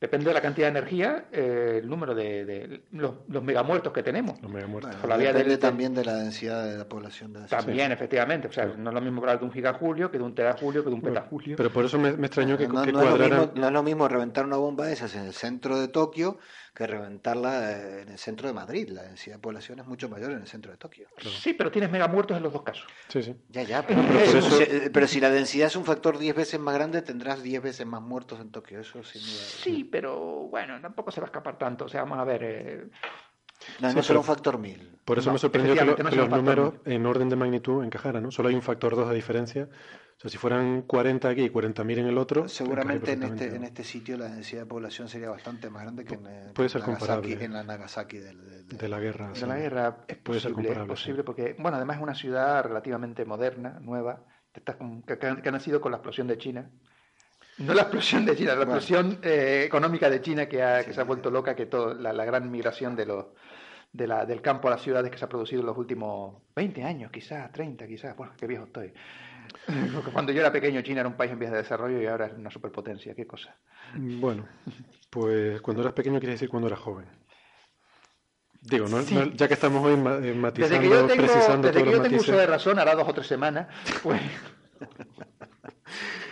Depende 0.00 0.26
de 0.26 0.34
la 0.34 0.40
cantidad 0.40 0.66
de 0.66 0.78
energía, 0.78 1.26
eh, 1.32 1.80
el 1.82 1.88
número 1.88 2.14
de, 2.14 2.82
los, 2.92 3.14
megamuertos 3.42 3.92
que 3.92 4.02
tenemos. 4.02 4.40
Los 4.42 4.50
megamuertos. 4.50 4.94
depende 5.02 5.58
también 5.58 5.94
de 5.94 6.04
la 6.04 6.14
densidad 6.14 6.64
de 6.64 6.76
la 6.76 6.88
población. 6.88 7.32
De 7.32 7.40
también, 7.46 7.92
efectivamente. 7.92 8.48
O 8.48 8.52
sea, 8.52 8.66
no 8.66 8.90
es 8.90 8.94
lo 8.94 9.00
mismo 9.00 9.20
hablar 9.20 9.38
de 9.38 9.44
un 9.44 9.52
gigajulio 9.52 10.10
que 10.10 10.18
de 10.18 10.24
un 10.24 10.34
terajulio 10.34 10.82
que 10.82 10.90
de 10.90 10.94
un 10.94 11.02
petajulio. 11.02 11.56
Pero 11.56 11.70
por 11.70 11.84
eso 11.84 11.98
me, 11.98 12.10
extrañó 12.10 12.58
que, 12.58 12.68
no, 12.68 12.82
que 12.82 12.92
no, 12.92 13.02
es 13.02 13.18
lo 13.18 13.18
mismo, 13.18 13.52
no 13.54 13.66
es 13.66 13.72
lo 13.72 13.82
mismo 13.82 14.08
reventar 14.08 14.44
una 14.44 14.56
bomba 14.56 14.86
de 14.86 14.92
esas 14.92 15.14
en 15.14 15.24
el 15.24 15.32
centro 15.32 15.78
de 15.78 15.88
Tokio 15.88 16.38
que 16.74 16.86
reventarla 16.86 17.72
eh, 17.72 18.02
en 18.02 18.08
el 18.10 18.18
centro 18.18 18.48
de 18.48 18.54
Madrid. 18.54 18.88
La 18.88 19.02
densidad 19.02 19.36
de 19.36 19.42
población 19.42 19.80
es 19.80 19.86
mucho 19.86 20.08
mayor 20.08 20.30
en 20.30 20.38
el 20.38 20.46
centro 20.46 20.70
de 20.70 20.78
Tokio. 20.78 21.08
Sí, 21.18 21.52
pero 21.52 21.70
tienes 21.70 21.90
megamuertos 21.90 22.36
en 22.36 22.42
los 22.42 22.52
dos 22.52 22.62
casos. 22.62 22.86
Sí, 23.08 23.22
sí. 23.22 23.36
Ya, 23.50 23.62
ya, 23.64 23.86
pero, 23.86 24.02
pero, 24.90 25.06
si 25.06 25.20
la 25.20 25.30
densidad 25.30 25.66
es 25.66 25.76
un 25.76 25.84
factor 25.84 26.18
10 26.18 26.34
veces 26.34 26.60
más 26.60 26.74
grande, 26.74 27.02
tendrás 27.02 27.19
10 27.42 27.62
veces 27.62 27.86
más 27.86 28.02
muertos 28.02 28.40
en 28.40 28.50
Tokio. 28.50 28.80
Eso 28.80 29.02
sin 29.02 29.22
duda. 29.22 29.32
Sí, 29.32 29.84
pero 29.84 30.48
bueno, 30.48 30.80
tampoco 30.80 31.10
se 31.10 31.20
va 31.20 31.26
a 31.26 31.28
escapar 31.28 31.58
tanto. 31.58 31.84
O 31.84 31.88
sea, 31.88 32.02
vamos 32.02 32.18
a 32.18 32.24
ver. 32.24 32.42
Eh... 32.42 32.90
No, 33.80 33.92
no 33.92 34.02
será 34.02 34.18
un 34.18 34.24
factor 34.24 34.58
1000. 34.58 35.00
Por 35.04 35.18
eso 35.18 35.32
me 35.32 35.38
sorprendió 35.38 35.74
que, 35.74 36.16
los 36.16 36.30
números 36.30 36.74
en 36.86 37.04
orden 37.04 37.28
de 37.28 37.36
magnitud 37.36 37.84
encajaran, 37.84 38.22
¿no? 38.22 38.30
Solo 38.30 38.48
hay 38.48 38.54
un 38.54 38.62
factor 38.62 38.96
2 38.96 39.10
de 39.10 39.14
diferencia 39.14 39.68
o 40.20 40.22
sea, 40.22 40.30
si 40.30 40.36
fueran 40.36 40.82
40 40.82 41.30
aquí 41.30 41.44
y 41.44 41.48
40.000 41.48 41.98
en 42.00 42.06
el 42.06 42.18
otro. 42.18 42.46
Seguramente 42.46 43.12
en 43.12 43.22
este, 43.22 43.56
en 43.56 43.64
este 43.64 43.82
sitio 43.82 44.18
la 44.18 44.28
densidad 44.28 44.62
de 44.62 44.66
población 44.66 45.08
sería 45.08 45.30
bastante 45.30 45.70
más 45.70 45.82
grande 45.82 46.04
que 46.04 46.12
en, 46.12 46.52
puede 46.52 46.68
ser 46.68 46.86
Nagasaki, 46.86 47.32
en 47.40 47.54
la 47.54 47.62
Nagasaki 47.62 48.18
del, 48.18 48.66
de 48.68 48.88
la 48.90 49.00
guerra. 49.00 49.32
De 49.32 49.46
la 49.46 49.56
guerra 49.56 50.04
es 50.06 50.18
puede 50.18 50.38
posible, 50.38 50.40
ser 50.40 50.52
comparable, 50.52 50.92
es 50.92 51.00
posible 51.00 51.24
porque, 51.24 51.56
bueno, 51.58 51.78
además 51.78 51.96
es 51.96 52.02
una 52.02 52.14
ciudad 52.14 52.62
relativamente 52.62 53.24
moderna, 53.24 53.78
nueva, 53.80 54.26
que, 54.52 54.60
que, 55.18 55.26
ha 55.26 55.52
nacido 55.52 55.80
con 55.80 55.90
la 55.90 55.96
explosión 55.96 56.26
de 56.26 56.36
China. 56.36 56.70
No 57.60 57.74
la 57.74 57.82
explosión 57.82 58.24
de 58.24 58.36
China, 58.36 58.54
la 58.54 58.62
explosión 58.62 59.18
eh, 59.22 59.64
económica 59.66 60.08
de 60.08 60.22
China 60.22 60.48
que, 60.48 60.62
ha, 60.62 60.82
que 60.82 60.94
se 60.94 61.00
ha 61.00 61.04
vuelto 61.04 61.30
loca, 61.30 61.54
que 61.54 61.66
todo, 61.66 61.94
la, 61.94 62.12
la 62.12 62.24
gran 62.24 62.50
migración 62.50 62.96
de 62.96 63.06
los, 63.06 63.26
de 63.92 64.06
la, 64.06 64.24
del 64.24 64.40
campo 64.40 64.68
a 64.68 64.72
las 64.72 64.82
ciudades 64.82 65.10
que 65.10 65.18
se 65.18 65.24
ha 65.24 65.28
producido 65.28 65.60
en 65.60 65.66
los 65.66 65.76
últimos 65.76 66.42
20 66.56 66.82
años, 66.84 67.10
quizás, 67.10 67.52
30, 67.52 67.86
quizás, 67.86 68.16
bueno, 68.16 68.32
qué 68.38 68.46
viejo 68.46 68.64
estoy. 68.64 68.92
Cuando 70.12 70.32
yo 70.32 70.40
era 70.40 70.52
pequeño, 70.52 70.80
China 70.82 71.00
era 71.00 71.08
un 71.08 71.16
país 71.16 71.32
en 71.32 71.38
vías 71.38 71.52
de 71.52 71.58
desarrollo 71.58 72.00
y 72.00 72.06
ahora 72.06 72.26
es 72.26 72.32
una 72.32 72.50
superpotencia. 72.50 73.14
¿Qué 73.14 73.26
cosa? 73.26 73.56
Bueno, 73.94 74.46
pues 75.10 75.60
cuando 75.60 75.82
eras 75.82 75.94
pequeño 75.94 76.20
quiere 76.20 76.34
decir 76.34 76.48
cuando 76.48 76.68
eras 76.68 76.78
joven. 76.78 77.06
Digo, 78.62 78.86
¿no? 78.86 79.02
ya 79.02 79.48
que 79.48 79.54
estamos 79.54 79.84
hoy 79.84 79.96
matizando, 79.96 80.50
desde 80.52 80.80
que 80.80 80.88
yo 80.88 81.06
tengo, 81.06 81.24
precisando 81.24 81.68
desde 81.68 81.82
que 81.82 81.90
yo 81.90 82.02
tengo 82.02 82.16
uso 82.18 82.36
de 82.36 82.46
razón, 82.46 82.78
hará 82.78 82.94
dos 82.94 83.08
o 83.08 83.14
tres 83.14 83.26
semanas, 83.26 83.66
pues... 84.02 84.20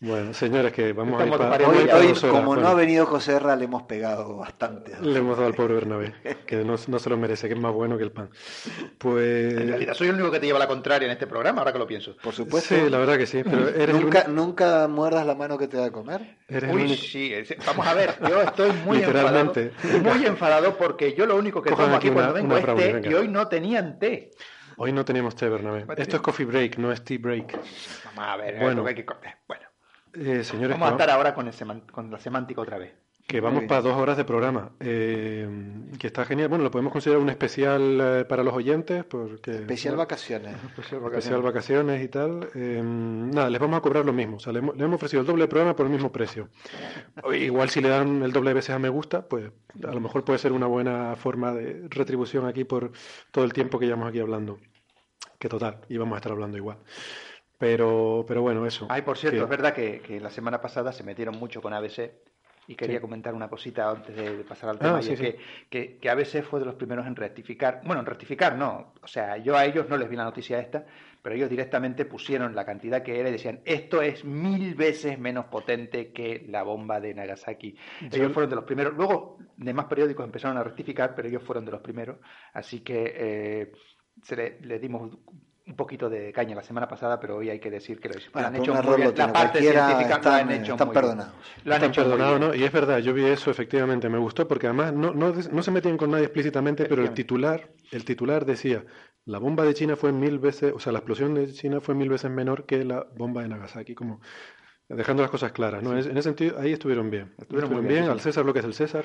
Bueno, 0.00 0.32
señores, 0.32 0.72
que 0.72 0.92
vamos 0.92 1.20
a 1.20 1.26
ir 1.26 1.32
para, 1.32 1.68
hoy, 1.68 1.88
hoy 1.92 2.14
como 2.20 2.54
no 2.54 2.68
ha 2.68 2.74
venido 2.74 3.04
José 3.04 3.32
Herra, 3.32 3.56
le 3.56 3.64
hemos 3.64 3.82
pegado 3.82 4.36
bastante. 4.36 4.92
Le 5.00 5.18
hemos 5.18 5.36
dado 5.36 5.48
al 5.48 5.54
pobre 5.54 5.74
Bernabé, 5.74 6.14
que 6.46 6.58
no, 6.64 6.76
no, 6.86 6.98
se 7.00 7.10
lo 7.10 7.16
merece, 7.16 7.48
que 7.48 7.54
es 7.54 7.60
más 7.60 7.72
bueno 7.72 7.98
que 7.98 8.04
el 8.04 8.12
pan. 8.12 8.30
Pues... 8.96 9.54
En 9.54 9.68
realidad 9.68 9.94
soy 9.94 10.06
el 10.08 10.14
único 10.14 10.30
que 10.30 10.38
te 10.38 10.46
lleva 10.46 10.60
la 10.60 10.68
contraria 10.68 11.06
en 11.06 11.12
este 11.12 11.26
programa, 11.26 11.62
ahora 11.62 11.72
que 11.72 11.80
lo 11.80 11.86
pienso. 11.88 12.16
Por 12.22 12.32
supuesto. 12.32 12.76
Sí, 12.76 12.88
la 12.88 12.98
verdad 12.98 13.18
que 13.18 13.26
sí. 13.26 13.42
Pero 13.42 13.68
eres 13.70 14.00
¿Nunca, 14.00 14.28
¿Nunca 14.28 14.86
muerdas 14.86 15.26
la 15.26 15.34
mano 15.34 15.58
que 15.58 15.66
te 15.66 15.76
da 15.76 15.86
a 15.86 15.90
comer? 15.90 16.36
Uy, 16.70 16.96
sí. 16.96 17.32
Vamos 17.66 17.84
a 17.84 17.94
ver, 17.94 18.14
yo 18.28 18.40
estoy 18.40 18.70
muy 18.84 19.02
enfadado. 19.02 19.52
Muy 20.00 20.26
enfadado 20.26 20.78
porque 20.78 21.14
yo 21.14 21.26
lo 21.26 21.34
único 21.34 21.60
que 21.60 21.70
tomo 21.70 21.96
aquí 21.96 22.10
cuando 22.10 22.34
vengo 22.34 22.56
es 22.56 22.64
té 22.64 23.02
y 23.10 23.14
hoy 23.14 23.26
no 23.26 23.48
tenían 23.48 23.98
té. 23.98 24.30
Hoy 24.76 24.92
no 24.92 25.04
teníamos 25.04 25.34
té, 25.34 25.48
Bernabé. 25.48 25.86
Esto 25.96 26.16
es 26.16 26.22
coffee 26.22 26.46
break, 26.46 26.78
no 26.78 26.92
es 26.92 27.02
tea 27.02 27.18
break. 27.20 27.58
Vamos 28.04 28.24
a 28.32 28.36
ver, 28.36 28.60
bueno. 28.60 28.86
Hay 28.86 28.94
que... 28.94 29.04
bueno. 29.48 29.67
Eh, 30.20 30.42
señores, 30.42 30.70
vamos 30.78 30.88
a 30.88 30.92
estar 30.92 31.10
ahora 31.10 31.34
con, 31.34 31.50
con 31.92 32.10
la 32.10 32.18
semántica 32.18 32.60
otra 32.60 32.78
vez. 32.78 32.92
Que 33.26 33.42
vamos 33.42 33.64
para 33.64 33.82
dos 33.82 33.94
horas 33.94 34.16
de 34.16 34.24
programa, 34.24 34.70
eh, 34.80 35.46
que 35.98 36.06
está 36.06 36.24
genial. 36.24 36.48
Bueno, 36.48 36.64
lo 36.64 36.70
podemos 36.70 36.90
considerar 36.90 37.20
un 37.20 37.28
especial 37.28 37.98
eh, 38.00 38.24
para 38.24 38.42
los 38.42 38.54
oyentes, 38.54 39.04
porque 39.04 39.50
especial 39.50 39.96
vacaciones, 39.96 40.56
especial 40.78 41.42
vacaciones, 41.42 42.02
y 42.02 42.08
tal. 42.08 42.48
nada, 42.54 43.50
les 43.50 43.60
vamos 43.60 43.76
a 43.76 43.82
cobrar 43.82 44.06
lo 44.06 44.14
mismo. 44.14 44.36
O 44.36 44.40
sea, 44.40 44.54
le, 44.54 44.60
hemos 44.60 44.94
ofrecido 44.94 45.20
el 45.20 45.26
doble 45.26 45.42
de 45.42 45.48
programa 45.48 45.76
por 45.76 45.84
el 45.84 45.92
mismo 45.92 46.10
precio. 46.10 46.48
Igual 47.30 47.68
si 47.68 47.82
le 47.82 47.90
dan 47.90 48.22
el 48.22 48.32
doble 48.32 48.50
de 48.50 48.54
veces 48.54 48.70
a 48.74 48.78
me 48.78 48.88
gusta, 48.88 49.28
pues 49.28 49.52
a 49.86 49.92
lo 49.92 50.00
mejor 50.00 50.24
puede 50.24 50.38
ser 50.38 50.52
una 50.52 50.66
buena 50.66 51.14
forma 51.14 51.52
de 51.52 51.86
retribución 51.90 52.46
aquí 52.46 52.64
por 52.64 52.92
todo 53.30 53.44
el 53.44 53.52
tiempo 53.52 53.78
que 53.78 53.84
llevamos 53.84 54.08
aquí 54.08 54.20
hablando. 54.20 54.58
Que 55.38 55.50
total, 55.50 55.82
íbamos 55.90 56.14
a 56.14 56.16
estar 56.16 56.32
hablando 56.32 56.56
igual. 56.56 56.78
Pero, 57.58 58.24
pero 58.26 58.40
bueno, 58.40 58.64
eso. 58.66 58.86
Ay, 58.88 59.02
por 59.02 59.18
cierto, 59.18 59.42
es 59.42 59.48
verdad 59.48 59.74
que, 59.74 60.20
la 60.20 60.30
semana 60.30 60.60
pasada 60.60 60.92
se 60.92 61.02
metieron 61.02 61.36
mucho 61.36 61.60
con 61.60 61.74
ABC 61.74 62.12
y 62.68 62.76
quería 62.76 63.00
comentar 63.00 63.34
una 63.34 63.48
cosita 63.48 63.90
antes 63.90 64.14
de, 64.14 64.44
pasar 64.44 64.70
al 64.70 64.76
ah, 64.76 64.78
tema. 64.78 65.00
y 65.02 65.12
es 65.12 65.20
que, 65.68 65.98
que, 65.98 66.10
ABC 66.10 66.42
fue 66.42 66.60
de 66.60 66.66
los 66.66 66.76
primeros 66.76 67.06
en 67.06 67.16
rectificar. 67.16 67.80
Bueno, 67.84 68.00
en 68.00 68.06
rectificar 68.06 68.56
no. 68.56 68.92
O 69.02 69.06
sea, 69.08 69.38
yo 69.38 69.56
a 69.56 69.64
ellos 69.64 69.88
no 69.88 69.96
les 69.96 70.08
vi 70.08 70.14
la 70.14 70.24
noticia 70.24 70.60
esta, 70.60 70.84
pero 71.20 71.34
ellos 71.34 71.50
directamente 71.50 72.04
pusieron 72.04 72.54
la 72.54 72.64
cantidad 72.64 73.02
que 73.02 73.18
era 73.18 73.28
y 73.28 73.32
decían, 73.32 73.60
esto 73.64 74.02
es 74.02 74.24
mil 74.24 74.76
veces 74.76 75.18
menos 75.18 75.46
potente 75.46 76.12
que 76.12 76.44
la 76.46 76.62
bomba 76.62 77.00
de 77.00 77.14
Nagasaki. 77.14 77.74
Ellos 78.12 78.32
fueron 78.32 78.50
de 78.50 78.56
los 78.56 78.64
primeros. 78.64 78.94
Luego, 78.94 79.38
demás 79.56 79.86
periódicos 79.86 80.24
empezaron 80.24 80.58
a 80.58 80.62
rectificar, 80.62 81.14
pero 81.16 81.26
ellos 81.26 81.42
fueron 81.42 81.64
de 81.64 81.72
los 81.72 81.80
primeros. 81.80 82.18
Así 82.52 82.80
que 82.80 83.14
eh, 83.16 83.72
se 84.22 84.36
le, 84.36 84.60
le 84.60 84.78
dimos 84.78 85.10
un 85.68 85.76
poquito 85.76 86.08
de 86.08 86.32
caña 86.32 86.56
la 86.56 86.62
semana 86.62 86.88
pasada, 86.88 87.20
pero 87.20 87.36
hoy 87.36 87.50
hay 87.50 87.60
que 87.60 87.70
decir 87.70 88.00
que 88.00 88.08
lo, 88.08 88.14
han 88.34 88.56
hecho 88.56 88.74
muy 88.74 88.96
bien. 88.96 89.14
La 89.16 89.32
parte 89.32 89.60
científica 89.60 90.14
están, 90.14 90.22
lo 90.22 90.28
han 90.30 90.50
hecho 90.50 90.72
están 90.72 90.90
perdonados. 90.92 91.34
Lo 91.64 91.74
han 91.74 91.84
hecho 91.84 92.02
perdonados, 92.02 92.40
¿no? 92.40 92.54
Y 92.54 92.64
es 92.64 92.72
verdad, 92.72 92.98
yo 92.98 93.12
vi 93.12 93.24
eso, 93.24 93.50
efectivamente, 93.50 94.08
me 94.08 94.18
gustó, 94.18 94.48
porque 94.48 94.66
además 94.66 94.92
no, 94.94 95.12
no, 95.12 95.32
no 95.32 95.62
se 95.62 95.70
metían 95.70 95.96
con 95.96 96.10
nadie 96.10 96.24
explícitamente, 96.24 96.86
pero 96.86 97.02
el 97.02 97.12
titular, 97.12 97.68
el 97.92 98.04
titular 98.04 98.46
decía, 98.46 98.84
la 99.26 99.38
bomba 99.38 99.64
de 99.64 99.74
China 99.74 99.94
fue 99.94 100.10
mil 100.10 100.38
veces, 100.38 100.72
o 100.74 100.80
sea, 100.80 100.92
la 100.92 101.00
explosión 101.00 101.34
de 101.34 101.52
China 101.52 101.80
fue 101.80 101.94
mil 101.94 102.08
veces 102.08 102.30
menor 102.30 102.64
que 102.64 102.84
la 102.84 103.06
bomba 103.14 103.42
de 103.42 103.48
Nagasaki, 103.48 103.94
como 103.94 104.20
dejando 104.88 105.22
las 105.22 105.30
cosas 105.30 105.52
claras, 105.52 105.82
¿no? 105.82 105.92
En 105.92 105.98
ese 105.98 106.22
sentido, 106.22 106.58
ahí 106.58 106.72
estuvieron 106.72 107.10
bien. 107.10 107.34
Estuvieron, 107.38 107.86
bien, 107.86 108.04
al 108.04 108.20
César 108.20 108.44
lo 108.44 108.54
que 108.54 108.60
es 108.60 108.64
el 108.64 108.72
César, 108.72 109.04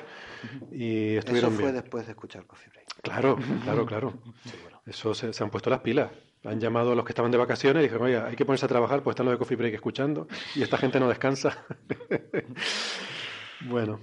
y 0.72 1.16
estuvieron 1.16 1.52
Eso 1.52 1.62
fue 1.62 1.72
después 1.72 2.06
de 2.06 2.12
escuchar 2.12 2.46
Coffee 2.46 2.70
Break. 2.70 2.86
Claro, 3.02 3.36
claro, 3.64 3.84
claro. 3.84 4.14
Eso 4.86 5.14
se, 5.14 5.30
han 5.42 5.50
puesto 5.50 5.70
las 5.70 5.80
pilas. 5.80 6.10
Han 6.44 6.60
llamado 6.60 6.92
a 6.92 6.94
los 6.94 7.04
que 7.04 7.12
estaban 7.12 7.30
de 7.30 7.38
vacaciones 7.38 7.80
y 7.80 7.84
dijeron, 7.84 8.06
oye, 8.06 8.18
hay 8.18 8.36
que 8.36 8.44
ponerse 8.44 8.66
a 8.66 8.68
trabajar, 8.68 9.02
pues 9.02 9.14
están 9.14 9.26
los 9.26 9.34
de 9.34 9.38
Coffee 9.38 9.56
Break 9.56 9.74
escuchando 9.74 10.28
y 10.54 10.62
esta 10.62 10.76
gente 10.76 11.00
no 11.00 11.08
descansa. 11.08 11.64
bueno, 13.62 14.00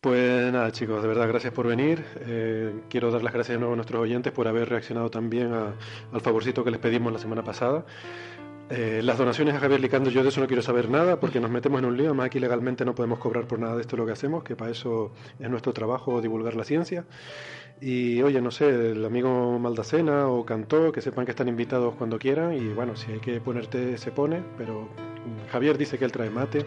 pues 0.00 0.52
nada, 0.52 0.72
chicos, 0.72 1.00
de 1.02 1.08
verdad, 1.08 1.28
gracias 1.28 1.52
por 1.52 1.68
venir. 1.68 2.04
Eh, 2.20 2.80
quiero 2.88 3.12
dar 3.12 3.22
las 3.22 3.32
gracias 3.32 3.54
de 3.54 3.58
nuevo 3.60 3.74
a 3.74 3.76
nuestros 3.76 4.02
oyentes 4.02 4.32
por 4.32 4.48
haber 4.48 4.68
reaccionado 4.68 5.08
también 5.08 5.52
al 5.52 6.20
favorcito 6.20 6.64
que 6.64 6.72
les 6.72 6.80
pedimos 6.80 7.12
la 7.12 7.18
semana 7.18 7.44
pasada. 7.44 7.84
Eh, 8.68 9.00
las 9.02 9.16
donaciones 9.16 9.54
a 9.54 9.60
Javier 9.60 9.80
Licando, 9.80 10.10
yo 10.10 10.24
de 10.24 10.30
eso 10.30 10.40
no 10.40 10.48
quiero 10.48 10.60
saber 10.60 10.90
nada 10.90 11.20
porque 11.20 11.38
nos 11.38 11.50
metemos 11.50 11.78
en 11.78 11.84
un 11.84 11.96
lío. 11.96 12.06
Además, 12.06 12.26
aquí 12.26 12.40
legalmente 12.40 12.84
no 12.84 12.94
podemos 12.94 13.20
cobrar 13.20 13.46
por 13.46 13.60
nada 13.60 13.76
de 13.76 13.82
esto 13.82 13.96
lo 13.96 14.04
que 14.04 14.12
hacemos, 14.12 14.42
que 14.42 14.56
para 14.56 14.72
eso 14.72 15.12
es 15.38 15.48
nuestro 15.48 15.72
trabajo 15.72 16.20
divulgar 16.20 16.56
la 16.56 16.64
ciencia. 16.64 17.04
Y 17.80 18.22
oye, 18.22 18.40
no 18.40 18.50
sé, 18.50 18.90
el 18.90 19.04
amigo 19.04 19.58
Maldacena 19.58 20.28
o 20.28 20.44
Cantó, 20.44 20.90
que 20.90 21.00
sepan 21.00 21.26
que 21.26 21.30
están 21.30 21.46
invitados 21.46 21.94
cuando 21.94 22.18
quieran. 22.18 22.54
Y 22.54 22.68
bueno, 22.68 22.96
si 22.96 23.12
hay 23.12 23.20
que 23.20 23.40
ponerte, 23.40 23.98
se 23.98 24.10
pone. 24.10 24.42
Pero 24.58 24.88
Javier 25.52 25.78
dice 25.78 25.96
que 25.96 26.04
él 26.04 26.12
trae 26.12 26.30
mate. 26.30 26.66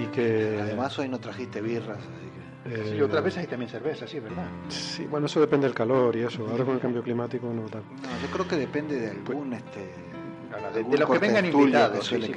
Y 0.00 0.06
que. 0.06 0.58
Además, 0.60 0.96
hoy 1.00 1.08
no 1.08 1.18
trajiste 1.18 1.60
birras, 1.60 1.98
así 1.98 2.76
que. 2.76 2.90
sí, 2.92 3.00
otras 3.00 3.24
veces 3.24 3.40
hay 3.40 3.46
también 3.48 3.70
cerveza, 3.70 4.06
sí, 4.06 4.18
es 4.18 4.22
verdad. 4.22 4.46
Sí, 4.68 5.06
bueno, 5.06 5.26
eso 5.26 5.40
depende 5.40 5.66
del 5.66 5.74
calor 5.74 6.14
y 6.14 6.20
eso. 6.20 6.46
Ahora 6.48 6.64
con 6.64 6.74
el 6.74 6.80
cambio 6.80 7.02
climático 7.02 7.52
no 7.52 7.62
tal. 7.62 7.82
No, 7.82 8.08
yo 8.22 8.32
creo 8.32 8.46
que 8.46 8.56
depende 8.56 9.00
de 9.00 9.10
algún. 9.10 9.52
este 9.52 10.11
de, 10.74 10.98
los 10.98 11.10
que 11.10 11.18
vengan 11.18 11.46
invitados. 11.46 12.06
Sí, 12.06 12.20
sí, 12.20 12.34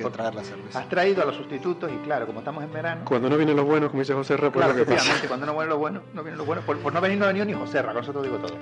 has 0.73 0.89
traído 0.89 1.23
a 1.23 1.25
los 1.25 1.35
sustitutos 1.35 1.91
y 1.91 1.97
claro, 2.05 2.25
como 2.25 2.39
estamos 2.39 2.63
en 2.63 2.71
verano. 2.71 3.01
Cuando 3.05 3.29
no 3.29 3.37
vienen 3.37 3.55
los 3.55 3.65
buenos, 3.65 3.89
como 3.89 4.01
dice 4.01 4.13
José 4.13 4.37
Ra, 4.37 4.51
pues 4.51 4.65
claro, 4.65 4.79
efectivamente, 4.79 5.27
cuando 5.27 5.45
no 5.45 5.53
vienen 5.53 5.69
los 5.69 5.79
buenos, 5.79 6.03
no 6.13 6.23
vienen 6.23 6.37
los 6.37 6.47
buenos. 6.47 6.65
Por, 6.65 6.93
no 6.93 7.01
venir 7.01 7.17
no 7.17 7.25
ha 7.25 7.27
venido 7.29 7.45
ni 7.45 7.53
José 7.53 7.81
Ra, 7.81 7.93
con 7.93 8.03
eso 8.03 8.13
te 8.13 8.21
digo 8.21 8.37
todo. 8.37 8.55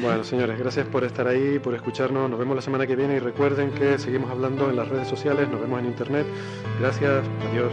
Bueno, 0.00 0.24
señores, 0.24 0.58
gracias 0.58 0.86
por 0.86 1.04
estar 1.04 1.26
ahí, 1.26 1.58
por 1.58 1.74
escucharnos. 1.74 2.30
Nos 2.30 2.38
vemos 2.38 2.56
la 2.56 2.62
semana 2.62 2.86
que 2.86 2.96
viene 2.96 3.16
y 3.16 3.18
recuerden 3.18 3.70
que 3.72 3.98
seguimos 3.98 4.30
hablando 4.30 4.70
en 4.70 4.76
las 4.76 4.88
redes 4.88 5.08
sociales, 5.08 5.48
nos 5.48 5.60
vemos 5.60 5.80
en 5.80 5.86
internet. 5.86 6.26
Gracias, 6.80 7.24
adiós. 7.50 7.72